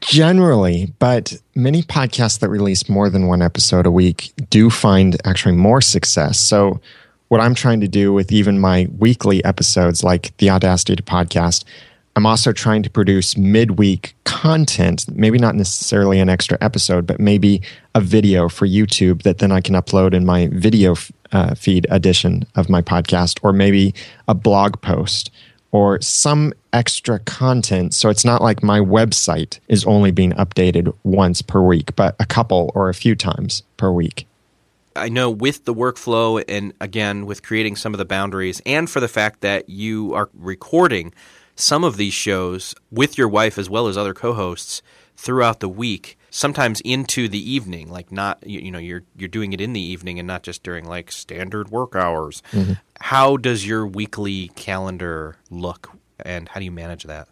Generally, 0.00 0.92
but 0.98 1.34
many 1.54 1.82
podcasts 1.82 2.40
that 2.40 2.48
release 2.48 2.88
more 2.88 3.08
than 3.08 3.28
one 3.28 3.42
episode 3.42 3.86
a 3.86 3.90
week 3.90 4.32
do 4.50 4.68
find 4.68 5.16
actually 5.24 5.54
more 5.54 5.80
success. 5.80 6.38
So, 6.38 6.80
what 7.28 7.40
I'm 7.40 7.54
trying 7.54 7.80
to 7.80 7.88
do 7.88 8.12
with 8.12 8.30
even 8.30 8.60
my 8.60 8.86
weekly 8.98 9.44
episodes, 9.44 10.04
like 10.04 10.36
the 10.36 10.50
Audacity 10.50 10.94
to 10.94 11.02
Podcast, 11.02 11.64
I'm 12.16 12.24
also 12.24 12.50
trying 12.50 12.82
to 12.82 12.88
produce 12.88 13.36
midweek 13.36 14.14
content, 14.24 15.04
maybe 15.14 15.36
not 15.36 15.54
necessarily 15.54 16.18
an 16.18 16.30
extra 16.30 16.56
episode, 16.62 17.06
but 17.06 17.20
maybe 17.20 17.60
a 17.94 18.00
video 18.00 18.48
for 18.48 18.66
YouTube 18.66 19.22
that 19.22 19.36
then 19.36 19.52
I 19.52 19.60
can 19.60 19.74
upload 19.74 20.14
in 20.14 20.24
my 20.24 20.48
video 20.50 20.96
uh, 21.32 21.54
feed 21.54 21.86
edition 21.90 22.46
of 22.54 22.70
my 22.70 22.80
podcast, 22.80 23.38
or 23.42 23.52
maybe 23.52 23.94
a 24.28 24.34
blog 24.34 24.80
post 24.80 25.30
or 25.72 26.00
some 26.00 26.54
extra 26.72 27.18
content. 27.18 27.92
So 27.92 28.08
it's 28.08 28.24
not 28.24 28.40
like 28.40 28.62
my 28.62 28.80
website 28.80 29.58
is 29.68 29.84
only 29.84 30.10
being 30.10 30.32
updated 30.32 30.94
once 31.04 31.42
per 31.42 31.60
week, 31.60 31.94
but 31.96 32.16
a 32.18 32.24
couple 32.24 32.72
or 32.74 32.88
a 32.88 32.94
few 32.94 33.14
times 33.14 33.62
per 33.76 33.90
week. 33.90 34.26
I 34.94 35.10
know 35.10 35.30
with 35.30 35.66
the 35.66 35.74
workflow 35.74 36.42
and 36.48 36.72
again 36.80 37.26
with 37.26 37.42
creating 37.42 37.76
some 37.76 37.92
of 37.92 37.98
the 37.98 38.06
boundaries 38.06 38.62
and 38.64 38.88
for 38.88 39.00
the 39.00 39.08
fact 39.08 39.42
that 39.42 39.68
you 39.68 40.14
are 40.14 40.30
recording 40.32 41.12
some 41.56 41.82
of 41.82 41.96
these 41.96 42.14
shows 42.14 42.74
with 42.90 43.18
your 43.18 43.28
wife 43.28 43.58
as 43.58 43.68
well 43.68 43.88
as 43.88 43.96
other 43.96 44.14
co-hosts 44.14 44.82
throughout 45.16 45.60
the 45.60 45.68
week 45.68 46.18
sometimes 46.30 46.82
into 46.82 47.28
the 47.28 47.50
evening 47.50 47.90
like 47.90 48.12
not 48.12 48.38
you, 48.46 48.60
you, 48.60 48.70
know 48.70 48.78
you're 48.78 49.02
you're 49.16 49.28
doing 49.28 49.54
it 49.54 49.60
in 49.60 49.72
the 49.72 49.80
evening 49.80 50.18
and 50.18 50.26
not 50.26 50.42
just 50.42 50.62
during 50.62 50.84
like 50.84 51.10
standard 51.10 51.70
work 51.70 51.96
hours. 51.96 52.42
Mm-hmm. 52.52 52.74
how 53.00 53.38
does 53.38 53.66
your 53.66 53.86
weekly 53.86 54.48
calendar 54.54 55.36
look 55.50 55.90
and 56.20 56.48
how 56.50 56.60
do 56.60 56.64
you 56.64 56.70
manage 56.70 57.04
that? 57.04 57.28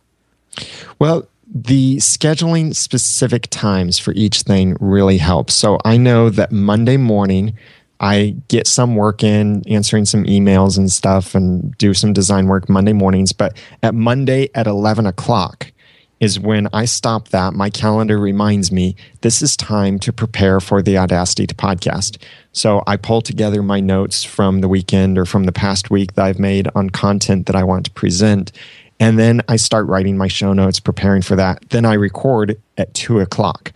Well 0.98 1.28
the 1.46 1.96
scheduling 1.96 2.74
specific 2.74 3.48
times 3.50 3.98
for 3.98 4.14
each 4.14 4.42
thing 4.42 4.76
really 4.80 5.18
helps. 5.18 5.52
So 5.52 5.78
i 5.84 5.98
know 5.98 6.30
that 6.30 6.50
monday 6.50 6.96
morning 6.96 7.58
I 8.04 8.36
get 8.48 8.66
some 8.66 8.96
work 8.96 9.24
in 9.24 9.66
answering 9.66 10.04
some 10.04 10.24
emails 10.24 10.76
and 10.76 10.92
stuff 10.92 11.34
and 11.34 11.76
do 11.78 11.94
some 11.94 12.12
design 12.12 12.48
work 12.48 12.68
Monday 12.68 12.92
mornings. 12.92 13.32
But 13.32 13.56
at 13.82 13.94
Monday 13.94 14.50
at 14.54 14.66
11 14.66 15.06
o'clock 15.06 15.72
is 16.20 16.38
when 16.38 16.68
I 16.74 16.84
stop 16.84 17.28
that. 17.28 17.54
My 17.54 17.70
calendar 17.70 18.18
reminds 18.18 18.70
me 18.70 18.94
this 19.22 19.40
is 19.40 19.56
time 19.56 19.98
to 20.00 20.12
prepare 20.12 20.60
for 20.60 20.82
the 20.82 20.98
Audacity 20.98 21.46
to 21.46 21.54
podcast. 21.54 22.18
So 22.52 22.82
I 22.86 22.98
pull 22.98 23.22
together 23.22 23.62
my 23.62 23.80
notes 23.80 24.22
from 24.22 24.60
the 24.60 24.68
weekend 24.68 25.16
or 25.16 25.24
from 25.24 25.44
the 25.44 25.50
past 25.50 25.90
week 25.90 26.12
that 26.12 26.26
I've 26.26 26.38
made 26.38 26.68
on 26.74 26.90
content 26.90 27.46
that 27.46 27.56
I 27.56 27.64
want 27.64 27.86
to 27.86 27.90
present. 27.92 28.52
And 29.00 29.18
then 29.18 29.40
I 29.48 29.56
start 29.56 29.86
writing 29.86 30.18
my 30.18 30.28
show 30.28 30.52
notes, 30.52 30.78
preparing 30.78 31.22
for 31.22 31.36
that. 31.36 31.70
Then 31.70 31.86
I 31.86 31.94
record 31.94 32.60
at 32.76 32.92
two 32.92 33.20
o'clock. 33.20 33.72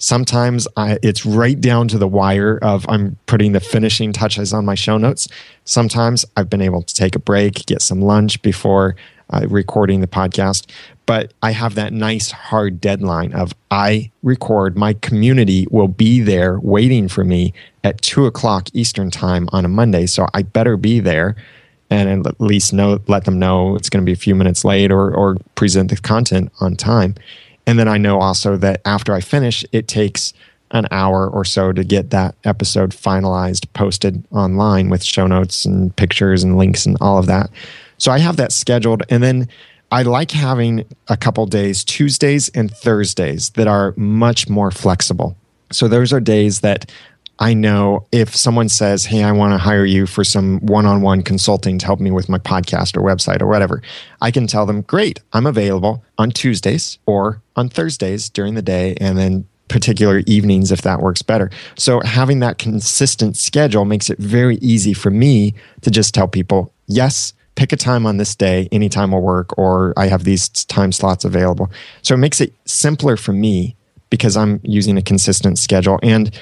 Sometimes 0.00 0.66
I, 0.78 0.98
it's 1.02 1.26
right 1.26 1.60
down 1.60 1.86
to 1.88 1.98
the 1.98 2.08
wire 2.08 2.58
of 2.62 2.86
I'm 2.88 3.16
putting 3.26 3.52
the 3.52 3.60
finishing 3.60 4.12
touches 4.14 4.52
on 4.54 4.64
my 4.64 4.74
show 4.74 4.96
notes. 4.96 5.28
Sometimes 5.64 6.24
I've 6.36 6.48
been 6.48 6.62
able 6.62 6.82
to 6.82 6.94
take 6.94 7.14
a 7.14 7.18
break, 7.18 7.66
get 7.66 7.82
some 7.82 8.00
lunch 8.00 8.40
before 8.40 8.96
uh, 9.28 9.46
recording 9.48 10.00
the 10.00 10.06
podcast. 10.06 10.66
But 11.04 11.34
I 11.42 11.50
have 11.50 11.74
that 11.74 11.92
nice 11.92 12.30
hard 12.30 12.80
deadline 12.80 13.34
of 13.34 13.52
I 13.70 14.10
record, 14.22 14.76
my 14.76 14.94
community 14.94 15.66
will 15.70 15.88
be 15.88 16.20
there 16.20 16.58
waiting 16.60 17.06
for 17.06 17.22
me 17.22 17.52
at 17.84 18.00
two 18.00 18.24
o'clock 18.24 18.68
Eastern 18.72 19.10
time 19.10 19.48
on 19.52 19.66
a 19.66 19.68
Monday. 19.68 20.06
So 20.06 20.26
I 20.32 20.42
better 20.42 20.78
be 20.78 21.00
there 21.00 21.36
and 21.90 22.26
at 22.26 22.40
least 22.40 22.72
know, 22.72 23.00
let 23.08 23.24
them 23.24 23.38
know 23.38 23.74
it's 23.76 23.90
going 23.90 24.02
to 24.02 24.06
be 24.06 24.12
a 24.12 24.16
few 24.16 24.34
minutes 24.34 24.64
late 24.64 24.90
or, 24.90 25.12
or 25.12 25.36
present 25.56 25.90
the 25.90 25.96
content 25.96 26.50
on 26.60 26.76
time. 26.76 27.16
And 27.66 27.78
then 27.78 27.88
I 27.88 27.98
know 27.98 28.20
also 28.20 28.56
that 28.56 28.80
after 28.84 29.14
I 29.14 29.20
finish, 29.20 29.64
it 29.72 29.88
takes 29.88 30.32
an 30.72 30.86
hour 30.90 31.28
or 31.28 31.44
so 31.44 31.72
to 31.72 31.82
get 31.82 32.10
that 32.10 32.34
episode 32.44 32.90
finalized, 32.90 33.66
posted 33.72 34.24
online 34.30 34.88
with 34.88 35.02
show 35.02 35.26
notes 35.26 35.64
and 35.64 35.94
pictures 35.96 36.42
and 36.42 36.56
links 36.56 36.86
and 36.86 36.96
all 37.00 37.18
of 37.18 37.26
that. 37.26 37.50
So 37.98 38.12
I 38.12 38.18
have 38.18 38.36
that 38.36 38.52
scheduled. 38.52 39.02
And 39.10 39.22
then 39.22 39.48
I 39.90 40.02
like 40.02 40.30
having 40.30 40.84
a 41.08 41.16
couple 41.16 41.44
days, 41.46 41.82
Tuesdays 41.82 42.48
and 42.50 42.70
Thursdays, 42.70 43.50
that 43.50 43.66
are 43.66 43.94
much 43.96 44.48
more 44.48 44.70
flexible. 44.70 45.36
So 45.72 45.88
those 45.88 46.12
are 46.12 46.20
days 46.20 46.60
that 46.60 46.90
I 47.40 47.54
know 47.54 48.06
if 48.12 48.36
someone 48.36 48.68
says, 48.68 49.06
Hey, 49.06 49.22
I 49.22 49.32
want 49.32 49.54
to 49.54 49.58
hire 49.58 49.86
you 49.86 50.06
for 50.06 50.22
some 50.24 50.60
one 50.60 50.84
on 50.84 51.00
one 51.00 51.22
consulting 51.22 51.78
to 51.78 51.86
help 51.86 51.98
me 51.98 52.10
with 52.10 52.28
my 52.28 52.38
podcast 52.38 52.96
or 52.96 53.00
website 53.00 53.40
or 53.40 53.46
whatever, 53.46 53.82
I 54.20 54.30
can 54.30 54.46
tell 54.46 54.66
them, 54.66 54.82
Great, 54.82 55.20
I'm 55.32 55.46
available 55.46 56.04
on 56.18 56.30
Tuesdays 56.30 56.98
or 57.06 57.40
on 57.56 57.70
Thursdays 57.70 58.28
during 58.28 58.54
the 58.54 58.62
day 58.62 58.94
and 59.00 59.16
then 59.16 59.46
particular 59.68 60.18
evenings 60.26 60.70
if 60.70 60.82
that 60.82 61.00
works 61.00 61.22
better. 61.22 61.50
So 61.76 62.00
having 62.00 62.40
that 62.40 62.58
consistent 62.58 63.36
schedule 63.36 63.84
makes 63.84 64.10
it 64.10 64.18
very 64.18 64.56
easy 64.56 64.92
for 64.92 65.10
me 65.10 65.54
to 65.80 65.90
just 65.90 66.12
tell 66.12 66.28
people, 66.28 66.72
Yes, 66.86 67.32
pick 67.54 67.72
a 67.72 67.76
time 67.76 68.04
on 68.04 68.18
this 68.18 68.34
day, 68.34 68.68
anytime 68.70 69.12
will 69.12 69.22
work, 69.22 69.56
or 69.56 69.94
I 69.96 70.08
have 70.08 70.24
these 70.24 70.48
time 70.48 70.92
slots 70.92 71.24
available. 71.24 71.70
So 72.02 72.14
it 72.14 72.18
makes 72.18 72.40
it 72.40 72.52
simpler 72.66 73.16
for 73.16 73.32
me 73.32 73.76
because 74.10 74.36
I'm 74.36 74.60
using 74.62 74.98
a 74.98 75.02
consistent 75.02 75.58
schedule. 75.58 75.98
And 76.02 76.36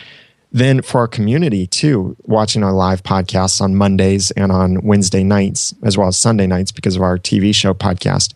then 0.50 0.82
for 0.82 0.98
our 0.98 1.08
community 1.08 1.66
too, 1.66 2.16
watching 2.24 2.64
our 2.64 2.72
live 2.72 3.02
podcasts 3.02 3.60
on 3.60 3.74
Mondays 3.74 4.30
and 4.32 4.50
on 4.50 4.82
Wednesday 4.82 5.22
nights, 5.22 5.74
as 5.82 5.98
well 5.98 6.08
as 6.08 6.16
Sunday 6.16 6.46
nights 6.46 6.72
because 6.72 6.96
of 6.96 7.02
our 7.02 7.18
TV 7.18 7.54
show 7.54 7.74
podcast, 7.74 8.34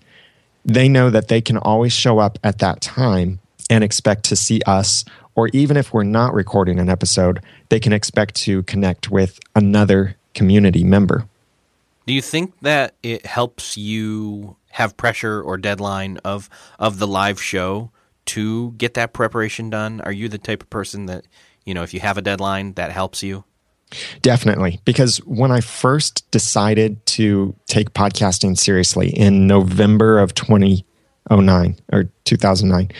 they 0.64 0.88
know 0.88 1.10
that 1.10 1.28
they 1.28 1.40
can 1.40 1.56
always 1.56 1.92
show 1.92 2.18
up 2.18 2.38
at 2.44 2.58
that 2.58 2.80
time 2.80 3.40
and 3.70 3.82
expect 3.82 4.24
to 4.24 4.36
see 4.36 4.60
us 4.66 5.04
or 5.34 5.48
even 5.52 5.76
if 5.76 5.92
we're 5.92 6.04
not 6.04 6.34
recording 6.34 6.78
an 6.78 6.88
episode, 6.88 7.40
they 7.68 7.80
can 7.80 7.92
expect 7.92 8.34
to 8.34 8.62
connect 8.64 9.10
with 9.10 9.40
another 9.54 10.16
community 10.34 10.84
member. 10.84 11.26
Do 12.06 12.12
you 12.12 12.22
think 12.22 12.52
that 12.60 12.94
it 13.02 13.24
helps 13.26 13.76
you 13.76 14.56
have 14.72 14.96
pressure 14.96 15.40
or 15.40 15.56
deadline 15.56 16.18
of 16.24 16.50
of 16.78 16.98
the 16.98 17.06
live 17.06 17.40
show 17.40 17.90
to 18.26 18.72
get 18.72 18.94
that 18.94 19.12
preparation 19.12 19.70
done? 19.70 20.00
Are 20.02 20.12
you 20.12 20.28
the 20.28 20.38
type 20.38 20.62
of 20.62 20.70
person 20.70 21.06
that, 21.06 21.26
you 21.64 21.74
know, 21.74 21.82
if 21.82 21.94
you 21.94 22.00
have 22.00 22.18
a 22.18 22.22
deadline, 22.22 22.74
that 22.74 22.92
helps 22.92 23.22
you? 23.22 23.44
Definitely. 24.22 24.80
Because 24.84 25.18
when 25.18 25.50
I 25.50 25.60
first 25.60 26.30
decided 26.30 27.04
to 27.06 27.54
take 27.66 27.92
podcasting 27.92 28.58
seriously 28.58 29.10
in 29.10 29.46
November 29.46 30.18
of 30.18 30.34
2009 30.34 31.76
or 31.92 32.04
2009, 32.24 32.90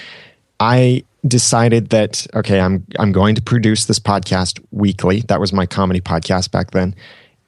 I 0.61 1.05
decided 1.27 1.91
that 1.91 2.27
okay, 2.35 2.61
I'm 2.61 2.87
I'm 2.99 3.13
going 3.13 3.35
to 3.37 3.43
produce 3.43 3.87
this 3.87 3.99
podcast 3.99 4.63
weekly. 4.71 5.21
That 5.29 5.41
was 5.41 5.53
my 5.53 5.67
comedy 5.67 6.01
podcast 6.01 6.51
back 6.51 6.73
then. 6.73 6.95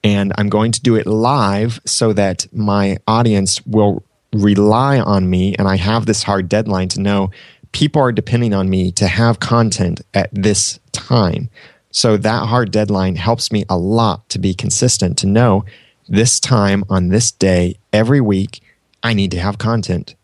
And 0.03 0.33
I'm 0.37 0.49
going 0.49 0.73
to 0.73 0.83
do 0.83 0.97
it 0.97 1.07
live 1.07 1.81
so 1.87 2.13
that 2.13 2.47
my 2.53 2.99
audience 3.07 3.65
will 3.67 4.05
rely 4.35 5.01
on 5.01 5.31
me 5.31 5.55
and 5.57 5.69
I 5.69 5.77
have 5.77 6.07
this 6.07 6.23
hard 6.23 6.49
deadline 6.49 6.89
to 6.91 7.01
know 7.01 7.31
people 7.75 8.01
are 8.01 8.13
depending 8.13 8.55
on 8.55 8.71
me 8.71 8.93
to 8.93 9.09
have 9.09 9.41
content 9.41 10.01
at 10.15 10.31
this 10.33 10.79
time. 10.93 11.51
So 11.91 12.17
that 12.17 12.47
hard 12.47 12.71
deadline 12.71 13.17
helps 13.17 13.53
me 13.53 13.65
a 13.69 13.77
lot 13.77 14.29
to 14.31 14.39
be 14.39 14.55
consistent 14.55 15.19
to 15.19 15.27
know 15.27 15.65
this 16.09 16.39
time 16.39 16.85
on 16.89 17.09
this 17.09 17.33
day 17.33 17.77
every 17.93 18.21
week 18.21 18.63
I 19.03 19.13
need 19.13 19.33
to 19.33 19.41
have 19.41 19.59
content. 19.59 20.15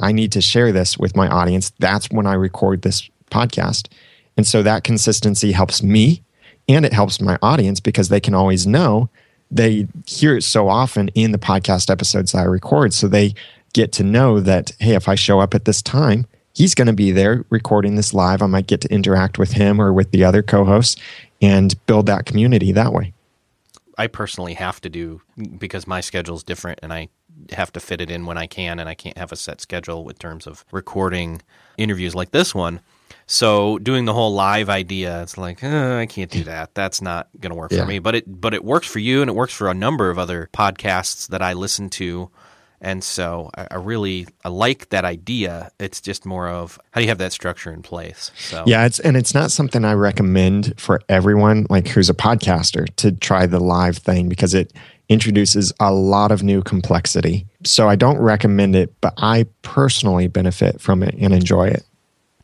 I 0.00 0.12
need 0.12 0.32
to 0.32 0.40
share 0.40 0.72
this 0.72 0.98
with 0.98 1.16
my 1.16 1.28
audience. 1.28 1.70
That's 1.78 2.10
when 2.10 2.26
I 2.26 2.34
record 2.34 2.82
this 2.82 3.08
podcast. 3.30 3.88
And 4.36 4.46
so 4.46 4.62
that 4.64 4.84
consistency 4.84 5.52
helps 5.52 5.82
me 5.82 6.22
and 6.68 6.84
it 6.84 6.92
helps 6.92 7.20
my 7.20 7.38
audience 7.42 7.80
because 7.80 8.08
they 8.08 8.20
can 8.20 8.34
always 8.34 8.66
know 8.66 9.08
they 9.50 9.86
hear 10.06 10.36
it 10.36 10.42
so 10.42 10.68
often 10.68 11.08
in 11.14 11.30
the 11.32 11.38
podcast 11.38 11.90
episodes 11.90 12.34
I 12.34 12.42
record. 12.42 12.92
So 12.92 13.08
they 13.08 13.34
get 13.72 13.92
to 13.92 14.04
know 14.04 14.40
that, 14.40 14.72
hey, 14.80 14.94
if 14.94 15.08
I 15.08 15.14
show 15.14 15.40
up 15.40 15.54
at 15.54 15.64
this 15.64 15.80
time, 15.80 16.26
he's 16.58 16.74
going 16.74 16.88
to 16.88 16.92
be 16.92 17.12
there 17.12 17.44
recording 17.50 17.94
this 17.94 18.12
live. 18.12 18.42
I 18.42 18.46
might 18.46 18.66
get 18.66 18.80
to 18.80 18.92
interact 18.92 19.38
with 19.38 19.52
him 19.52 19.80
or 19.80 19.92
with 19.92 20.10
the 20.10 20.24
other 20.24 20.42
co 20.42 20.64
hosts 20.64 21.00
and 21.40 21.74
build 21.86 22.06
that 22.06 22.26
community 22.26 22.72
that 22.72 22.92
way. 22.92 23.14
I 23.96 24.08
personally 24.08 24.54
have 24.54 24.80
to 24.80 24.88
do 24.88 25.22
because 25.56 25.86
my 25.86 26.00
schedule 26.00 26.34
is 26.34 26.42
different 26.42 26.80
and 26.82 26.92
I 26.92 27.08
have 27.52 27.72
to 27.74 27.80
fit 27.80 28.00
it 28.00 28.10
in 28.10 28.26
when 28.26 28.36
I 28.36 28.46
can 28.46 28.80
and 28.80 28.88
I 28.88 28.94
can't 28.94 29.16
have 29.16 29.30
a 29.30 29.36
set 29.36 29.60
schedule 29.60 30.08
in 30.08 30.16
terms 30.16 30.48
of 30.48 30.64
recording 30.72 31.42
interviews 31.76 32.16
like 32.16 32.32
this 32.32 32.54
one. 32.54 32.80
So 33.26 33.78
doing 33.78 34.04
the 34.04 34.14
whole 34.14 34.32
live 34.32 34.68
idea, 34.68 35.22
it's 35.22 35.38
like 35.38 35.62
uh, 35.62 35.96
I 35.96 36.06
can't 36.06 36.30
do 36.30 36.42
that. 36.44 36.74
That's 36.74 37.00
not 37.00 37.28
going 37.38 37.50
to 37.50 37.56
work 37.56 37.70
yeah. 37.70 37.80
for 37.80 37.86
me. 37.86 38.00
But 38.00 38.16
it 38.16 38.40
but 38.40 38.52
it 38.52 38.64
works 38.64 38.88
for 38.88 38.98
you 38.98 39.20
and 39.20 39.30
it 39.30 39.34
works 39.34 39.52
for 39.52 39.68
a 39.68 39.74
number 39.74 40.10
of 40.10 40.18
other 40.18 40.48
podcasts 40.52 41.28
that 41.28 41.42
I 41.42 41.52
listen 41.52 41.88
to 41.90 42.30
and 42.80 43.02
so 43.02 43.50
I, 43.56 43.68
I, 43.72 43.74
really 43.76 44.26
I 44.44 44.48
like 44.48 44.90
that 44.90 45.04
idea. 45.04 45.70
It's 45.80 46.00
just 46.00 46.24
more 46.24 46.48
of 46.48 46.78
how 46.92 47.00
do 47.00 47.04
you 47.04 47.08
have 47.08 47.18
that 47.18 47.32
structure 47.32 47.72
in 47.72 47.82
place. 47.82 48.30
So 48.38 48.64
yeah, 48.66 48.86
it's 48.86 49.00
and 49.00 49.16
it's 49.16 49.34
not 49.34 49.50
something 49.50 49.84
I 49.84 49.94
recommend 49.94 50.74
for 50.80 51.00
everyone 51.08 51.66
like 51.70 51.88
who's 51.88 52.10
a 52.10 52.14
podcaster 52.14 52.86
to 52.96 53.12
try 53.12 53.46
the 53.46 53.60
live 53.60 53.98
thing 53.98 54.28
because 54.28 54.54
it 54.54 54.72
introduces 55.08 55.72
a 55.80 55.92
lot 55.92 56.30
of 56.30 56.42
new 56.42 56.62
complexity. 56.62 57.46
So 57.64 57.88
I 57.88 57.96
don't 57.96 58.18
recommend 58.18 58.76
it, 58.76 58.94
but 59.00 59.14
I 59.16 59.46
personally 59.62 60.28
benefit 60.28 60.80
from 60.80 61.02
it 61.02 61.14
and 61.18 61.32
enjoy 61.32 61.68
it. 61.68 61.84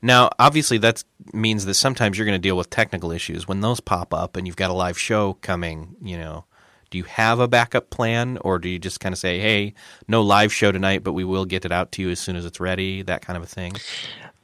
Now, 0.04 0.30
obviously, 0.38 0.76
that 0.78 1.02
means 1.32 1.64
that 1.64 1.74
sometimes 1.74 2.18
you're 2.18 2.26
going 2.26 2.38
to 2.38 2.48
deal 2.48 2.58
with 2.58 2.68
technical 2.68 3.10
issues 3.10 3.48
when 3.48 3.62
those 3.62 3.80
pop 3.80 4.12
up, 4.12 4.36
and 4.36 4.46
you've 4.46 4.56
got 4.56 4.70
a 4.70 4.74
live 4.74 4.98
show 4.98 5.34
coming. 5.40 5.96
You 6.02 6.18
know, 6.18 6.44
do 6.94 6.98
you 6.98 7.04
have 7.04 7.40
a 7.40 7.48
backup 7.48 7.90
plan 7.90 8.38
or 8.42 8.56
do 8.56 8.68
you 8.68 8.78
just 8.78 9.00
kind 9.00 9.12
of 9.12 9.18
say 9.18 9.40
hey 9.40 9.74
no 10.06 10.22
live 10.22 10.52
show 10.52 10.70
tonight 10.70 11.02
but 11.02 11.12
we 11.12 11.24
will 11.24 11.44
get 11.44 11.64
it 11.64 11.72
out 11.72 11.90
to 11.90 12.00
you 12.00 12.08
as 12.08 12.20
soon 12.20 12.36
as 12.36 12.44
it's 12.46 12.60
ready 12.60 13.02
that 13.02 13.20
kind 13.20 13.36
of 13.36 13.42
a 13.42 13.46
thing? 13.46 13.72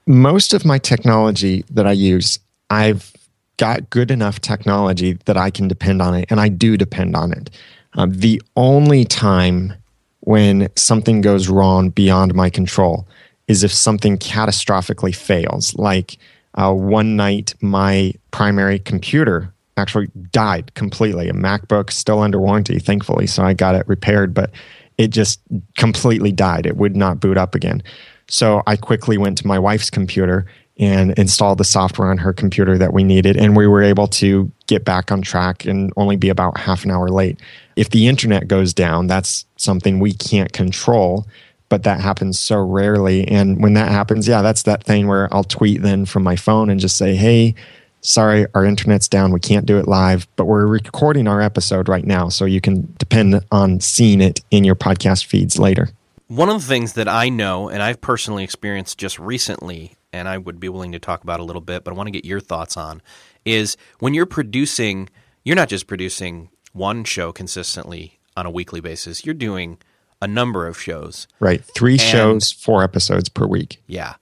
Most 0.08 0.52
of 0.52 0.64
my 0.64 0.76
technology 0.76 1.64
that 1.70 1.86
i 1.86 1.92
use 1.92 2.40
i've 2.68 3.12
got 3.56 3.88
good 3.90 4.10
enough 4.10 4.40
technology 4.40 5.12
that 5.26 5.36
i 5.36 5.48
can 5.48 5.68
depend 5.68 6.02
on 6.02 6.12
it 6.12 6.26
and 6.28 6.40
i 6.40 6.48
do 6.48 6.76
depend 6.76 7.14
on 7.14 7.32
it. 7.32 7.50
Um, 7.94 8.12
the 8.14 8.42
only 8.56 9.04
time 9.04 9.72
when 10.20 10.68
something 10.74 11.20
goes 11.20 11.48
wrong 11.48 11.90
beyond 11.90 12.34
my 12.34 12.50
control 12.50 13.06
is 13.46 13.62
if 13.62 13.72
something 13.72 14.18
catastrophically 14.18 15.14
fails. 15.14 15.72
Like 15.76 16.18
uh, 16.54 16.72
one 16.72 17.14
night 17.14 17.54
my 17.60 18.12
primary 18.32 18.80
computer 18.80 19.54
actually 19.80 20.08
died 20.30 20.74
completely. 20.74 21.28
A 21.28 21.32
MacBook 21.32 21.90
still 21.90 22.20
under 22.20 22.40
warranty, 22.40 22.78
thankfully, 22.78 23.26
so 23.26 23.42
I 23.42 23.54
got 23.54 23.74
it 23.74 23.86
repaired, 23.88 24.34
but 24.34 24.50
it 24.98 25.08
just 25.08 25.40
completely 25.76 26.32
died. 26.32 26.66
It 26.66 26.76
would 26.76 26.96
not 26.96 27.20
boot 27.20 27.38
up 27.38 27.54
again. 27.54 27.82
So 28.28 28.62
I 28.66 28.76
quickly 28.76 29.18
went 29.18 29.38
to 29.38 29.46
my 29.46 29.58
wife's 29.58 29.90
computer 29.90 30.46
and 30.78 31.18
installed 31.18 31.58
the 31.58 31.64
software 31.64 32.10
on 32.10 32.18
her 32.18 32.32
computer 32.32 32.78
that 32.78 32.92
we 32.92 33.04
needed, 33.04 33.36
and 33.36 33.56
we 33.56 33.66
were 33.66 33.82
able 33.82 34.06
to 34.06 34.50
get 34.66 34.84
back 34.84 35.10
on 35.10 35.20
track 35.20 35.64
and 35.64 35.92
only 35.96 36.16
be 36.16 36.28
about 36.28 36.58
half 36.58 36.84
an 36.84 36.90
hour 36.90 37.08
late. 37.08 37.38
If 37.76 37.90
the 37.90 38.08
internet 38.08 38.48
goes 38.48 38.72
down, 38.72 39.06
that's 39.06 39.44
something 39.56 39.98
we 39.98 40.12
can't 40.12 40.52
control 40.52 41.26
but 41.70 41.84
that 41.84 42.00
happens 42.00 42.38
so 42.38 42.58
rarely. 42.58 43.26
And 43.28 43.62
when 43.62 43.72
that 43.74 43.90
happens, 43.90 44.28
yeah, 44.28 44.42
that's 44.42 44.64
that 44.64 44.84
thing 44.84 45.06
where 45.06 45.32
I'll 45.32 45.44
tweet 45.44 45.80
then 45.80 46.04
from 46.04 46.24
my 46.24 46.36
phone 46.36 46.68
and 46.68 46.80
just 46.80 46.98
say, 46.98 47.14
hey, 47.14 47.54
sorry, 48.00 48.46
our 48.54 48.64
internet's 48.64 49.08
down. 49.08 49.32
We 49.32 49.40
can't 49.40 49.66
do 49.66 49.78
it 49.78 49.86
live, 49.86 50.26
but 50.36 50.46
we're 50.46 50.66
recording 50.66 51.28
our 51.28 51.40
episode 51.40 51.88
right 51.88 52.04
now. 52.04 52.28
So 52.28 52.44
you 52.44 52.60
can 52.60 52.92
depend 52.98 53.44
on 53.50 53.80
seeing 53.80 54.20
it 54.20 54.40
in 54.50 54.64
your 54.64 54.74
podcast 54.74 55.26
feeds 55.26 55.58
later. 55.58 55.90
One 56.28 56.48
of 56.48 56.60
the 56.60 56.66
things 56.66 56.92
that 56.94 57.08
I 57.08 57.28
know 57.28 57.68
and 57.68 57.82
I've 57.82 58.00
personally 58.00 58.44
experienced 58.44 58.98
just 58.98 59.18
recently, 59.18 59.96
and 60.12 60.28
I 60.28 60.38
would 60.38 60.60
be 60.60 60.68
willing 60.68 60.92
to 60.92 60.98
talk 60.98 61.22
about 61.22 61.40
a 61.40 61.44
little 61.44 61.62
bit, 61.62 61.84
but 61.84 61.92
I 61.92 61.96
want 61.96 62.06
to 62.06 62.12
get 62.12 62.24
your 62.24 62.40
thoughts 62.40 62.76
on, 62.76 63.02
is 63.44 63.76
when 63.98 64.14
you're 64.14 64.26
producing, 64.26 65.08
you're 65.44 65.56
not 65.56 65.68
just 65.68 65.86
producing 65.86 66.50
one 66.72 67.04
show 67.04 67.32
consistently 67.32 68.20
on 68.36 68.46
a 68.46 68.50
weekly 68.50 68.80
basis, 68.80 69.24
you're 69.24 69.34
doing 69.34 69.78
a 70.22 70.28
number 70.28 70.68
of 70.68 70.80
shows. 70.80 71.26
Right. 71.40 71.64
Three 71.74 71.94
and, 71.94 72.00
shows, 72.00 72.52
four 72.52 72.84
episodes 72.84 73.28
per 73.28 73.46
week. 73.46 73.82
Yeah 73.86 74.14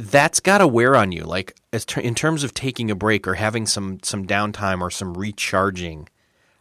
that's 0.00 0.40
got 0.40 0.58
to 0.58 0.66
wear 0.66 0.96
on 0.96 1.12
you. 1.12 1.24
Like 1.24 1.54
ter- 1.86 2.00
in 2.00 2.14
terms 2.14 2.42
of 2.42 2.54
taking 2.54 2.90
a 2.90 2.94
break 2.94 3.28
or 3.28 3.34
having 3.34 3.66
some 3.66 4.00
some 4.02 4.26
downtime 4.26 4.80
or 4.80 4.90
some 4.90 5.14
recharging. 5.14 6.08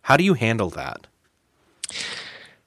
How 0.03 0.17
do 0.17 0.23
you 0.23 0.33
handle 0.33 0.69
that? 0.71 1.07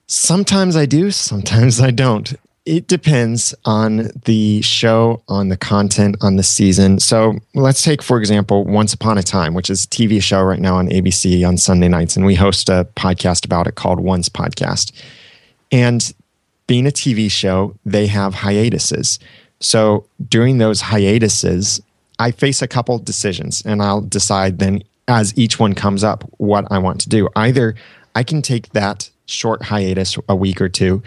Sometimes 0.06 0.76
I 0.76 0.86
do, 0.86 1.10
sometimes 1.10 1.80
I 1.80 1.90
don't. 1.90 2.34
It 2.64 2.86
depends 2.86 3.54
on 3.64 4.10
the 4.24 4.62
show, 4.62 5.22
on 5.26 5.48
the 5.48 5.56
content, 5.56 6.16
on 6.20 6.36
the 6.36 6.44
season. 6.44 7.00
So 7.00 7.38
let's 7.54 7.82
take, 7.82 8.02
for 8.02 8.18
example, 8.18 8.64
Once 8.64 8.94
Upon 8.94 9.18
a 9.18 9.22
Time, 9.22 9.54
which 9.54 9.68
is 9.68 9.84
a 9.84 9.88
TV 9.88 10.22
show 10.22 10.42
right 10.42 10.60
now 10.60 10.76
on 10.76 10.88
ABC 10.88 11.46
on 11.46 11.56
Sunday 11.56 11.88
nights. 11.88 12.16
And 12.16 12.24
we 12.24 12.36
host 12.36 12.68
a 12.68 12.86
podcast 12.94 13.44
about 13.44 13.66
it 13.66 13.74
called 13.74 13.98
Once 13.98 14.28
Podcast. 14.28 14.92
And 15.72 16.14
being 16.68 16.86
a 16.86 16.90
TV 16.90 17.28
show, 17.28 17.74
they 17.84 18.06
have 18.06 18.34
hiatuses. 18.34 19.18
So 19.62 20.06
during 20.28 20.58
those 20.58 20.80
hiatuses, 20.80 21.80
I 22.18 22.32
face 22.32 22.62
a 22.62 22.68
couple 22.68 22.98
decisions 22.98 23.62
and 23.64 23.80
I'll 23.80 24.00
decide 24.00 24.58
then 24.58 24.82
as 25.08 25.36
each 25.38 25.58
one 25.58 25.74
comes 25.74 26.04
up 26.04 26.24
what 26.38 26.66
I 26.70 26.78
want 26.78 27.00
to 27.02 27.08
do. 27.08 27.28
Either 27.36 27.74
I 28.14 28.24
can 28.24 28.42
take 28.42 28.70
that 28.70 29.08
short 29.26 29.62
hiatus 29.62 30.18
a 30.28 30.36
week 30.36 30.60
or 30.60 30.68
two 30.68 31.02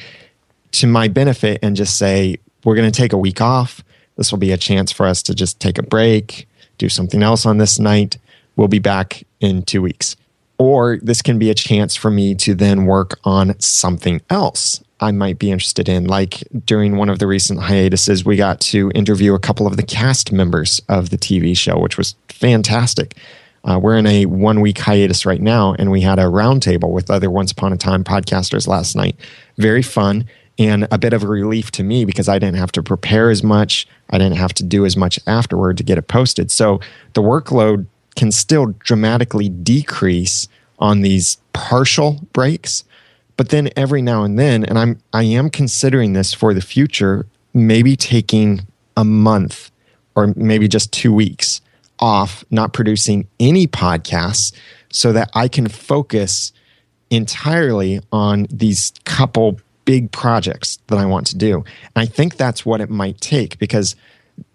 to 0.71 0.87
my 0.87 1.07
benefit 1.07 1.59
and 1.61 1.75
just 1.75 1.97
say, 1.97 2.37
we're 2.63 2.75
going 2.75 2.91
to 2.91 2.97
take 2.97 3.13
a 3.13 3.17
week 3.17 3.41
off. 3.41 3.83
This 4.15 4.31
will 4.31 4.39
be 4.39 4.51
a 4.51 4.57
chance 4.57 4.91
for 4.91 5.05
us 5.05 5.21
to 5.23 5.35
just 5.35 5.59
take 5.59 5.77
a 5.77 5.83
break, 5.83 6.47
do 6.77 6.89
something 6.89 7.21
else 7.21 7.45
on 7.45 7.57
this 7.57 7.77
night. 7.77 8.17
We'll 8.55 8.69
be 8.69 8.79
back 8.79 9.23
in 9.41 9.63
two 9.63 9.81
weeks. 9.81 10.15
Or 10.57 10.97
this 11.01 11.21
can 11.21 11.37
be 11.37 11.49
a 11.49 11.53
chance 11.53 11.95
for 11.95 12.09
me 12.09 12.35
to 12.35 12.55
then 12.55 12.85
work 12.85 13.19
on 13.25 13.59
something 13.59 14.21
else 14.29 14.81
I 14.99 15.11
might 15.11 15.39
be 15.39 15.51
interested 15.51 15.89
in. 15.89 16.05
Like 16.05 16.43
during 16.65 16.95
one 16.95 17.09
of 17.09 17.19
the 17.19 17.27
recent 17.27 17.59
hiatuses, 17.59 18.23
we 18.23 18.37
got 18.37 18.59
to 18.61 18.91
interview 18.95 19.33
a 19.33 19.39
couple 19.39 19.67
of 19.67 19.77
the 19.77 19.83
cast 19.83 20.31
members 20.31 20.81
of 20.87 21.09
the 21.09 21.17
TV 21.17 21.55
show, 21.57 21.77
which 21.79 21.97
was 21.97 22.15
fantastic. 22.29 23.15
Uh, 23.65 23.79
we're 23.79 23.97
in 23.97 24.05
a 24.05 24.25
one 24.25 24.61
week 24.61 24.77
hiatus 24.77 25.25
right 25.25 25.41
now, 25.41 25.73
and 25.73 25.91
we 25.91 26.01
had 26.01 26.19
a 26.19 26.23
roundtable 26.23 26.91
with 26.91 27.09
other 27.09 27.31
Once 27.31 27.51
Upon 27.51 27.73
a 27.73 27.77
Time 27.77 28.03
podcasters 28.03 28.67
last 28.67 28.95
night. 28.95 29.15
Very 29.57 29.81
fun 29.81 30.25
and 30.57 30.87
a 30.91 30.97
bit 30.97 31.13
of 31.13 31.23
a 31.23 31.27
relief 31.27 31.71
to 31.71 31.83
me 31.83 32.05
because 32.05 32.29
I 32.29 32.39
didn't 32.39 32.57
have 32.57 32.71
to 32.73 32.83
prepare 32.83 33.29
as 33.29 33.43
much. 33.43 33.87
I 34.11 34.17
didn't 34.17 34.37
have 34.37 34.53
to 34.53 34.63
do 34.63 34.85
as 34.85 34.95
much 34.95 35.19
afterward 35.27 35.77
to 35.77 35.83
get 35.83 35.97
it 35.97 36.07
posted. 36.07 36.51
So 36.51 36.79
the 37.13 37.21
workload 37.21 37.87
can 38.15 38.31
still 38.31 38.67
dramatically 38.79 39.49
decrease 39.49 40.47
on 40.79 41.01
these 41.01 41.37
partial 41.53 42.21
breaks 42.31 42.83
But 43.37 43.49
then 43.49 43.69
every 43.75 44.01
now 44.01 44.23
and 44.23 44.39
then, 44.39 44.63
and 44.63 44.79
I'm 44.79 44.99
I 45.13 45.23
am 45.23 45.49
considering 45.49 46.13
this 46.13 46.33
for 46.33 46.53
the 46.53 46.61
future, 46.61 47.27
maybe 47.53 47.95
taking 47.95 48.61
a 48.95 49.03
month 49.03 49.71
or 50.15 50.33
maybe 50.35 50.67
just 50.67 50.93
two 50.93 51.13
weeks 51.13 51.61
off, 51.99 52.43
not 52.49 52.73
producing 52.73 53.27
any 53.39 53.67
podcasts, 53.67 54.53
so 54.89 55.11
that 55.11 55.29
I 55.33 55.47
can 55.47 55.67
focus 55.67 56.53
entirely 57.09 57.99
on 58.11 58.47
these 58.49 58.93
couple 59.03 59.59
big 59.85 60.11
projects 60.11 60.79
that 60.87 60.97
I 60.97 61.05
want 61.05 61.27
to 61.27 61.37
do. 61.37 61.57
And 61.57 61.65
I 61.95 62.05
think 62.05 62.37
that's 62.37 62.65
what 62.65 62.81
it 62.81 62.89
might 62.89 63.21
take 63.21 63.59
because 63.59 63.95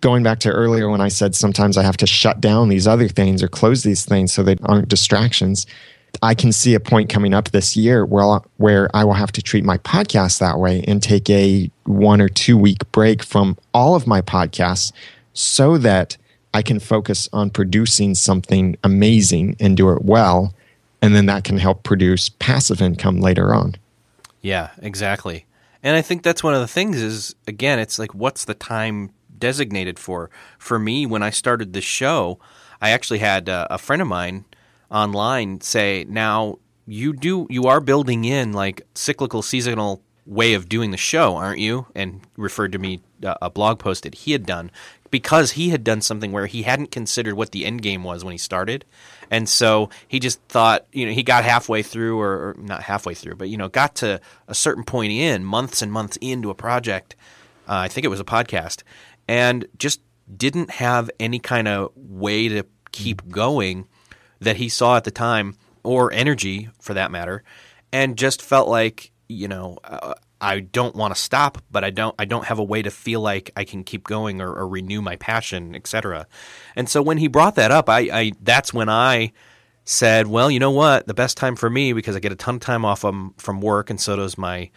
going 0.00 0.22
back 0.22 0.40
to 0.40 0.50
earlier 0.50 0.90
when 0.90 1.00
I 1.00 1.08
said 1.08 1.34
sometimes 1.34 1.76
I 1.76 1.82
have 1.82 1.96
to 1.98 2.06
shut 2.06 2.40
down 2.40 2.68
these 2.68 2.86
other 2.86 3.08
things 3.08 3.42
or 3.42 3.48
close 3.48 3.82
these 3.82 4.04
things 4.04 4.32
so 4.32 4.42
they 4.42 4.56
aren't 4.62 4.88
distractions. 4.88 5.66
I 6.22 6.34
can 6.34 6.52
see 6.52 6.74
a 6.74 6.80
point 6.80 7.08
coming 7.08 7.34
up 7.34 7.50
this 7.50 7.76
year 7.76 8.04
where 8.04 8.40
where 8.56 8.94
I 8.94 9.04
will 9.04 9.14
have 9.14 9.32
to 9.32 9.42
treat 9.42 9.64
my 9.64 9.78
podcast 9.78 10.38
that 10.38 10.58
way 10.58 10.84
and 10.86 11.02
take 11.02 11.28
a 11.30 11.70
one 11.84 12.20
or 12.20 12.28
two 12.28 12.56
week 12.56 12.90
break 12.92 13.22
from 13.22 13.56
all 13.72 13.94
of 13.94 14.06
my 14.06 14.20
podcasts 14.20 14.92
so 15.32 15.78
that 15.78 16.16
I 16.52 16.62
can 16.62 16.80
focus 16.80 17.28
on 17.32 17.50
producing 17.50 18.14
something 18.14 18.76
amazing 18.82 19.56
and 19.60 19.76
do 19.76 19.90
it 19.90 20.04
well 20.04 20.54
and 21.02 21.14
then 21.14 21.26
that 21.26 21.44
can 21.44 21.58
help 21.58 21.82
produce 21.82 22.28
passive 22.28 22.82
income 22.82 23.20
later 23.20 23.54
on. 23.54 23.76
Yeah, 24.42 24.70
exactly. 24.82 25.46
And 25.82 25.96
I 25.96 26.02
think 26.02 26.22
that's 26.22 26.44
one 26.44 26.54
of 26.54 26.60
the 26.60 26.68
things 26.68 27.00
is 27.00 27.34
again 27.46 27.78
it's 27.78 27.98
like 27.98 28.14
what's 28.14 28.44
the 28.44 28.54
time 28.54 29.10
designated 29.38 29.98
for? 29.98 30.30
For 30.58 30.78
me 30.78 31.06
when 31.06 31.22
I 31.22 31.30
started 31.30 31.72
the 31.72 31.80
show, 31.80 32.38
I 32.80 32.90
actually 32.90 33.20
had 33.20 33.48
uh, 33.48 33.66
a 33.70 33.78
friend 33.78 34.02
of 34.02 34.08
mine 34.08 34.44
online 34.90 35.60
say, 35.60 36.04
"Now 36.08 36.58
you 36.86 37.12
do 37.12 37.46
you 37.50 37.64
are 37.64 37.80
building 37.80 38.24
in 38.24 38.52
like 38.52 38.82
cyclical 38.94 39.42
seasonal 39.42 40.02
way 40.26 40.54
of 40.54 40.68
doing 40.68 40.90
the 40.90 40.96
show, 40.96 41.36
aren't 41.36 41.60
you?" 41.60 41.86
And 41.94 42.20
referred 42.36 42.72
to 42.72 42.78
me 42.78 43.00
uh, 43.24 43.34
a 43.42 43.50
blog 43.50 43.78
post 43.78 44.02
that 44.04 44.14
he 44.14 44.32
had 44.32 44.46
done 44.46 44.70
because 45.10 45.52
he 45.52 45.70
had 45.70 45.84
done 45.84 46.00
something 46.00 46.32
where 46.32 46.46
he 46.46 46.62
hadn't 46.62 46.90
considered 46.90 47.34
what 47.34 47.52
the 47.52 47.64
end 47.64 47.82
game 47.82 48.04
was 48.04 48.24
when 48.24 48.32
he 48.32 48.38
started. 48.38 48.84
And 49.30 49.48
so 49.48 49.90
he 50.08 50.18
just 50.18 50.40
thought, 50.48 50.86
you 50.92 51.06
know, 51.06 51.12
he 51.12 51.22
got 51.22 51.44
halfway 51.44 51.82
through, 51.82 52.20
or, 52.20 52.30
or, 52.30 52.56
not 52.58 52.82
halfway 52.82 53.14
through, 53.14 53.36
but, 53.36 53.48
you 53.48 53.56
know, 53.56 53.68
got 53.68 53.94
to 53.96 54.20
a 54.48 54.54
certain 54.54 54.84
point 54.84 55.12
in, 55.12 55.44
months 55.44 55.82
and 55.82 55.92
months 55.92 56.16
into 56.20 56.50
a 56.50 56.54
project. 56.54 57.16
Uh, 57.68 57.74
I 57.74 57.88
think 57.88 58.04
it 58.04 58.08
was 58.08 58.20
a 58.20 58.24
podcast, 58.24 58.82
and 59.28 59.66
just 59.78 60.00
didn't 60.36 60.70
have 60.70 61.10
any 61.20 61.38
kind 61.38 61.68
of 61.68 61.92
way 61.96 62.48
to 62.48 62.64
keep 62.92 63.28
going 63.28 63.86
that 64.40 64.56
he 64.56 64.68
saw 64.68 64.96
at 64.96 65.04
the 65.04 65.10
time, 65.10 65.56
or 65.82 66.12
energy 66.12 66.68
for 66.80 66.94
that 66.94 67.10
matter, 67.10 67.42
and 67.92 68.16
just 68.16 68.42
felt 68.42 68.68
like, 68.68 69.10
you 69.28 69.48
know, 69.48 69.78
uh, 69.84 70.14
I 70.40 70.60
don't 70.60 70.96
want 70.96 71.14
to 71.14 71.20
stop, 71.20 71.62
but 71.70 71.84
I 71.84 71.90
don't 71.90 72.14
I 72.18 72.24
don't 72.24 72.46
have 72.46 72.58
a 72.58 72.64
way 72.64 72.82
to 72.82 72.90
feel 72.90 73.20
like 73.20 73.50
I 73.56 73.64
can 73.64 73.84
keep 73.84 74.04
going 74.04 74.40
or, 74.40 74.52
or 74.52 74.66
renew 74.66 75.02
my 75.02 75.16
passion, 75.16 75.74
etc. 75.74 76.26
And 76.74 76.88
so 76.88 77.02
when 77.02 77.18
he 77.18 77.28
brought 77.28 77.56
that 77.56 77.70
up, 77.70 77.88
I, 77.88 78.00
I 78.12 78.32
that's 78.40 78.72
when 78.72 78.88
I 78.88 79.32
said, 79.84 80.28
well, 80.28 80.50
you 80.50 80.58
know 80.58 80.70
what, 80.70 81.06
the 81.06 81.14
best 81.14 81.36
time 81.36 81.56
for 81.56 81.68
me 81.68 81.92
because 81.92 82.16
I 82.16 82.20
get 82.20 82.32
a 82.32 82.36
ton 82.36 82.56
of 82.56 82.60
time 82.60 82.84
off 82.84 83.00
from 83.00 83.34
from 83.36 83.60
work, 83.60 83.90
and 83.90 84.00
so 84.00 84.16
does 84.16 84.38
my 84.38 84.70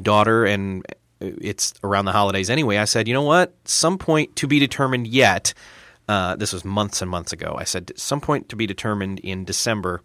daughter, 0.00 0.44
and 0.44 0.84
it's 1.20 1.74
around 1.82 2.04
the 2.04 2.12
holidays 2.12 2.50
anyway. 2.50 2.76
I 2.76 2.84
said, 2.84 3.08
you 3.08 3.14
know 3.14 3.22
what, 3.22 3.54
some 3.64 3.98
point 3.98 4.36
to 4.36 4.46
be 4.46 4.58
determined 4.58 5.06
yet. 5.06 5.54
Uh, 6.08 6.36
this 6.36 6.52
was 6.52 6.64
months 6.64 7.02
and 7.02 7.10
months 7.10 7.32
ago. 7.32 7.54
I 7.58 7.64
said, 7.64 7.90
at 7.90 7.98
some 7.98 8.20
point 8.20 8.48
to 8.48 8.56
be 8.56 8.66
determined 8.66 9.20
in 9.20 9.44
December. 9.44 10.02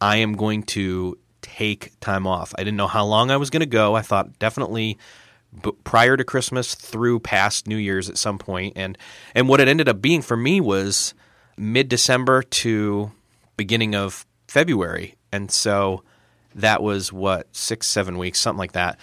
I 0.00 0.16
am 0.16 0.34
going 0.34 0.62
to 0.64 1.18
take 1.42 1.92
time 2.00 2.26
off. 2.26 2.54
I 2.56 2.64
didn't 2.64 2.78
know 2.78 2.86
how 2.86 3.04
long 3.04 3.30
I 3.30 3.36
was 3.36 3.50
going 3.50 3.60
to 3.60 3.66
go. 3.66 3.94
I 3.94 4.02
thought 4.02 4.38
definitely 4.38 4.98
prior 5.84 6.16
to 6.16 6.24
Christmas 6.24 6.74
through 6.74 7.20
past 7.20 7.68
New 7.68 7.76
Year's 7.76 8.08
at 8.08 8.18
some 8.18 8.38
point, 8.38 8.72
and 8.76 8.98
and 9.34 9.48
what 9.48 9.60
it 9.60 9.68
ended 9.68 9.88
up 9.88 10.00
being 10.00 10.22
for 10.22 10.36
me 10.36 10.60
was 10.60 11.14
mid 11.56 11.88
December 11.88 12.42
to 12.42 13.12
beginning 13.56 13.94
of 13.94 14.26
February, 14.48 15.14
and 15.30 15.50
so 15.50 16.02
that 16.54 16.82
was 16.82 17.12
what 17.12 17.54
six 17.54 17.86
seven 17.86 18.18
weeks 18.18 18.40
something 18.40 18.58
like 18.58 18.72
that. 18.72 18.98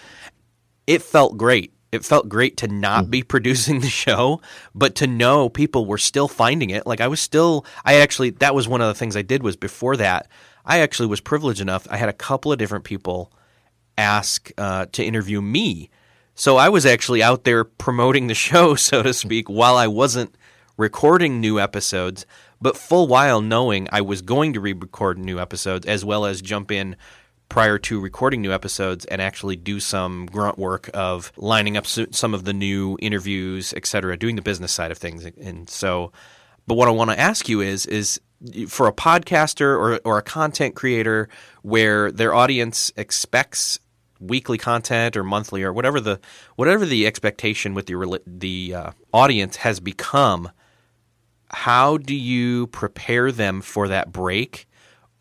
It 0.86 1.02
felt 1.02 1.36
great. 1.38 1.72
It 1.92 2.04
felt 2.04 2.28
great 2.28 2.56
to 2.56 2.68
not 2.68 3.10
be 3.10 3.22
producing 3.34 3.80
the 3.80 3.88
show, 3.88 4.40
but 4.74 4.94
to 4.96 5.06
know 5.06 5.48
people 5.48 5.86
were 5.86 5.98
still 5.98 6.26
finding 6.26 6.70
it. 6.70 6.86
Like 6.86 7.02
I 7.02 7.08
was 7.08 7.20
still, 7.20 7.66
I 7.84 7.96
actually, 7.96 8.30
that 8.30 8.54
was 8.54 8.66
one 8.66 8.80
of 8.80 8.88
the 8.88 8.94
things 8.94 9.14
I 9.14 9.22
did 9.22 9.42
was 9.42 9.56
before 9.56 9.96
that, 9.98 10.28
I 10.64 10.78
actually 10.78 11.08
was 11.08 11.20
privileged 11.20 11.60
enough. 11.60 11.86
I 11.90 11.98
had 11.98 12.08
a 12.08 12.14
couple 12.14 12.50
of 12.50 12.58
different 12.58 12.84
people 12.84 13.32
ask 13.98 14.50
uh, 14.56 14.86
to 14.92 15.04
interview 15.04 15.40
me. 15.42 15.90
So 16.34 16.56
I 16.56 16.70
was 16.70 16.86
actually 16.86 17.22
out 17.22 17.44
there 17.44 17.62
promoting 17.64 18.26
the 18.26 18.34
show, 18.48 18.74
so 18.74 19.02
to 19.02 19.12
speak, 19.12 19.48
while 19.48 19.76
I 19.76 19.86
wasn't 19.86 20.34
recording 20.78 21.40
new 21.40 21.60
episodes, 21.60 22.24
but 22.60 22.76
full 22.76 23.06
while 23.06 23.40
knowing 23.40 23.88
I 23.92 24.00
was 24.00 24.22
going 24.22 24.54
to 24.54 24.60
re 24.60 24.72
record 24.72 25.18
new 25.18 25.38
episodes 25.38 25.86
as 25.86 26.04
well 26.04 26.24
as 26.24 26.40
jump 26.40 26.70
in 26.70 26.96
prior 27.52 27.76
to 27.76 28.00
recording 28.00 28.40
new 28.40 28.50
episodes 28.50 29.04
and 29.04 29.20
actually 29.20 29.56
do 29.56 29.78
some 29.78 30.24
grunt 30.24 30.58
work 30.58 30.88
of 30.94 31.30
lining 31.36 31.76
up 31.76 31.84
some 31.86 32.32
of 32.32 32.44
the 32.44 32.52
new 32.54 32.96
interviews, 33.02 33.74
et 33.76 33.84
cetera, 33.84 34.16
doing 34.16 34.36
the 34.36 34.42
business 34.42 34.72
side 34.72 34.90
of 34.90 34.96
things. 34.96 35.26
And 35.26 35.68
so, 35.68 36.12
but 36.66 36.76
what 36.76 36.88
I 36.88 36.92
want 36.92 37.10
to 37.10 37.20
ask 37.20 37.50
you 37.50 37.60
is, 37.60 37.84
is 37.84 38.18
for 38.68 38.86
a 38.86 38.92
podcaster 38.92 39.76
or, 39.78 40.00
or 40.02 40.16
a 40.16 40.22
content 40.22 40.74
creator 40.74 41.28
where 41.60 42.10
their 42.10 42.32
audience 42.32 42.90
expects 42.96 43.78
weekly 44.18 44.56
content 44.56 45.14
or 45.14 45.22
monthly 45.22 45.62
or 45.62 45.74
whatever 45.74 46.00
the 46.00 46.20
whatever 46.56 46.86
the 46.86 47.06
expectation 47.06 47.74
with 47.74 47.84
the 47.84 48.20
the 48.24 48.74
uh, 48.74 48.90
audience 49.12 49.56
has 49.56 49.78
become 49.78 50.48
how 51.50 51.98
do 51.98 52.14
you 52.14 52.68
prepare 52.68 53.30
them 53.30 53.60
for 53.60 53.88
that 53.88 54.10
break 54.10 54.68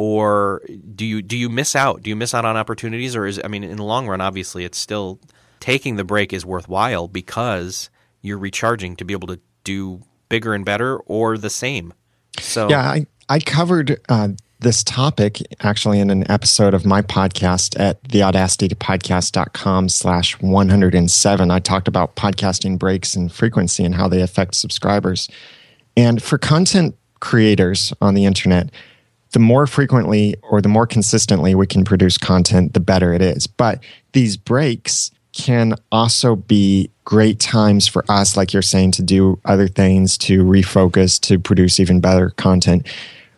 or 0.01 0.61
do 0.95 1.05
you 1.05 1.21
do 1.21 1.37
you 1.37 1.47
miss 1.47 1.75
out 1.75 2.01
do 2.01 2.09
you 2.09 2.15
miss 2.15 2.33
out 2.33 2.43
on 2.43 2.57
opportunities 2.57 3.15
or 3.15 3.25
is 3.25 3.39
I 3.43 3.47
mean 3.47 3.63
in 3.63 3.77
the 3.77 3.83
long 3.83 4.07
run 4.07 4.19
obviously 4.19 4.65
it's 4.65 4.77
still 4.77 5.19
taking 5.59 5.95
the 5.95 6.03
break 6.03 6.33
is 6.33 6.43
worthwhile 6.43 7.07
because 7.07 7.89
you're 8.21 8.39
recharging 8.39 8.95
to 8.95 9.05
be 9.05 9.13
able 9.13 9.27
to 9.27 9.39
do 9.63 10.01
bigger 10.27 10.55
and 10.55 10.65
better 10.65 10.97
or 11.01 11.37
the 11.37 11.49
same 11.51 11.93
so 12.39 12.69
yeah, 12.69 12.81
I, 12.81 13.05
I 13.29 13.39
covered 13.39 13.99
uh, 14.09 14.29
this 14.59 14.83
topic 14.83 15.41
actually 15.61 15.99
in 15.99 16.09
an 16.09 16.29
episode 16.31 16.73
of 16.73 16.85
my 16.85 17.01
podcast 17.01 17.79
at 17.79 18.01
theaudacitytopodcast.com 18.03 19.89
slash 19.89 20.39
107. 20.39 21.51
I 21.51 21.59
talked 21.59 21.87
about 21.87 22.15
podcasting 22.15 22.77
breaks 22.77 23.15
and 23.15 23.31
frequency 23.31 23.83
and 23.83 23.95
how 23.95 24.07
they 24.07 24.21
affect 24.21 24.55
subscribers. 24.55 25.29
And 25.97 26.21
for 26.21 26.37
content 26.37 26.95
creators 27.19 27.93
on 28.01 28.13
the 28.13 28.25
internet, 28.25 28.69
the 29.31 29.39
more 29.39 29.65
frequently 29.67 30.35
or 30.43 30.61
the 30.61 30.69
more 30.69 30.85
consistently 30.85 31.55
we 31.55 31.67
can 31.67 31.83
produce 31.83 32.17
content, 32.17 32.73
the 32.73 32.79
better 32.79 33.13
it 33.13 33.21
is. 33.21 33.47
But 33.47 33.83
these 34.13 34.37
breaks 34.37 35.11
can 35.33 35.75
also 35.91 36.35
be 36.35 36.89
great 37.05 37.39
times 37.39 37.87
for 37.87 38.03
us, 38.09 38.35
like 38.35 38.51
you're 38.51 38.61
saying, 38.61 38.91
to 38.91 39.01
do 39.01 39.39
other 39.45 39.67
things, 39.67 40.17
to 40.17 40.43
refocus, 40.43 41.19
to 41.21 41.39
produce 41.39 41.79
even 41.79 42.01
better 42.01 42.31
content. 42.31 42.85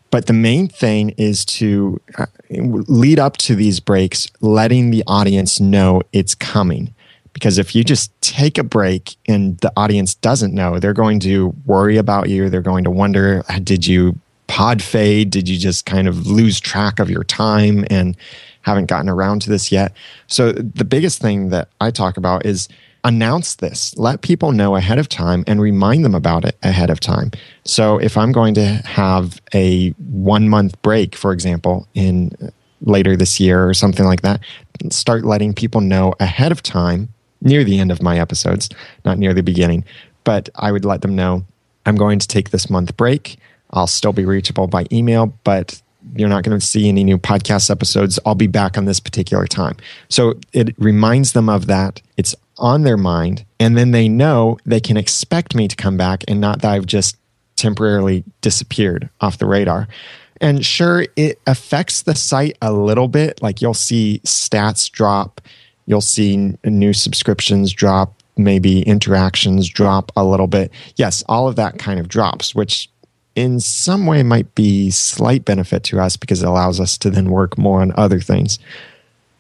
But 0.10 0.26
the 0.28 0.34
main 0.34 0.68
thing 0.68 1.10
is 1.12 1.46
to 1.46 2.00
uh, 2.18 2.26
lead 2.50 3.20
up 3.20 3.38
to 3.38 3.56
these 3.56 3.80
breaks, 3.80 4.28
letting 4.42 4.92
the 4.92 5.04
audience 5.08 5.60
know 5.60 6.02
it's 6.12 6.36
coming. 6.36 6.94
Because 7.34 7.58
if 7.58 7.76
you 7.76 7.84
just 7.84 8.12
take 8.22 8.60
a 8.60 8.64
break 8.64 9.16
and 9.28 9.58
the 9.60 9.74
audience 9.76 10.14
doesn't 10.14 10.54
know, 10.54 10.78
they're 10.80 10.94
going 10.94 11.20
to 11.22 11.48
worry 11.66 11.98
about 11.98 12.30
you. 12.30 12.50
They're 12.50 12.62
going 12.62 12.84
to 12.84 12.92
wonder, 12.92 13.44
did 13.64 13.88
you 13.88 14.20
pod 14.48 14.82
fade? 14.82 15.30
Did 15.30 15.48
you 15.48 15.58
just 15.58 15.86
kind 15.86 16.08
of 16.08 16.28
lose 16.28 16.60
track 16.60 17.00
of 17.00 17.10
your 17.10 17.24
time? 17.24 17.86
And 17.90 18.18
haven't 18.64 18.86
gotten 18.86 19.10
around 19.10 19.42
to 19.42 19.50
this 19.50 19.72
yet. 19.72 19.94
So 20.28 20.52
the 20.54 20.86
biggest 20.86 21.22
thing 21.22 21.50
that 21.50 21.68
I 21.82 21.92
talk 21.92 22.18
about 22.18 22.46
is 22.46 22.70
announce 23.04 23.56
this. 23.56 23.94
Let 23.98 24.22
people 24.22 24.54
know 24.54 24.78
ahead 24.78 24.98
of 24.98 25.10
time 25.10 25.44
and 25.48 25.62
remind 25.62 26.06
them 26.06 26.16
about 26.16 26.46
it 26.46 26.56
ahead 26.64 26.90
of 26.90 27.02
time. 27.02 27.32
So 27.66 27.98
if 27.98 28.18
I'm 28.18 28.32
going 28.32 28.54
to 28.54 28.66
have 28.86 29.42
a 29.54 29.90
1 29.90 30.48
month 30.48 30.82
break 30.82 31.14
for 31.16 31.34
example 31.34 31.88
in 31.94 32.32
later 32.82 33.18
this 33.18 33.38
year 33.38 33.68
or 33.68 33.74
something 33.74 34.06
like 34.06 34.22
that, 34.22 34.40
start 34.90 35.26
letting 35.26 35.54
people 35.54 35.82
know 35.82 36.14
ahead 36.22 36.54
of 36.54 36.64
time 36.64 37.10
near 37.42 37.66
the 37.66 37.80
end 37.80 37.92
of 37.92 38.02
my 38.02 38.18
episodes, 38.18 38.70
not 39.04 39.18
near 39.18 39.34
the 39.34 39.44
beginning, 39.44 39.84
but 40.24 40.48
I 40.56 40.72
would 40.72 40.86
let 40.86 41.02
them 41.02 41.16
know 41.16 41.44
I'm 41.86 41.98
going 41.98 42.20
to 42.20 42.28
take 42.28 42.52
this 42.52 42.70
month 42.70 42.96
break. 42.96 43.38
I'll 43.74 43.88
still 43.88 44.14
be 44.14 44.26
reachable 44.26 44.68
by 44.68 44.86
email, 44.92 45.38
but 45.44 45.82
you're 46.16 46.30
not 46.30 46.44
going 46.44 46.58
to 46.58 46.66
see 46.66 46.88
any 46.88 47.04
new 47.04 47.18
podcast 47.18 47.70
episodes. 47.70 48.20
I'll 48.26 48.36
be 48.36 48.48
back 48.48 48.78
on 48.78 48.86
this 48.86 49.00
particular 49.00 49.48
time. 49.48 49.78
So 50.10 50.36
it 50.54 50.76
reminds 50.78 51.34
them 51.34 51.50
of 51.50 51.68
that. 51.68 52.02
It's 52.18 52.36
on 52.58 52.84
their 52.84 52.98
mind. 52.98 53.46
And 53.60 53.78
then 53.78 53.92
they 53.92 54.08
know 54.08 54.58
they 54.66 54.80
can 54.80 54.98
expect 54.98 55.56
me 55.56 55.68
to 55.68 55.76
come 55.76 55.98
back 55.98 56.24
and 56.28 56.40
not 56.40 56.62
that 56.62 56.72
I've 56.72 56.86
just 56.86 57.18
temporarily 57.56 58.24
disappeared 58.42 59.10
off 59.22 59.38
the 59.38 59.46
radar. 59.46 59.88
And 60.42 60.66
sure, 60.66 61.06
it 61.16 61.40
affects 61.48 62.02
the 62.02 62.16
site 62.16 62.58
a 62.62 62.74
little 62.74 63.08
bit. 63.08 63.42
Like 63.42 63.62
you'll 63.62 63.74
see 63.74 64.20
stats 64.26 64.92
drop, 64.92 65.42
you'll 65.86 66.02
see 66.02 66.56
new 66.66 66.94
subscriptions 66.94 67.72
drop, 67.72 68.14
maybe 68.36 68.82
interactions 68.82 69.70
drop 69.70 70.12
a 70.16 70.24
little 70.26 70.48
bit. 70.48 70.72
Yes, 70.96 71.24
all 71.30 71.48
of 71.48 71.56
that 71.56 71.80
kind 71.80 72.00
of 72.00 72.10
drops, 72.10 72.54
which 72.54 72.90
in 73.36 73.60
some 73.60 74.06
way 74.06 74.24
might 74.24 74.54
be 74.56 74.92
slight 74.92 75.46
benefit 75.46 75.84
to 75.86 76.00
us 76.00 76.16
because 76.16 76.44
it 76.44 76.48
allows 76.48 76.80
us 76.80 76.98
to 77.00 77.10
then 77.10 77.30
work 77.30 77.58
more 77.58 77.82
on 77.82 77.94
other 77.96 78.20
things. 78.20 78.60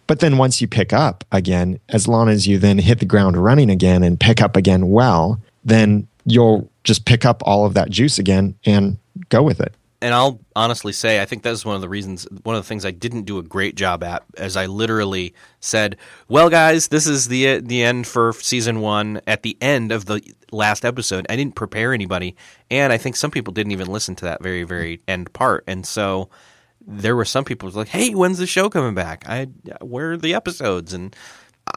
But 0.07 0.19
then 0.19 0.37
once 0.37 0.61
you 0.61 0.67
pick 0.67 0.91
up 0.91 1.23
again, 1.31 1.79
as 1.89 2.07
long 2.07 2.29
as 2.29 2.47
you 2.47 2.57
then 2.57 2.77
hit 2.77 2.99
the 2.99 3.05
ground 3.05 3.37
running 3.37 3.69
again 3.69 4.03
and 4.03 4.19
pick 4.19 4.41
up 4.41 4.57
again 4.57 4.89
well, 4.89 5.39
then 5.63 6.07
you'll 6.25 6.69
just 6.83 7.05
pick 7.05 7.23
up 7.25 7.41
all 7.45 7.65
of 7.65 7.73
that 7.75 7.89
juice 7.89 8.19
again 8.19 8.55
and 8.65 8.97
go 9.29 9.41
with 9.41 9.59
it 9.59 9.73
and 10.03 10.13
I'll 10.13 10.41
honestly 10.53 10.91
say 10.91 11.21
I 11.21 11.25
think 11.25 11.43
that's 11.43 11.63
one 11.63 11.75
of 11.75 11.81
the 11.81 11.87
reasons 11.87 12.27
one 12.43 12.55
of 12.55 12.61
the 12.61 12.67
things 12.67 12.85
I 12.85 12.91
didn't 12.91 13.23
do 13.23 13.39
a 13.39 13.43
great 13.43 13.75
job 13.75 14.03
at 14.03 14.23
as 14.37 14.57
I 14.57 14.65
literally 14.65 15.33
said, 15.61 15.95
"Well 16.27 16.49
guys, 16.49 16.89
this 16.89 17.07
is 17.07 17.29
the 17.29 17.61
the 17.61 17.81
end 17.81 18.05
for 18.05 18.33
season 18.33 18.81
1 18.81 19.21
at 19.25 19.43
the 19.43 19.57
end 19.61 19.93
of 19.93 20.05
the 20.05 20.21
last 20.51 20.83
episode." 20.83 21.25
I 21.29 21.37
didn't 21.37 21.55
prepare 21.55 21.93
anybody, 21.93 22.35
and 22.69 22.91
I 22.91 22.97
think 22.97 23.15
some 23.15 23.31
people 23.31 23.53
didn't 23.53 23.71
even 23.71 23.87
listen 23.87 24.15
to 24.15 24.25
that 24.25 24.43
very 24.43 24.63
very 24.63 25.01
end 25.07 25.31
part. 25.31 25.63
And 25.67 25.85
so 25.85 26.29
there 26.85 27.15
were 27.15 27.25
some 27.25 27.45
people 27.45 27.69
like, 27.69 27.87
"Hey, 27.87 28.13
when's 28.13 28.39
the 28.39 28.45
show 28.45 28.69
coming 28.69 28.93
back? 28.93 29.23
I 29.25 29.45
where 29.81 30.11
are 30.11 30.17
the 30.17 30.33
episodes?" 30.33 30.91
And 30.93 31.15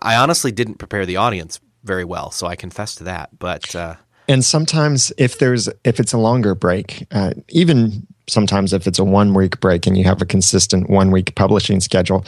I 0.03 0.17
honestly 0.17 0.51
didn't 0.51 0.79
prepare 0.79 1.07
the 1.07 1.17
audience 1.17 1.61
very 1.85 2.05
well, 2.05 2.33
so 2.33 2.49
I 2.49 2.57
confess 2.57 2.97
to 2.97 3.05
that. 3.05 3.39
But 3.39 3.75
uh, 3.77 3.95
and 4.29 4.45
sometimes 4.45 5.13
if 5.17 5.39
there's 5.39 5.69
if 5.85 6.01
it's 6.01 6.13
a 6.13 6.19
longer 6.19 6.57
break, 6.57 7.07
uh, 7.13 7.35
even 7.49 8.07
sometimes 8.29 8.73
if 8.73 8.87
it's 8.87 8.99
a 8.99 9.05
one 9.05 9.35
week 9.35 9.61
break 9.61 9.87
and 9.87 9.97
you 9.97 10.05
have 10.05 10.23
a 10.23 10.27
consistent 10.27 10.91
one 10.91 11.11
week 11.11 11.35
publishing 11.35 11.81
schedule, 11.81 12.25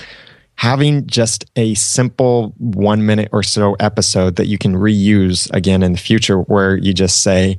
having 0.57 1.07
just 1.07 1.45
a 1.57 1.75
simple 1.75 2.53
one 2.59 3.07
minute 3.07 3.29
or 3.33 3.43
so 3.43 3.75
episode 3.75 4.37
that 4.37 4.47
you 4.47 4.59
can 4.59 4.75
reuse 4.75 5.53
again 5.53 5.83
in 5.83 5.93
the 5.93 5.99
future 5.99 6.41
where 6.43 6.77
you 6.77 6.93
just 6.93 7.23
say, 7.23 7.57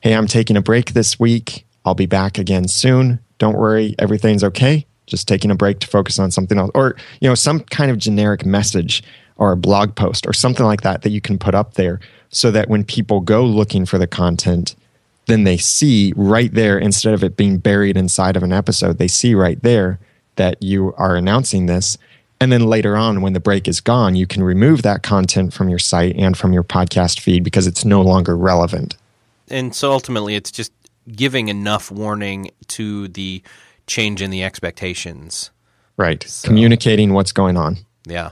Hey, 0.00 0.14
I'm 0.14 0.26
taking 0.26 0.56
a 0.56 0.62
break 0.62 0.92
this 0.92 1.18
week. 1.18 1.66
I'll 1.84 1.94
be 1.94 2.06
back 2.06 2.38
again 2.38 2.68
soon. 2.68 3.20
Don't 3.38 3.56
worry, 3.56 3.94
everything's 3.98 4.44
okay. 4.44 4.86
Just 5.06 5.28
taking 5.28 5.50
a 5.50 5.54
break 5.54 5.80
to 5.80 5.86
focus 5.86 6.18
on 6.18 6.30
something 6.30 6.58
else. 6.58 6.70
Or, 6.74 6.96
you 7.20 7.28
know, 7.28 7.34
some 7.34 7.60
kind 7.60 7.90
of 7.90 7.98
generic 7.98 8.44
message 8.44 9.02
or 9.36 9.52
a 9.52 9.56
blog 9.56 9.94
post 9.94 10.26
or 10.26 10.32
something 10.32 10.66
like 10.66 10.82
that 10.82 11.02
that 11.02 11.10
you 11.10 11.20
can 11.20 11.38
put 11.38 11.54
up 11.54 11.74
there 11.74 12.00
so 12.28 12.50
that 12.50 12.68
when 12.68 12.84
people 12.84 13.20
go 13.20 13.44
looking 13.44 13.86
for 13.86 13.98
the 13.98 14.06
content, 14.06 14.74
then 15.26 15.44
they 15.44 15.56
see 15.56 16.12
right 16.16 16.52
there, 16.52 16.78
instead 16.78 17.14
of 17.14 17.22
it 17.22 17.36
being 17.36 17.58
buried 17.58 17.96
inside 17.96 18.36
of 18.36 18.42
an 18.42 18.52
episode, 18.52 18.98
they 18.98 19.08
see 19.08 19.34
right 19.34 19.62
there 19.62 19.98
that 20.36 20.62
you 20.62 20.94
are 20.96 21.16
announcing 21.16 21.66
this. 21.66 21.96
And 22.40 22.50
then 22.50 22.66
later 22.66 22.96
on, 22.96 23.22
when 23.22 23.34
the 23.34 23.40
break 23.40 23.68
is 23.68 23.80
gone, 23.80 24.16
you 24.16 24.26
can 24.26 24.42
remove 24.42 24.82
that 24.82 25.02
content 25.02 25.52
from 25.52 25.68
your 25.68 25.78
site 25.78 26.16
and 26.16 26.36
from 26.36 26.52
your 26.52 26.64
podcast 26.64 27.20
feed 27.20 27.44
because 27.44 27.68
it's 27.68 27.84
no 27.84 28.02
longer 28.02 28.36
relevant. 28.36 28.96
And 29.48 29.74
so 29.74 29.92
ultimately, 29.92 30.34
it's 30.34 30.50
just 30.50 30.72
giving 31.10 31.48
enough 31.48 31.90
warning 31.90 32.50
to 32.68 33.08
the 33.08 33.42
change 33.86 34.22
in 34.22 34.30
the 34.30 34.42
expectations. 34.42 35.50
Right. 35.96 36.22
So, 36.24 36.48
Communicating 36.48 37.12
what's 37.12 37.32
going 37.32 37.56
on. 37.56 37.78
Yeah. 38.06 38.30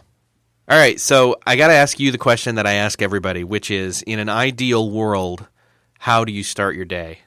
All 0.68 0.78
right. 0.78 1.00
So 1.00 1.36
I 1.46 1.56
got 1.56 1.68
to 1.68 1.74
ask 1.74 1.98
you 1.98 2.12
the 2.12 2.18
question 2.18 2.54
that 2.54 2.66
I 2.66 2.74
ask 2.74 3.02
everybody, 3.02 3.44
which 3.44 3.70
is 3.70 4.02
in 4.02 4.18
an 4.18 4.28
ideal 4.28 4.90
world, 4.90 5.46
how 6.00 6.24
do 6.24 6.32
you 6.32 6.42
start 6.42 6.76
your 6.76 6.86
day? 6.86 7.18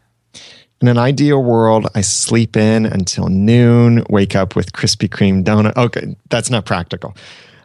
In 0.82 0.88
an 0.88 0.98
ideal 0.98 1.44
world, 1.44 1.86
I 1.94 2.02
sleep 2.02 2.58
in 2.58 2.88
until 2.88 3.28
noon, 3.28 4.04
wake 4.10 4.36
up 4.36 4.56
with 4.56 4.74
Krispy 4.74 5.08
Kreme 5.08 5.44
donut. 5.44 5.78
Okay, 5.78 6.16
that's 6.32 6.50
not 6.50 6.66
practical. 6.66 7.16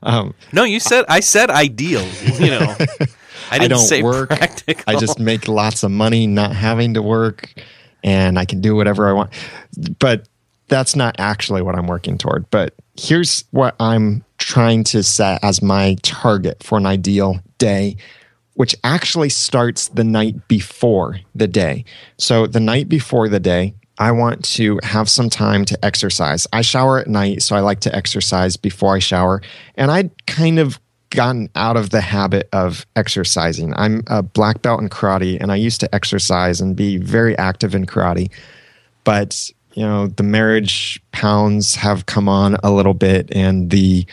Um, 0.03 0.35
no, 0.53 0.65
you 0.65 0.79
said 0.79 1.07
I 1.09 1.21
said 1.21 1.49
ideal. 1.49 2.07
You 2.39 2.51
know, 2.51 2.77
I 3.51 3.59
didn't 3.59 3.63
I 3.63 3.69
don't 3.69 3.79
say 3.79 4.03
work. 4.03 4.29
practical. 4.29 4.85
I 4.87 4.97
just 5.01 5.19
make 5.19 5.49
lots 5.49 5.83
of 5.83 5.91
money, 5.91 6.27
not 6.27 6.55
having 6.55 6.93
to 6.93 7.03
work, 7.03 7.55
and 8.05 8.39
I 8.39 8.45
can 8.45 8.61
do 8.61 8.77
whatever 8.77 9.09
I 9.09 9.13
want. 9.13 9.31
But 9.99 10.29
that's 10.69 10.95
not 10.95 11.17
actually 11.19 11.63
what 11.63 11.75
I'm 11.75 11.87
working 11.87 12.19
toward. 12.19 12.51
But 12.51 12.75
here's 13.01 13.45
what 13.51 13.75
I'm 13.81 14.25
trying 14.37 14.85
to 14.85 15.03
set 15.03 15.43
as 15.43 15.63
my 15.63 15.97
target 16.03 16.63
for 16.63 16.77
an 16.77 16.85
ideal 16.85 17.41
day 17.57 17.97
which 18.59 18.75
actually 18.83 19.29
starts 19.29 19.87
the 19.87 20.03
night 20.03 20.49
before 20.49 21.21
the 21.33 21.47
day. 21.47 21.85
So, 22.17 22.45
the 22.49 22.59
night 22.59 22.89
before 22.89 23.29
the 23.29 23.39
day, 23.39 23.73
I 23.99 24.11
want 24.11 24.45
to 24.57 24.81
have 24.83 25.09
some 25.09 25.31
time 25.31 25.65
to 25.67 25.85
exercise. 25.85 26.45
I 26.53 26.63
shower 26.63 26.99
at 26.99 27.07
night, 27.07 27.43
so 27.43 27.55
I 27.55 27.61
like 27.61 27.79
to 27.81 27.95
exercise 27.95 28.57
before 28.57 28.97
I 28.97 28.99
shower. 28.99 29.43
And 29.77 29.93
I'd 29.93 30.11
kind 30.27 30.59
of 30.59 30.81
gotten 31.11 31.49
out 31.55 31.77
of 31.77 31.91
the 31.91 32.01
habit 32.01 32.49
of 32.53 32.85
exercising. 32.97 33.75
I'm 33.77 34.03
a 34.09 34.25
black 34.25 34.61
belt 34.61 34.81
in 34.81 34.89
karate, 34.89 35.41
and 35.41 35.53
I 35.53 35.57
used 35.57 35.79
to 35.83 35.95
exercise 35.95 36.61
and 36.61 36.75
be 36.75 36.97
very 36.97 37.39
active 37.39 37.77
in 37.77 37.87
karate. 37.87 38.29
But, 39.05 39.53
you 39.75 39.85
know, 39.85 40.09
the 40.09 40.25
marriage 40.25 41.01
pounds 41.13 41.77
have 41.77 42.07
come 42.07 42.29
on 42.29 42.57
a 42.65 42.73
little 42.73 42.95
bit, 42.95 43.29
and 43.31 43.71
the 43.71 44.05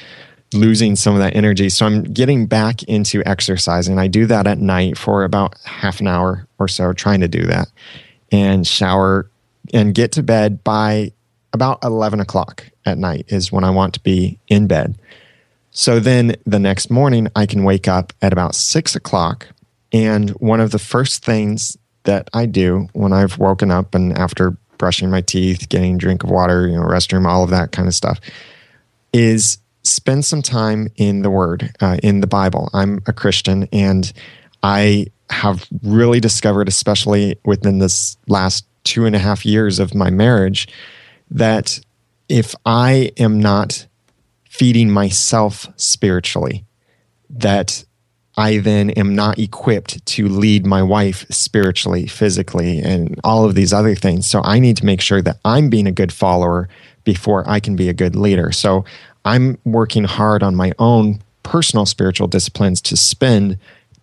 losing 0.55 0.95
some 0.95 1.13
of 1.13 1.19
that 1.19 1.35
energy. 1.35 1.69
So 1.69 1.85
I'm 1.85 2.03
getting 2.03 2.47
back 2.47 2.83
into 2.83 3.21
exercising. 3.25 3.99
I 3.99 4.07
do 4.07 4.25
that 4.27 4.47
at 4.47 4.57
night 4.57 4.97
for 4.97 5.23
about 5.23 5.57
half 5.63 5.99
an 5.99 6.07
hour 6.07 6.47
or 6.59 6.67
so, 6.67 6.93
trying 6.93 7.21
to 7.21 7.27
do 7.27 7.43
that 7.45 7.67
and 8.31 8.65
shower 8.65 9.29
and 9.73 9.93
get 9.93 10.11
to 10.13 10.23
bed 10.23 10.63
by 10.63 11.11
about 11.53 11.79
11 11.83 12.19
o'clock 12.19 12.65
at 12.85 12.97
night 12.97 13.25
is 13.29 13.51
when 13.51 13.63
I 13.63 13.69
want 13.69 13.93
to 13.95 13.99
be 14.01 14.39
in 14.47 14.67
bed. 14.67 14.97
So 15.71 15.99
then 15.99 16.35
the 16.45 16.59
next 16.59 16.89
morning, 16.89 17.27
I 17.35 17.45
can 17.45 17.63
wake 17.63 17.87
up 17.87 18.13
at 18.21 18.31
about 18.31 18.55
six 18.55 18.95
o'clock. 18.95 19.47
And 19.91 20.29
one 20.31 20.59
of 20.59 20.71
the 20.71 20.79
first 20.79 21.23
things 21.23 21.77
that 22.03 22.29
I 22.33 22.45
do 22.45 22.87
when 22.93 23.13
I've 23.13 23.37
woken 23.37 23.71
up 23.71 23.95
and 23.95 24.17
after 24.17 24.51
brushing 24.77 25.09
my 25.09 25.21
teeth, 25.21 25.67
getting 25.69 25.95
a 25.95 25.97
drink 25.97 26.23
of 26.23 26.29
water, 26.29 26.67
you 26.67 26.75
know, 26.75 26.83
restroom, 26.83 27.25
all 27.25 27.43
of 27.43 27.49
that 27.49 27.71
kind 27.71 27.87
of 27.87 27.93
stuff, 27.93 28.19
is 29.13 29.57
spend 29.85 30.25
some 30.25 30.41
time 30.41 30.89
in 30.95 31.21
the 31.21 31.29
Word, 31.29 31.71
uh, 31.79 31.97
in 32.03 32.19
the 32.19 32.27
Bible. 32.27 32.69
I'm 32.73 33.01
a 33.07 33.13
Christian, 33.13 33.67
and 33.71 34.11
I 34.63 35.07
have 35.29 35.67
really 35.83 36.19
discovered, 36.19 36.67
especially 36.67 37.37
within 37.45 37.79
this 37.79 38.17
last 38.27 38.65
two 38.83 39.05
and 39.05 39.15
a 39.15 39.19
half 39.19 39.45
years 39.45 39.79
of 39.79 39.95
my 39.95 40.09
marriage, 40.09 40.67
that 41.31 41.79
if 42.29 42.55
I 42.65 43.11
am 43.17 43.39
not 43.39 43.87
feeding 44.49 44.89
myself 44.89 45.67
spiritually, 45.75 46.65
that 47.29 47.83
I 48.37 48.57
then 48.57 48.89
am 48.91 49.15
not 49.15 49.39
equipped 49.39 50.05
to 50.05 50.27
lead 50.27 50.65
my 50.65 50.83
wife 50.83 51.25
spiritually, 51.29 52.07
physically, 52.07 52.79
and 52.79 53.19
all 53.23 53.45
of 53.45 53.55
these 53.55 53.73
other 53.73 53.95
things. 53.95 54.27
So 54.27 54.41
I 54.43 54.59
need 54.59 54.77
to 54.77 54.85
make 54.85 55.01
sure 55.01 55.21
that 55.21 55.39
I'm 55.45 55.69
being 55.69 55.87
a 55.87 55.91
good 55.91 56.11
follower 56.11 56.67
before 57.03 57.47
I 57.49 57.59
can 57.59 57.75
be 57.75 57.87
a 57.87 57.93
good 57.93 58.15
leader. 58.15 58.51
So 58.51 58.83
I'm 59.25 59.57
working 59.65 60.03
hard 60.03 60.43
on 60.43 60.55
my 60.55 60.71
own 60.79 61.21
personal 61.43 61.85
spiritual 61.85 62.27
disciplines 62.27 62.79
to 62.81 62.95
spend 62.95 63.57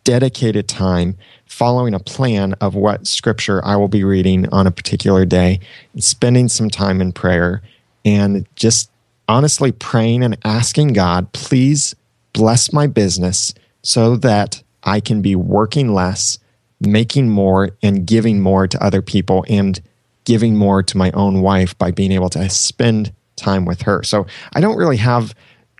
dedicated 0.04 0.68
time 0.68 1.16
following 1.46 1.94
a 1.94 2.00
plan 2.00 2.54
of 2.54 2.74
what 2.74 3.06
scripture 3.06 3.64
I 3.64 3.76
will 3.76 3.88
be 3.88 4.04
reading 4.04 4.48
on 4.50 4.66
a 4.66 4.72
particular 4.72 5.24
day, 5.24 5.60
and 5.92 6.02
spending 6.02 6.48
some 6.48 6.68
time 6.68 7.00
in 7.00 7.12
prayer, 7.12 7.62
and 8.04 8.46
just 8.56 8.90
honestly 9.28 9.70
praying 9.70 10.24
and 10.24 10.36
asking 10.44 10.94
God, 10.94 11.32
please 11.32 11.94
bless 12.32 12.72
my 12.72 12.86
business 12.86 13.54
so 13.82 14.16
that 14.16 14.62
I 14.82 14.98
can 15.00 15.22
be 15.22 15.36
working 15.36 15.94
less, 15.94 16.38
making 16.80 17.28
more, 17.28 17.70
and 17.82 18.06
giving 18.06 18.40
more 18.40 18.66
to 18.66 18.84
other 18.84 19.02
people, 19.02 19.44
and 19.48 19.80
giving 20.24 20.56
more 20.56 20.82
to 20.82 20.96
my 20.96 21.10
own 21.12 21.42
wife 21.42 21.76
by 21.78 21.90
being 21.90 22.12
able 22.12 22.30
to 22.30 22.48
spend 22.48 23.12
time 23.36 23.64
with 23.64 23.82
her. 23.82 24.02
So 24.02 24.26
I 24.52 24.60
don't 24.60 24.76
really 24.76 24.96
have 24.98 25.34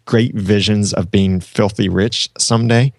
great 0.05 0.35
visions 0.35 0.93
of 0.93 1.11
being 1.11 1.41
filthy 1.41 1.89
rich 1.89 2.29
someday, 2.39 2.93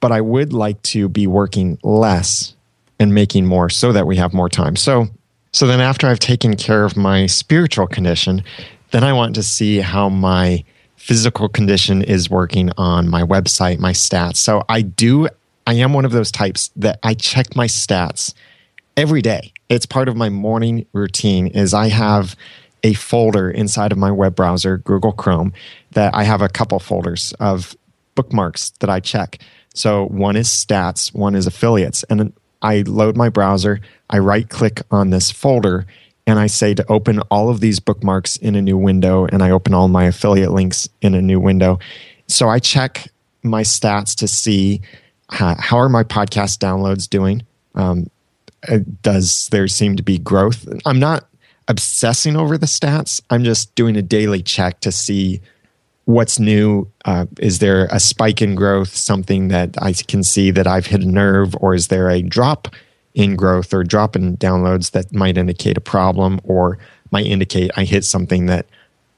but 0.00 0.12
I 0.12 0.20
would 0.20 0.52
like 0.52 0.80
to 0.82 1.08
be 1.08 1.26
working 1.26 1.78
less 1.82 2.54
and 2.98 3.14
making 3.14 3.46
more 3.46 3.70
so 3.70 3.92
that 3.92 4.06
we 4.06 4.16
have 4.16 4.32
more 4.32 4.48
time. 4.48 4.76
So 4.76 5.08
so 5.52 5.68
then 5.68 5.80
after 5.80 6.08
I've 6.08 6.18
taken 6.18 6.56
care 6.56 6.84
of 6.84 6.96
my 6.96 7.26
spiritual 7.26 7.86
condition, 7.86 8.42
then 8.90 9.04
I 9.04 9.12
want 9.12 9.36
to 9.36 9.42
see 9.42 9.78
how 9.78 10.08
my 10.08 10.64
physical 10.96 11.48
condition 11.48 12.02
is 12.02 12.28
working 12.28 12.70
on 12.76 13.08
my 13.08 13.22
website, 13.22 13.78
my 13.78 13.92
stats. 13.92 14.36
So 14.36 14.64
I 14.68 14.82
do 14.82 15.28
I 15.66 15.74
am 15.74 15.92
one 15.92 16.04
of 16.04 16.12
those 16.12 16.30
types 16.30 16.70
that 16.76 16.98
I 17.02 17.14
check 17.14 17.56
my 17.56 17.66
stats 17.66 18.34
every 18.96 19.22
day. 19.22 19.52
It's 19.68 19.86
part 19.86 20.08
of 20.08 20.16
my 20.16 20.28
morning 20.28 20.86
routine 20.92 21.46
is 21.46 21.72
I 21.72 21.88
have 21.88 22.36
a 22.84 22.92
folder 22.92 23.50
inside 23.50 23.90
of 23.90 23.98
my 23.98 24.12
web 24.12 24.36
browser, 24.36 24.78
Google 24.78 25.12
Chrome, 25.12 25.52
that 25.92 26.14
I 26.14 26.22
have 26.22 26.42
a 26.42 26.48
couple 26.48 26.78
folders 26.78 27.32
of 27.40 27.74
bookmarks 28.14 28.70
that 28.78 28.90
I 28.90 29.00
check. 29.00 29.38
So 29.74 30.06
one 30.06 30.36
is 30.36 30.48
stats, 30.48 31.12
one 31.12 31.34
is 31.34 31.46
affiliates. 31.46 32.04
And 32.04 32.32
I 32.62 32.82
load 32.82 33.16
my 33.16 33.28
browser, 33.28 33.80
I 34.10 34.18
right 34.18 34.48
click 34.48 34.82
on 34.90 35.10
this 35.10 35.30
folder, 35.30 35.86
and 36.26 36.38
I 36.38 36.46
say 36.46 36.74
to 36.74 36.86
open 36.90 37.20
all 37.30 37.50
of 37.50 37.60
these 37.60 37.80
bookmarks 37.80 38.36
in 38.36 38.54
a 38.54 38.62
new 38.62 38.78
window, 38.78 39.26
and 39.26 39.42
I 39.42 39.50
open 39.50 39.74
all 39.74 39.88
my 39.88 40.04
affiliate 40.04 40.52
links 40.52 40.88
in 41.00 41.14
a 41.14 41.20
new 41.20 41.40
window. 41.40 41.78
So 42.28 42.48
I 42.48 42.58
check 42.58 43.08
my 43.42 43.62
stats 43.62 44.14
to 44.16 44.28
see 44.28 44.80
how, 45.30 45.78
are 45.78 45.88
my 45.88 46.04
podcast 46.04 46.58
downloads 46.58 47.08
doing. 47.08 47.42
Um, 47.74 48.08
uh, 48.68 48.78
does 49.02 49.48
there 49.48 49.68
seem 49.68 49.96
to 49.96 50.02
be 50.02 50.18
growth? 50.18 50.66
I'm 50.86 50.98
not 50.98 51.26
obsessing 51.68 52.36
over 52.36 52.58
the 52.58 52.66
stats. 52.66 53.20
I'm 53.30 53.44
just 53.44 53.74
doing 53.74 53.96
a 53.96 54.02
daily 54.02 54.42
check 54.42 54.80
to 54.80 54.92
see 54.92 55.40
what's 56.04 56.38
new. 56.38 56.90
Uh, 57.04 57.26
is 57.40 57.58
there 57.58 57.86
a 57.86 57.98
spike 57.98 58.42
in 58.42 58.54
growth? 58.54 58.94
Something 58.94 59.48
that 59.48 59.74
I 59.80 59.92
can 59.92 60.22
see 60.22 60.50
that 60.50 60.66
I've 60.66 60.86
hit 60.86 61.02
a 61.02 61.08
nerve, 61.08 61.54
or 61.60 61.74
is 61.74 61.88
there 61.88 62.10
a 62.10 62.22
drop 62.22 62.68
in 63.14 63.36
growth 63.36 63.72
or 63.72 63.84
drop 63.84 64.16
in 64.16 64.36
downloads 64.36 64.90
that 64.90 65.14
might 65.14 65.38
indicate 65.38 65.76
a 65.76 65.80
problem 65.80 66.40
or 66.44 66.78
might 67.10 67.26
indicate 67.26 67.70
I 67.76 67.84
hit 67.84 68.04
something 68.04 68.46
that 68.46 68.66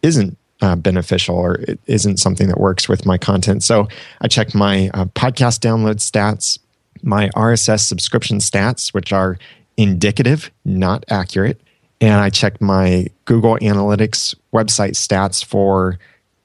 isn't 0.03 0.36
uh, 0.61 0.76
beneficial 0.76 1.36
or 1.36 1.55
it 1.57 1.80
isn't 1.86 2.18
something 2.18 2.49
that 2.49 2.61
works 2.61 2.88
with 2.88 3.07
my 3.07 3.18
content. 3.18 3.62
So 3.62 3.88
I 4.20 4.28
check 4.28 4.55
my 4.55 4.90
uh, 4.94 5.07
podcast 5.07 5.61
download 5.61 5.97
stats, 5.97 6.59
my 7.03 7.28
RSS 7.30 7.80
subscription 7.80 8.38
stats, 8.38 8.92
which 8.92 9.12
are 9.12 9.38
indicative, 9.76 10.51
not 10.64 11.05
accurate. 11.09 11.61
And 12.01 12.14
I 12.14 12.30
check 12.30 12.61
my 12.61 13.07
Google 13.24 13.57
Analytics 13.59 14.34
website 14.53 14.92
stats 14.92 15.44
for 15.44 15.99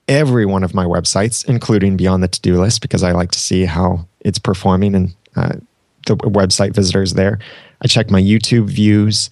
every 0.07 0.45
one 0.45 0.63
of 0.63 0.73
my 0.73 0.85
websites, 0.85 1.45
including 1.47 1.97
Beyond 1.97 2.23
the 2.23 2.27
To 2.27 2.41
Do 2.41 2.59
List, 2.59 2.81
because 2.81 3.03
I 3.03 3.11
like 3.11 3.31
to 3.31 3.39
see 3.39 3.65
how 3.65 4.05
it's 4.21 4.39
performing 4.39 4.95
and 4.95 5.15
uh, 5.35 5.53
the 6.07 6.15
website 6.17 6.73
visitors 6.73 7.13
there. 7.13 7.39
I 7.81 7.87
check 7.87 8.09
my 8.09 8.21
YouTube 8.21 8.67
views, 8.67 9.29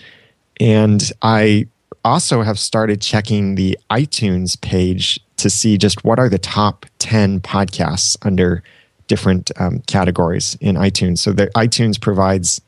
and 0.59 1.11
I 1.22 1.67
also 2.03 2.41
have 2.41 2.59
started 2.59 3.01
checking 3.01 3.55
the 3.55 3.78
iTunes 3.89 4.59
page 4.59 5.20
to 5.38 5.49
see 5.49 5.78
just 5.78 6.03
what 6.03 6.20
are 6.20 6.30
the 6.30 6.39
top 6.39 6.86
10 6.99 7.39
podcasts 7.41 8.17
under 8.22 8.63
different 9.07 9.51
um, 9.57 9.80
categories 9.88 10.57
in 10.61 10.76
iTunes. 10.76 11.20
So 11.20 11.32
the 11.32 11.47
iTunes 11.47 11.99
provides 11.99 12.61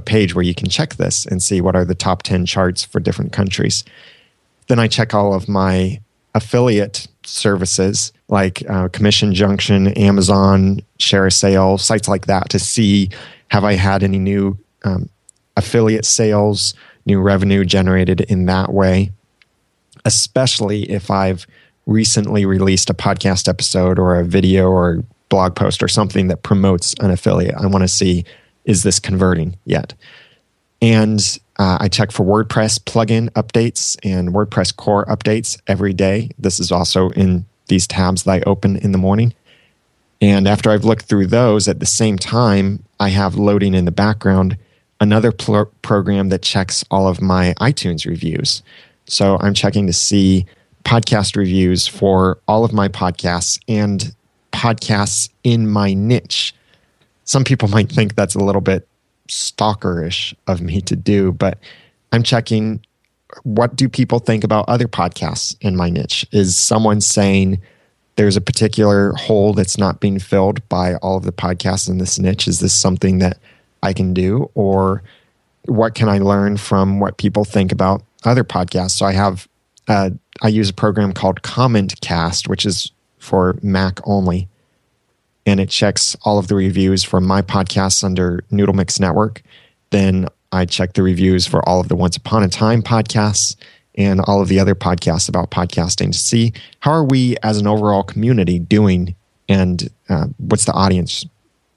a 0.00 0.02
page 0.02 0.34
where 0.34 0.44
you 0.44 0.54
can 0.54 0.68
check 0.68 0.94
this 0.94 1.26
and 1.26 1.42
see 1.42 1.60
what 1.60 1.76
are 1.76 1.84
the 1.84 1.94
top 1.94 2.22
10 2.22 2.46
charts 2.46 2.82
for 2.82 2.98
different 3.00 3.32
countries. 3.32 3.84
Then 4.66 4.78
I 4.78 4.88
check 4.88 5.14
all 5.14 5.34
of 5.34 5.48
my 5.48 6.00
affiliate 6.34 7.06
services 7.24 8.12
like 8.28 8.62
uh, 8.68 8.88
Commission 8.88 9.34
Junction, 9.34 9.88
Amazon, 9.88 10.80
ShareASale, 10.98 11.78
sites 11.78 12.08
like 12.08 12.26
that 12.26 12.48
to 12.50 12.58
see 12.58 13.10
have 13.48 13.64
I 13.64 13.74
had 13.74 14.02
any 14.02 14.18
new 14.18 14.56
um, 14.84 15.08
affiliate 15.56 16.04
sales, 16.04 16.74
new 17.04 17.20
revenue 17.20 17.64
generated 17.64 18.20
in 18.22 18.46
that 18.46 18.72
way? 18.72 19.10
Especially 20.04 20.90
if 20.90 21.10
I've 21.10 21.46
recently 21.86 22.46
released 22.46 22.88
a 22.88 22.94
podcast 22.94 23.48
episode 23.48 23.98
or 23.98 24.18
a 24.18 24.24
video 24.24 24.70
or 24.70 25.02
blog 25.28 25.56
post 25.56 25.82
or 25.82 25.88
something 25.88 26.28
that 26.28 26.42
promotes 26.42 26.94
an 27.00 27.10
affiliate. 27.10 27.54
I 27.56 27.66
want 27.66 27.82
to 27.82 27.88
see 27.88 28.24
is 28.70 28.84
this 28.84 29.00
converting 29.00 29.56
yet? 29.64 29.94
And 30.80 31.20
uh, 31.58 31.78
I 31.80 31.88
check 31.88 32.12
for 32.12 32.24
WordPress 32.24 32.78
plugin 32.78 33.28
updates 33.30 33.98
and 34.04 34.30
WordPress 34.30 34.74
core 34.74 35.04
updates 35.06 35.60
every 35.66 35.92
day. 35.92 36.30
This 36.38 36.60
is 36.60 36.70
also 36.70 37.10
in 37.10 37.44
these 37.66 37.88
tabs 37.88 38.22
that 38.22 38.30
I 38.30 38.40
open 38.46 38.76
in 38.76 38.92
the 38.92 38.98
morning. 38.98 39.34
And 40.22 40.46
after 40.46 40.70
I've 40.70 40.84
looked 40.84 41.06
through 41.06 41.26
those 41.26 41.66
at 41.66 41.80
the 41.80 41.86
same 41.86 42.16
time, 42.16 42.84
I 43.00 43.08
have 43.08 43.34
loading 43.34 43.74
in 43.74 43.86
the 43.86 43.90
background 43.90 44.56
another 45.00 45.32
pl- 45.32 45.72
program 45.82 46.28
that 46.28 46.42
checks 46.42 46.84
all 46.92 47.08
of 47.08 47.20
my 47.20 47.54
iTunes 47.58 48.06
reviews. 48.06 48.62
So 49.06 49.36
I'm 49.40 49.54
checking 49.54 49.88
to 49.88 49.92
see 49.92 50.46
podcast 50.84 51.34
reviews 51.34 51.88
for 51.88 52.38
all 52.46 52.64
of 52.64 52.72
my 52.72 52.86
podcasts 52.86 53.58
and 53.66 54.14
podcasts 54.52 55.28
in 55.42 55.68
my 55.68 55.92
niche. 55.92 56.54
Some 57.30 57.44
people 57.44 57.68
might 57.68 57.88
think 57.88 58.16
that's 58.16 58.34
a 58.34 58.40
little 58.40 58.60
bit 58.60 58.88
stalkerish 59.28 60.34
of 60.48 60.60
me 60.60 60.80
to 60.80 60.96
do, 60.96 61.30
but 61.30 61.58
I'm 62.10 62.24
checking 62.24 62.84
what 63.44 63.76
do 63.76 63.88
people 63.88 64.18
think 64.18 64.42
about 64.42 64.68
other 64.68 64.88
podcasts 64.88 65.56
in 65.60 65.76
my 65.76 65.90
niche? 65.90 66.26
Is 66.32 66.56
someone 66.56 67.00
saying 67.00 67.60
there's 68.16 68.36
a 68.36 68.40
particular 68.40 69.12
hole 69.12 69.52
that's 69.52 69.78
not 69.78 70.00
being 70.00 70.18
filled 70.18 70.68
by 70.68 70.96
all 70.96 71.18
of 71.18 71.22
the 71.22 71.30
podcasts 71.30 71.88
in 71.88 71.98
this 71.98 72.18
niche. 72.18 72.48
Is 72.48 72.58
this 72.58 72.72
something 72.72 73.18
that 73.18 73.38
I 73.80 73.92
can 73.92 74.12
do? 74.12 74.50
Or 74.56 75.04
what 75.66 75.94
can 75.94 76.08
I 76.08 76.18
learn 76.18 76.56
from 76.56 76.98
what 76.98 77.16
people 77.16 77.44
think 77.44 77.70
about 77.70 78.02
other 78.24 78.42
podcasts? 78.42 78.98
So 78.98 79.06
I 79.06 79.12
have, 79.12 79.46
uh, 79.86 80.10
I 80.42 80.48
use 80.48 80.70
a 80.70 80.74
program 80.74 81.12
called 81.12 81.42
CommentCast, 81.42 82.48
which 82.48 82.66
is 82.66 82.90
for 83.20 83.56
Mac 83.62 84.00
only. 84.02 84.48
And 85.50 85.58
it 85.58 85.68
checks 85.68 86.14
all 86.22 86.38
of 86.38 86.46
the 86.46 86.54
reviews 86.54 87.02
for 87.02 87.20
my 87.20 87.42
podcasts 87.42 88.04
under 88.04 88.44
Noodle 88.52 88.72
Mix 88.72 89.00
Network. 89.00 89.42
Then 89.90 90.28
I 90.52 90.64
check 90.64 90.92
the 90.92 91.02
reviews 91.02 91.44
for 91.44 91.68
all 91.68 91.80
of 91.80 91.88
the 91.88 91.96
Once 91.96 92.16
Upon 92.16 92.44
a 92.44 92.48
Time 92.48 92.82
podcasts 92.82 93.56
and 93.96 94.20
all 94.20 94.40
of 94.40 94.46
the 94.46 94.60
other 94.60 94.76
podcasts 94.76 95.28
about 95.28 95.50
podcasting 95.50 96.12
to 96.12 96.18
see 96.18 96.52
how 96.78 96.92
are 96.92 97.04
we 97.04 97.34
as 97.42 97.58
an 97.58 97.66
overall 97.66 98.04
community 98.04 98.60
doing 98.60 99.16
and 99.48 99.88
uh, 100.08 100.26
what's 100.38 100.66
the 100.66 100.72
audience 100.72 101.26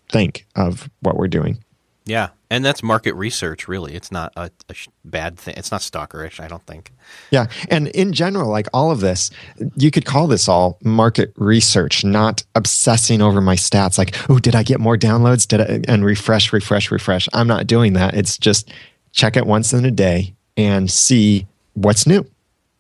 think 0.09 0.45
of 0.55 0.87
what 0.99 1.17
we're 1.17 1.27
doing 1.27 1.57
yeah 2.05 2.29
and 2.53 2.63
that's 2.63 2.83
market 2.83 3.15
research 3.15 3.67
really. 3.67 3.95
It's 3.95 4.11
not 4.11 4.31
a, 4.35 4.51
a 4.69 4.75
bad 5.03 5.39
thing 5.39 5.55
it's 5.57 5.71
not 5.71 5.81
stalkerish 5.81 6.39
i 6.39 6.47
don't 6.47 6.65
think. 6.65 6.91
Yeah. 7.31 7.47
And 7.69 7.87
in 7.89 8.13
general 8.13 8.49
like 8.49 8.67
all 8.73 8.91
of 8.91 8.99
this 8.99 9.31
you 9.75 9.89
could 9.89 10.05
call 10.05 10.27
this 10.27 10.47
all 10.47 10.77
market 10.83 11.33
research 11.35 12.05
not 12.05 12.43
obsessing 12.53 13.21
over 13.21 13.41
my 13.41 13.55
stats 13.55 13.97
like 13.97 14.15
oh 14.29 14.37
did 14.37 14.55
i 14.55 14.63
get 14.63 14.79
more 14.79 14.97
downloads? 14.97 15.47
Did 15.47 15.61
i 15.61 15.81
and 15.87 16.05
refresh 16.05 16.53
refresh 16.53 16.91
refresh. 16.91 17.27
I'm 17.33 17.47
not 17.47 17.65
doing 17.65 17.93
that. 17.93 18.13
It's 18.13 18.37
just 18.37 18.71
check 19.11 19.35
it 19.35 19.47
once 19.47 19.73
in 19.73 19.83
a 19.83 19.91
day 19.91 20.35
and 20.55 20.89
see 20.91 21.47
what's 21.73 22.05
new 22.05 22.25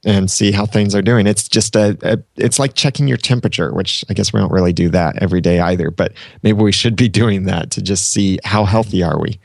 and 0.05 0.29
see 0.29 0.51
how 0.51 0.65
things 0.65 0.93
are 0.93 1.01
doing. 1.01 1.27
It's 1.27 1.47
just 1.47 1.75
a, 1.75 1.97
a, 2.01 2.19
it's 2.35 2.59
like 2.59 2.73
checking 2.73 3.07
your 3.07 3.17
temperature, 3.17 3.73
which 3.73 4.03
I 4.09 4.13
guess 4.13 4.33
we 4.33 4.39
don't 4.39 4.51
really 4.51 4.73
do 4.73 4.89
that 4.89 5.21
every 5.21 5.41
day 5.41 5.59
either, 5.59 5.89
but 5.91 6.13
maybe 6.43 6.61
we 6.61 6.71
should 6.71 6.95
be 6.95 7.07
doing 7.23 7.43
that 7.43 7.71
to 7.71 7.81
just 7.81 8.11
see 8.11 8.37
how 8.43 8.65
healthy 8.65 9.01
are 9.01 9.19
we? 9.19 9.39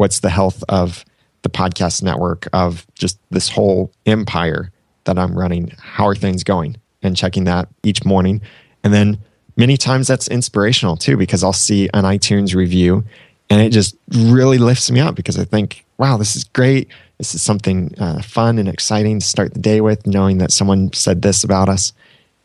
What's 0.00 0.20
the 0.20 0.30
health 0.30 0.64
of 0.68 1.04
the 1.42 1.50
podcast 1.50 2.02
network 2.02 2.48
of 2.52 2.86
just 2.94 3.18
this 3.30 3.48
whole 3.48 3.92
empire 4.06 4.72
that 5.04 5.18
I'm 5.18 5.38
running? 5.38 5.72
How 5.78 6.06
are 6.06 6.14
things 6.14 6.42
going? 6.42 6.76
And 7.02 7.16
checking 7.16 7.44
that 7.44 7.68
each 7.82 8.04
morning. 8.04 8.40
And 8.82 8.92
then 8.92 9.18
many 9.56 9.76
times 9.76 10.06
that's 10.08 10.28
inspirational 10.28 10.96
too, 10.96 11.16
because 11.16 11.44
I'll 11.44 11.52
see 11.52 11.88
an 11.94 12.04
iTunes 12.04 12.54
review 12.54 13.04
and 13.48 13.60
it 13.60 13.70
just 13.70 13.96
really 14.08 14.58
lifts 14.58 14.90
me 14.90 15.00
up 15.00 15.14
because 15.14 15.38
I 15.38 15.44
think, 15.44 15.84
wow, 15.98 16.16
this 16.16 16.34
is 16.36 16.44
great 16.44 16.88
this 17.20 17.34
is 17.34 17.42
something 17.42 17.94
uh, 17.98 18.22
fun 18.22 18.58
and 18.58 18.66
exciting 18.66 19.20
to 19.20 19.26
start 19.26 19.52
the 19.52 19.60
day 19.60 19.82
with, 19.82 20.06
knowing 20.06 20.38
that 20.38 20.50
someone 20.50 20.90
said 20.94 21.20
this 21.20 21.44
about 21.44 21.68
us. 21.68 21.92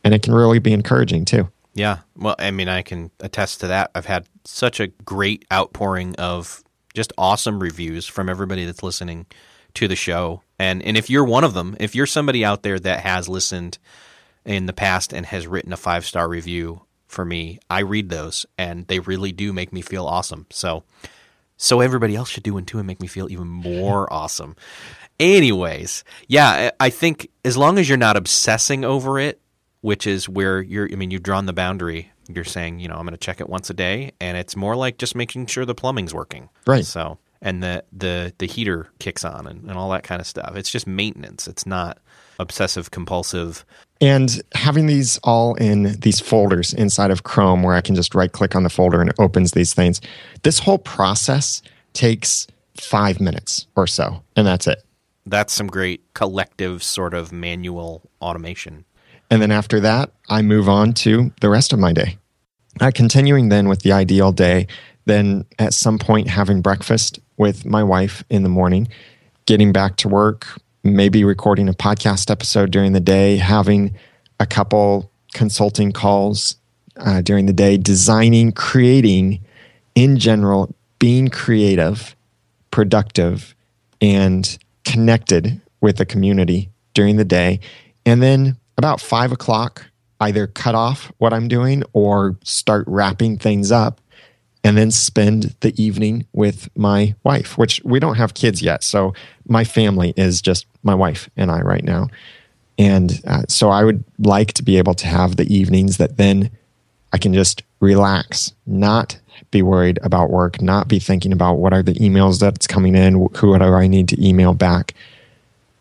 And 0.04 0.14
it 0.14 0.22
can 0.22 0.34
really 0.34 0.60
be 0.60 0.74
encouraging 0.74 1.24
too. 1.24 1.48
Yeah. 1.74 2.00
Well, 2.18 2.36
I 2.40 2.52
mean, 2.52 2.68
I 2.68 2.82
can 2.82 3.10
attest 3.22 3.62
to 3.62 3.68
that. 3.68 3.90
I've 3.96 4.06
had 4.06 4.28
such 4.44 4.82
a 4.82 4.88
great 4.88 5.46
outpouring 5.50 6.14
of 6.18 6.65
just 6.96 7.14
awesome 7.18 7.62
reviews 7.62 8.08
from 8.08 8.30
everybody 8.30 8.66
that's 8.66 8.84
listening 8.84 9.28
to 9.76 9.88
the 9.88 9.96
show. 9.96 10.42
And 10.58 10.82
and 10.82 10.98
if 10.98 11.10
you're 11.10 11.26
one 11.26 11.44
of 11.44 11.54
them, 11.54 11.76
if 11.80 11.94
you're 11.96 12.06
somebody 12.06 12.44
out 12.44 12.64
there 12.64 12.80
that 12.80 13.02
has 13.02 13.30
listened 13.30 13.78
in 14.46 14.66
the 14.66 14.74
past 14.74 15.14
and 15.14 15.26
has 15.26 15.48
written 15.48 15.74
a 15.74 15.78
five 15.78 16.06
star 16.06 16.28
review 16.28 16.82
for 17.08 17.26
me, 17.26 17.60
I 17.70 17.80
read 17.80 18.10
those 18.10 18.46
and 18.58 18.88
they 18.88 19.00
really 19.00 19.32
do 19.32 19.54
make 19.54 19.72
me 19.72 19.82
feel 19.82 20.06
awesome. 20.06 20.48
So 20.50 20.84
so 21.58 21.82
everybody 21.82 22.16
else 22.16 22.30
should 22.30 22.44
do 22.44 22.54
one 22.54 22.66
too 22.66 22.80
and 22.80 22.88
make 22.88 23.02
me 23.02 23.08
feel 23.08 23.30
even 23.30 23.48
more 23.48 24.12
awesome. 24.14 24.56
Anyways, 25.20 26.04
yeah, 26.28 26.72
I 26.80 26.90
think 26.90 27.30
as 27.46 27.56
long 27.56 27.78
as 27.78 27.88
you're 27.88 27.98
not 27.98 28.18
obsessing 28.18 28.84
over 28.84 29.18
it, 29.18 29.40
which 29.80 30.08
is 30.08 30.28
where 30.28 30.62
you're, 30.62 30.90
I 30.92 30.96
mean, 30.96 31.12
you've 31.12 31.24
drawn 31.24 31.46
the 31.46 31.54
boundary. 31.54 32.12
You're 32.28 32.44
saying, 32.44 32.80
you 32.80 32.88
know, 32.88 32.96
I'm 32.96 33.06
going 33.06 33.12
to 33.12 33.18
check 33.18 33.40
it 33.40 33.50
once 33.50 33.70
a 33.70 33.74
day, 33.74 34.12
and 34.20 34.38
it's 34.38 34.56
more 34.56 34.76
like 34.76 34.98
just 34.98 35.16
making 35.16 35.46
sure 35.48 35.66
the 35.66 35.76
plumbing's 35.76 36.14
working. 36.14 36.50
Right. 36.66 36.86
So, 36.86 37.18
and 37.42 37.62
the 37.62 37.84
the 37.92 38.34
the 38.38 38.48
heater 38.48 38.90
kicks 39.00 39.24
on 39.24 39.48
and, 39.48 39.70
and 39.70 39.78
all 39.78 39.90
that 39.92 40.04
kind 40.04 40.20
of 40.20 40.28
stuff. 40.28 40.56
It's 40.56 40.70
just 40.70 40.88
maintenance. 40.88 41.48
It's 41.48 41.66
not 41.66 42.00
obsessive 42.40 42.92
compulsive 42.92 43.66
and 44.02 44.42
having 44.54 44.88
these 44.88 45.18
all 45.24 45.56
in 45.56 46.00
these 46.00 46.20
folders 46.20 46.74
inside 46.74 47.12
of 47.12 47.24
Chrome 47.24 47.64
where 47.64 47.76
I 47.76 47.82
can 47.82 47.96
just 47.96 48.14
right 48.14 48.32
click 48.32 48.56
on 48.56 48.64
the 48.64 48.70
folder 48.70 49.02
and 49.02 49.10
it 49.10 49.16
opens 49.20 49.52
these 49.52 49.74
things. 49.74 50.02
This 50.44 50.60
whole 50.60 50.78
process 50.78 51.62
takes 51.94 52.48
five 52.76 53.22
minutes 53.22 53.68
or 53.76 53.88
so, 53.88 54.22
and 54.36 54.46
that's 54.46 54.68
it. 54.68 54.84
That's 55.26 55.54
some 55.54 55.68
great 55.68 56.02
collective 56.14 56.84
sort 56.84 57.14
of 57.14 57.32
manual 57.32 58.02
automation. 58.22 58.86
And 59.30 59.42
then 59.42 59.52
after 59.52 59.80
that, 59.80 60.12
I 60.30 60.42
move 60.42 60.70
on 60.70 60.94
to 60.94 61.32
the 61.42 61.50
rest 61.50 61.74
of 61.74 61.80
my 61.80 61.94
day. 61.94 62.18
Uh, 62.80 62.92
continuing 62.94 63.50
then 63.50 63.68
with 63.68 63.82
the 63.82 63.92
ideal 63.92 64.32
day, 64.32 64.68
then 65.06 65.46
at 65.60 65.74
some 65.74 65.98
point 65.98 66.28
having 66.28 66.62
breakfast 66.62 67.20
with 67.38 67.66
my 67.66 67.84
wife 67.84 68.24
in 68.30 68.44
the 68.44 68.50
morning, 68.50 68.88
getting 69.46 69.72
back 69.72 69.96
to 69.98 70.10
work, 70.10 70.48
maybe 70.84 71.24
recording 71.24 71.70
a 71.70 71.74
podcast 71.74 72.30
episode 72.30 72.72
during 72.72 72.94
the 72.94 73.00
day, 73.00 73.38
having 73.38 73.96
a 74.40 74.46
couple 74.46 75.10
consulting 75.34 75.92
calls 75.92 76.56
uh, 76.98 77.22
during 77.22 77.46
the 77.46 77.54
day, 77.54 77.78
designing, 77.78 78.52
creating 78.52 79.40
in 79.96 80.18
general, 80.18 80.74
being 81.00 81.30
creative, 81.30 82.16
productive, 82.72 83.56
and 84.02 84.58
connected 84.84 85.62
with 85.82 85.98
the 85.98 86.06
community 86.06 86.70
during 86.94 87.16
the 87.18 87.26
day. 87.26 87.60
And 88.06 88.22
then 88.22 88.58
about 88.78 89.02
five 89.02 89.32
o'clock, 89.32 89.86
either 90.20 90.48
cut 90.48 90.76
off 90.76 91.12
what 91.18 91.34
I'm 91.34 91.48
doing 91.48 91.84
or 91.94 92.38
start 92.44 92.86
wrapping 92.88 93.38
things 93.38 93.72
up 93.72 94.02
and 94.64 94.78
then 94.78 94.90
spend 94.90 95.56
the 95.60 95.80
evening 95.82 96.26
with 96.34 96.70
my 96.76 97.14
wife, 97.24 97.58
which 97.58 97.80
we 97.84 98.00
don't 98.00 98.16
have 98.16 98.34
kids 98.34 98.62
yet. 98.62 98.84
So 98.84 99.14
my 99.48 99.64
family 99.64 100.14
is 100.18 100.42
just 100.42 100.66
my 100.82 100.96
wife 100.96 101.30
and 101.38 101.52
I 101.52 101.62
right 101.62 101.84
now. 101.84 102.08
And 102.78 103.22
uh, 103.28 103.44
so 103.48 103.70
I 103.70 103.84
would 103.84 104.04
like 104.20 104.54
to 104.54 104.64
be 104.64 104.78
able 104.78 104.96
to 104.96 105.08
have 105.08 105.36
the 105.36 105.54
evenings 105.54 105.98
that 105.98 106.18
then 106.18 106.50
I 107.14 107.18
can 107.18 107.34
just 107.34 107.62
relax, 107.80 108.54
not 108.66 109.20
be 109.52 109.62
worried 109.62 110.00
about 110.02 110.32
work, 110.32 110.62
not 110.62 110.88
be 110.88 111.00
thinking 111.00 111.32
about 111.32 111.56
what 111.56 111.72
are 111.72 111.84
the 111.84 111.94
emails 111.94 112.40
that's 112.40 112.68
coming 112.68 112.96
in, 112.96 113.14
who 113.36 113.58
do 113.58 113.64
I 113.64 113.88
need 113.88 114.10
to 114.10 114.28
email 114.28 114.54
back, 114.54 114.94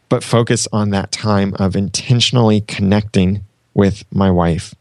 but 0.08 0.22
focus 0.22 0.68
on 0.72 0.90
that 0.90 1.12
time 1.12 1.54
of 1.58 1.76
intentionally 1.76 2.60
connecting 2.62 3.44
with 3.74 4.04
my 4.12 4.30
wife 4.30 4.74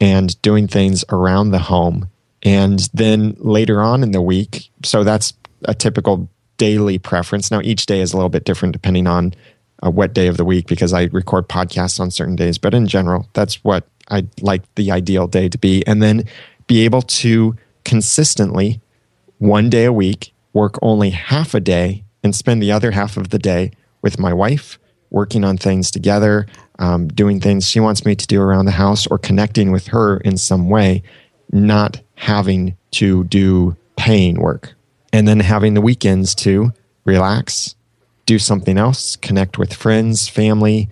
and 0.00 0.40
doing 0.42 0.68
things 0.68 1.04
around 1.10 1.50
the 1.50 1.58
home. 1.58 2.08
And 2.42 2.88
then 2.94 3.34
later 3.38 3.80
on 3.80 4.02
in 4.02 4.12
the 4.12 4.22
week, 4.22 4.70
so 4.84 5.04
that's 5.04 5.34
a 5.64 5.74
typical 5.74 6.28
daily 6.56 6.98
preference. 6.98 7.50
Now, 7.50 7.60
each 7.62 7.86
day 7.86 8.00
is 8.00 8.12
a 8.12 8.16
little 8.16 8.28
bit 8.28 8.44
different 8.44 8.72
depending 8.72 9.06
on 9.06 9.34
uh, 9.84 9.90
what 9.90 10.12
day 10.12 10.26
of 10.26 10.36
the 10.36 10.44
week 10.44 10.66
because 10.66 10.92
I 10.92 11.04
record 11.04 11.48
podcasts 11.48 12.00
on 12.00 12.10
certain 12.10 12.36
days. 12.36 12.58
But 12.58 12.74
in 12.74 12.86
general, 12.86 13.28
that's 13.32 13.62
what 13.64 13.86
I'd 14.08 14.28
like 14.42 14.62
the 14.74 14.90
ideal 14.90 15.26
day 15.26 15.48
to 15.48 15.58
be. 15.58 15.86
And 15.86 16.02
then 16.02 16.24
be 16.66 16.84
able 16.84 17.02
to 17.02 17.56
consistently, 17.84 18.80
one 19.38 19.70
day 19.70 19.84
a 19.84 19.92
week, 19.92 20.32
work 20.52 20.78
only 20.82 21.10
half 21.10 21.54
a 21.54 21.60
day 21.60 22.04
and 22.22 22.34
spend 22.34 22.62
the 22.62 22.72
other 22.72 22.90
half 22.90 23.16
of 23.16 23.30
the 23.30 23.38
day 23.38 23.72
with 24.02 24.18
my 24.18 24.32
wife, 24.32 24.78
working 25.10 25.44
on 25.44 25.56
things 25.56 25.90
together, 25.90 26.46
um, 26.78 27.08
doing 27.08 27.40
things 27.40 27.68
she 27.68 27.80
wants 27.80 28.04
me 28.04 28.14
to 28.14 28.26
do 28.26 28.40
around 28.40 28.66
the 28.66 28.72
house, 28.72 29.06
or 29.06 29.18
connecting 29.18 29.72
with 29.72 29.86
her 29.88 30.18
in 30.18 30.36
some 30.36 30.68
way, 30.68 31.02
not 31.52 32.00
having 32.14 32.76
to 32.92 33.24
do 33.24 33.76
paying 33.96 34.40
work. 34.40 34.74
And 35.12 35.26
then 35.26 35.40
having 35.40 35.74
the 35.74 35.80
weekends 35.80 36.34
to 36.36 36.72
relax, 37.04 37.74
do 38.26 38.38
something 38.38 38.76
else, 38.76 39.16
connect 39.16 39.58
with 39.58 39.72
friends, 39.72 40.28
family, 40.28 40.88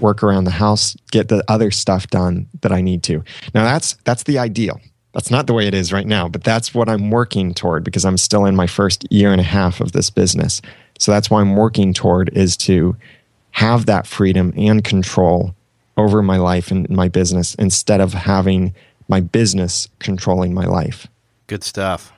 work 0.00 0.22
around 0.22 0.44
the 0.44 0.50
house, 0.50 0.96
get 1.10 1.28
the 1.28 1.44
other 1.48 1.70
stuff 1.70 2.06
done 2.08 2.48
that 2.62 2.72
I 2.72 2.80
need 2.80 3.02
to. 3.04 3.22
Now 3.54 3.64
that's 3.64 3.94
that's 4.04 4.22
the 4.22 4.38
ideal. 4.38 4.80
That's 5.18 5.32
not 5.32 5.48
the 5.48 5.52
way 5.52 5.66
it 5.66 5.74
is 5.74 5.92
right 5.92 6.06
now, 6.06 6.28
but 6.28 6.44
that's 6.44 6.72
what 6.72 6.88
I'm 6.88 7.10
working 7.10 7.52
toward 7.52 7.82
because 7.82 8.04
I'm 8.04 8.16
still 8.16 8.44
in 8.44 8.54
my 8.54 8.68
first 8.68 9.04
year 9.10 9.32
and 9.32 9.40
a 9.40 9.44
half 9.44 9.80
of 9.80 9.90
this 9.90 10.10
business. 10.10 10.62
So 10.96 11.10
that's 11.10 11.28
why 11.28 11.40
I'm 11.40 11.56
working 11.56 11.92
toward 11.92 12.28
is 12.36 12.56
to 12.58 12.94
have 13.50 13.86
that 13.86 14.06
freedom 14.06 14.54
and 14.56 14.84
control 14.84 15.56
over 15.96 16.22
my 16.22 16.36
life 16.36 16.70
and 16.70 16.88
my 16.88 17.08
business 17.08 17.56
instead 17.56 18.00
of 18.00 18.12
having 18.12 18.72
my 19.08 19.18
business 19.18 19.88
controlling 19.98 20.54
my 20.54 20.66
life. 20.66 21.08
Good 21.48 21.64
stuff. 21.64 22.12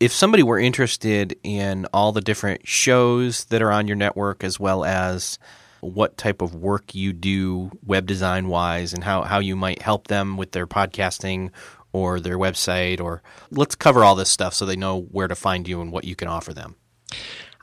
If 0.00 0.12
somebody 0.12 0.42
were 0.42 0.58
interested 0.58 1.38
in 1.44 1.86
all 1.92 2.10
the 2.10 2.20
different 2.20 2.66
shows 2.66 3.44
that 3.44 3.62
are 3.62 3.70
on 3.70 3.86
your 3.86 3.96
network, 3.96 4.42
as 4.42 4.58
well 4.58 4.84
as 4.84 5.38
what 5.82 6.16
type 6.16 6.42
of 6.42 6.52
work 6.52 6.96
you 6.96 7.12
do 7.12 7.70
web 7.86 8.06
design 8.06 8.48
wise 8.48 8.92
and 8.92 9.04
how, 9.04 9.22
how 9.22 9.38
you 9.38 9.54
might 9.54 9.82
help 9.82 10.08
them 10.08 10.36
with 10.36 10.50
their 10.50 10.66
podcasting 10.66 11.50
or 11.94 12.18
their 12.18 12.36
website, 12.36 13.00
or 13.00 13.22
let's 13.52 13.76
cover 13.76 14.02
all 14.04 14.16
this 14.16 14.28
stuff 14.28 14.52
so 14.52 14.66
they 14.66 14.76
know 14.76 15.02
where 15.12 15.28
to 15.28 15.36
find 15.36 15.68
you 15.68 15.80
and 15.80 15.92
what 15.92 16.04
you 16.04 16.16
can 16.16 16.26
offer 16.26 16.52
them. 16.52 16.74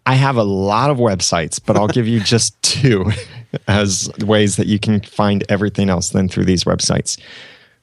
I 0.06 0.16
have 0.16 0.38
a 0.38 0.44
lot 0.44 0.90
of 0.90 0.98
websites, 0.98 1.60
but 1.64 1.76
I'll 1.76 1.90
give 1.90 2.08
you 2.08 2.20
just 2.24 2.60
two 2.64 3.12
as 3.68 4.10
ways 4.20 4.56
that 4.56 4.68
you 4.68 4.80
can 4.80 5.02
find 5.02 5.44
everything 5.50 5.90
else 5.90 6.10
then 6.10 6.30
through 6.30 6.46
these 6.46 6.64
websites. 6.64 7.20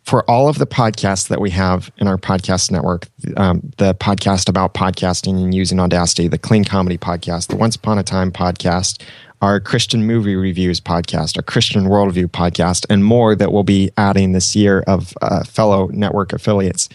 For 0.05 0.28
all 0.28 0.49
of 0.49 0.57
the 0.57 0.66
podcasts 0.66 1.28
that 1.28 1.38
we 1.38 1.51
have 1.51 1.90
in 1.99 2.09
our 2.09 2.16
podcast 2.16 2.70
network, 2.70 3.09
um, 3.36 3.61
the 3.76 3.94
podcast 3.94 4.49
about 4.49 4.72
podcasting 4.72 5.42
and 5.42 5.55
using 5.55 5.78
Audacity, 5.78 6.28
the 6.28 6.38
Clean 6.38 6.64
Comedy 6.64 6.96
podcast, 6.96 7.49
the 7.49 7.57
Once 7.57 7.76
Upon 7.76 7.99
a 7.99 8.03
Time 8.03 8.32
podcast, 8.32 9.03
our 9.41 9.61
Christian 9.61 10.07
movie 10.07 10.36
reviews 10.36 10.80
podcast, 10.80 11.36
our 11.36 11.43
Christian 11.43 11.84
worldview 11.84 12.26
podcast, 12.26 12.84
and 12.91 13.05
more 13.05 13.36
that 13.36 13.53
we'll 13.53 13.62
be 13.62 13.91
adding 13.97 14.32
this 14.32 14.57
year 14.57 14.82
of 14.86 15.14
uh, 15.22 15.45
fellow 15.45 15.86
network 15.89 16.32
affiliates. 16.32 16.89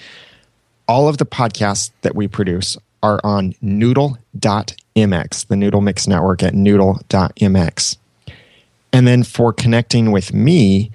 All 0.88 1.08
of 1.08 1.18
the 1.18 1.26
podcasts 1.26 1.91
that 2.02 2.16
we 2.16 2.28
produce 2.28 2.78
are 3.02 3.22
on 3.24 3.56
noodle.mx, 3.62 5.48
the 5.48 5.56
Noodle 5.56 5.82
Mix 5.82 6.08
Network 6.08 6.44
at 6.44 6.54
noodle.mx. 6.54 7.98
And 8.94 9.08
then 9.08 9.24
for 9.24 9.54
connecting 9.54 10.12
with 10.12 10.34
me, 10.34 10.91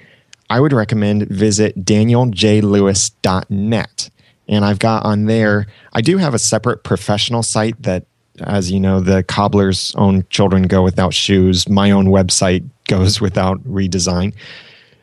I 0.51 0.61
would 0.61 0.73
recommend 0.73 1.29
visit 1.29 1.85
danieljlewis.net. 1.85 4.11
And 4.51 4.65
I've 4.65 4.79
got 4.79 5.05
on 5.05 5.27
there, 5.27 5.67
I 5.93 6.01
do 6.01 6.17
have 6.17 6.33
a 6.33 6.39
separate 6.39 6.83
professional 6.85 7.43
site 7.43 7.83
that, 7.83 8.07
as 8.43 8.71
you 8.71 8.81
know, 8.81 9.01
the 9.01 9.23
cobbler's 9.23 9.95
own 9.97 10.25
children 10.31 10.65
go 10.65 10.83
without 10.83 11.15
shoes. 11.15 11.69
My 11.69 11.91
own 11.91 12.07
website 12.07 12.69
goes 12.89 13.21
without 13.21 13.63
redesign. 13.65 14.35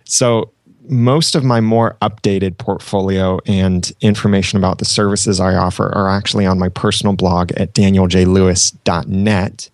So 0.04 0.52
most 0.88 1.36
of 1.36 1.44
my 1.44 1.62
more 1.62 1.98
updated 2.02 2.58
portfolio 2.58 3.40
and 3.46 3.92
information 4.02 4.58
about 4.58 4.80
the 4.80 4.86
services 4.86 5.40
I 5.40 5.56
offer 5.56 5.94
are 5.96 6.10
actually 6.10 6.46
on 6.46 6.60
my 6.60 6.70
personal 6.70 7.16
blog 7.16 7.52
at 7.54 7.74
danieljlewis.net. 7.74 9.70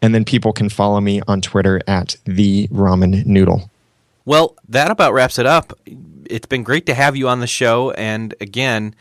And 0.00 0.14
then 0.14 0.24
people 0.24 0.52
can 0.52 0.68
follow 0.68 1.00
me 1.00 1.20
on 1.28 1.40
Twitter 1.40 1.80
at 1.86 2.16
the 2.24 2.68
ramen 2.68 3.24
noodle. 3.26 3.70
Well, 4.24 4.56
that 4.68 4.90
about 4.90 5.12
wraps 5.12 5.38
it 5.38 5.46
up. 5.46 5.78
It's 6.26 6.46
been 6.46 6.62
great 6.62 6.86
to 6.86 6.94
have 6.94 7.16
you 7.16 7.28
on 7.28 7.40
the 7.40 7.46
show. 7.46 7.90
And 7.92 8.34
again, 8.40 8.94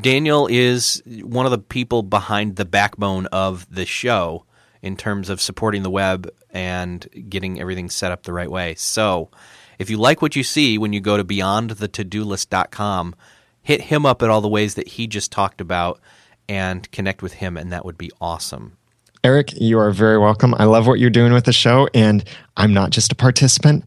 Daniel 0.00 0.46
is 0.46 1.02
one 1.06 1.44
of 1.46 1.52
the 1.52 1.58
people 1.58 2.02
behind 2.02 2.56
the 2.56 2.64
backbone 2.64 3.26
of 3.26 3.66
the 3.74 3.84
show 3.84 4.44
in 4.80 4.96
terms 4.96 5.28
of 5.28 5.40
supporting 5.40 5.82
the 5.82 5.90
web 5.90 6.28
and 6.50 7.08
getting 7.28 7.60
everything 7.60 7.90
set 7.90 8.12
up 8.12 8.22
the 8.22 8.32
right 8.32 8.50
way. 8.50 8.74
So, 8.76 9.30
if 9.78 9.90
you 9.90 9.96
like 9.96 10.22
what 10.22 10.36
you 10.36 10.44
see 10.44 10.78
when 10.78 10.92
you 10.92 11.00
go 11.00 11.16
to 11.16 11.24
beyondthetodolist.com, 11.24 13.14
hit 13.62 13.80
him 13.82 14.06
up 14.06 14.22
at 14.22 14.30
all 14.30 14.40
the 14.40 14.48
ways 14.48 14.74
that 14.74 14.88
he 14.88 15.06
just 15.06 15.32
talked 15.32 15.60
about 15.60 16.00
and 16.48 16.90
connect 16.92 17.22
with 17.22 17.34
him, 17.34 17.56
and 17.56 17.72
that 17.72 17.84
would 17.84 17.98
be 17.98 18.10
awesome. 18.20 18.76
Eric, 19.24 19.52
you 19.60 19.78
are 19.78 19.92
very 19.92 20.18
welcome. 20.18 20.54
I 20.58 20.64
love 20.64 20.86
what 20.86 20.98
you're 20.98 21.10
doing 21.10 21.32
with 21.32 21.44
the 21.44 21.52
show, 21.52 21.88
and 21.94 22.24
I'm 22.56 22.74
not 22.74 22.90
just 22.90 23.12
a 23.12 23.16
participant, 23.16 23.84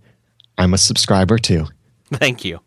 I'm 0.58 0.74
a 0.74 0.78
subscriber 0.78 1.38
too. 1.38 1.68
Thank 2.14 2.46
you. 2.46 2.60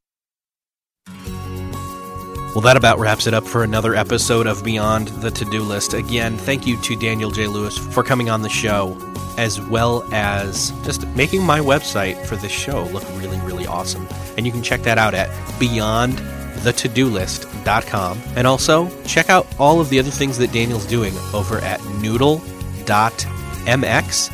Well, 2.59 2.64
that 2.64 2.76
about 2.76 2.98
wraps 2.98 3.28
it 3.28 3.34
up 3.34 3.44
for 3.44 3.62
another 3.62 3.94
episode 3.94 4.48
of 4.48 4.64
Beyond 4.64 5.06
the 5.22 5.30
To 5.30 5.44
Do 5.44 5.62
List. 5.62 5.94
Again, 5.94 6.36
thank 6.36 6.66
you 6.66 6.76
to 6.78 6.96
Daniel 6.96 7.30
J. 7.30 7.46
Lewis 7.46 7.78
for 7.78 8.02
coming 8.02 8.30
on 8.30 8.42
the 8.42 8.48
show 8.48 8.98
as 9.36 9.61
well 9.61 10.02
as 10.12 10.72
just 10.82 11.06
making 11.11 11.44
my 11.44 11.61
website 11.61 12.20
for 12.26 12.34
this 12.34 12.50
show 12.50 12.82
look 12.86 13.04
really, 13.11 13.38
really 13.42 13.68
awesome. 13.68 14.09
And 14.36 14.44
you 14.44 14.50
can 14.50 14.64
check 14.64 14.82
that 14.82 14.98
out 14.98 15.14
at 15.14 15.30
beyondthetodolist.com. 15.61 18.22
And 18.34 18.44
also 18.44 18.90
check 19.04 19.30
out 19.30 19.46
all 19.61 19.80
of 19.80 19.88
the 19.88 20.00
other 20.00 20.11
things 20.11 20.36
that 20.38 20.50
Daniel's 20.50 20.86
doing 20.86 21.16
over 21.32 21.59
at 21.59 21.80
noodle.mx. 22.02 22.42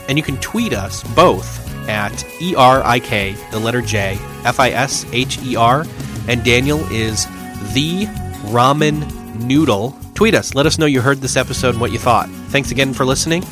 And 0.09 0.17
you 0.17 0.25
can 0.25 0.39
tweet 0.39 0.73
us 0.73 1.03
both 1.15 1.61
at 1.91 2.25
E-R-I-K, 2.41 3.37
the 3.51 3.59
letter 3.59 3.83
J, 3.83 4.17
F-I-S-H-E-R. 4.47 5.85
And 6.27 6.43
Daniel 6.43 6.81
is 6.91 7.27
the 7.73 8.07
ramen 8.51 9.41
noodle. 9.43 9.97
Tweet 10.15 10.35
us. 10.35 10.55
Let 10.55 10.67
us 10.67 10.79
know 10.79 10.87
you 10.87 11.01
heard 11.01 11.19
this 11.19 11.37
episode 11.37 11.71
and 11.71 11.81
what 11.81 11.93
you 11.93 11.99
thought. 11.99 12.29
Thanks 12.49 12.71
again 12.71 12.93
for 12.95 13.05
listening. 13.05 13.45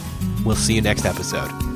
We'll 0.45 0.57
see 0.57 0.75
you 0.75 0.83
next 0.83 1.05
episode. 1.05 1.72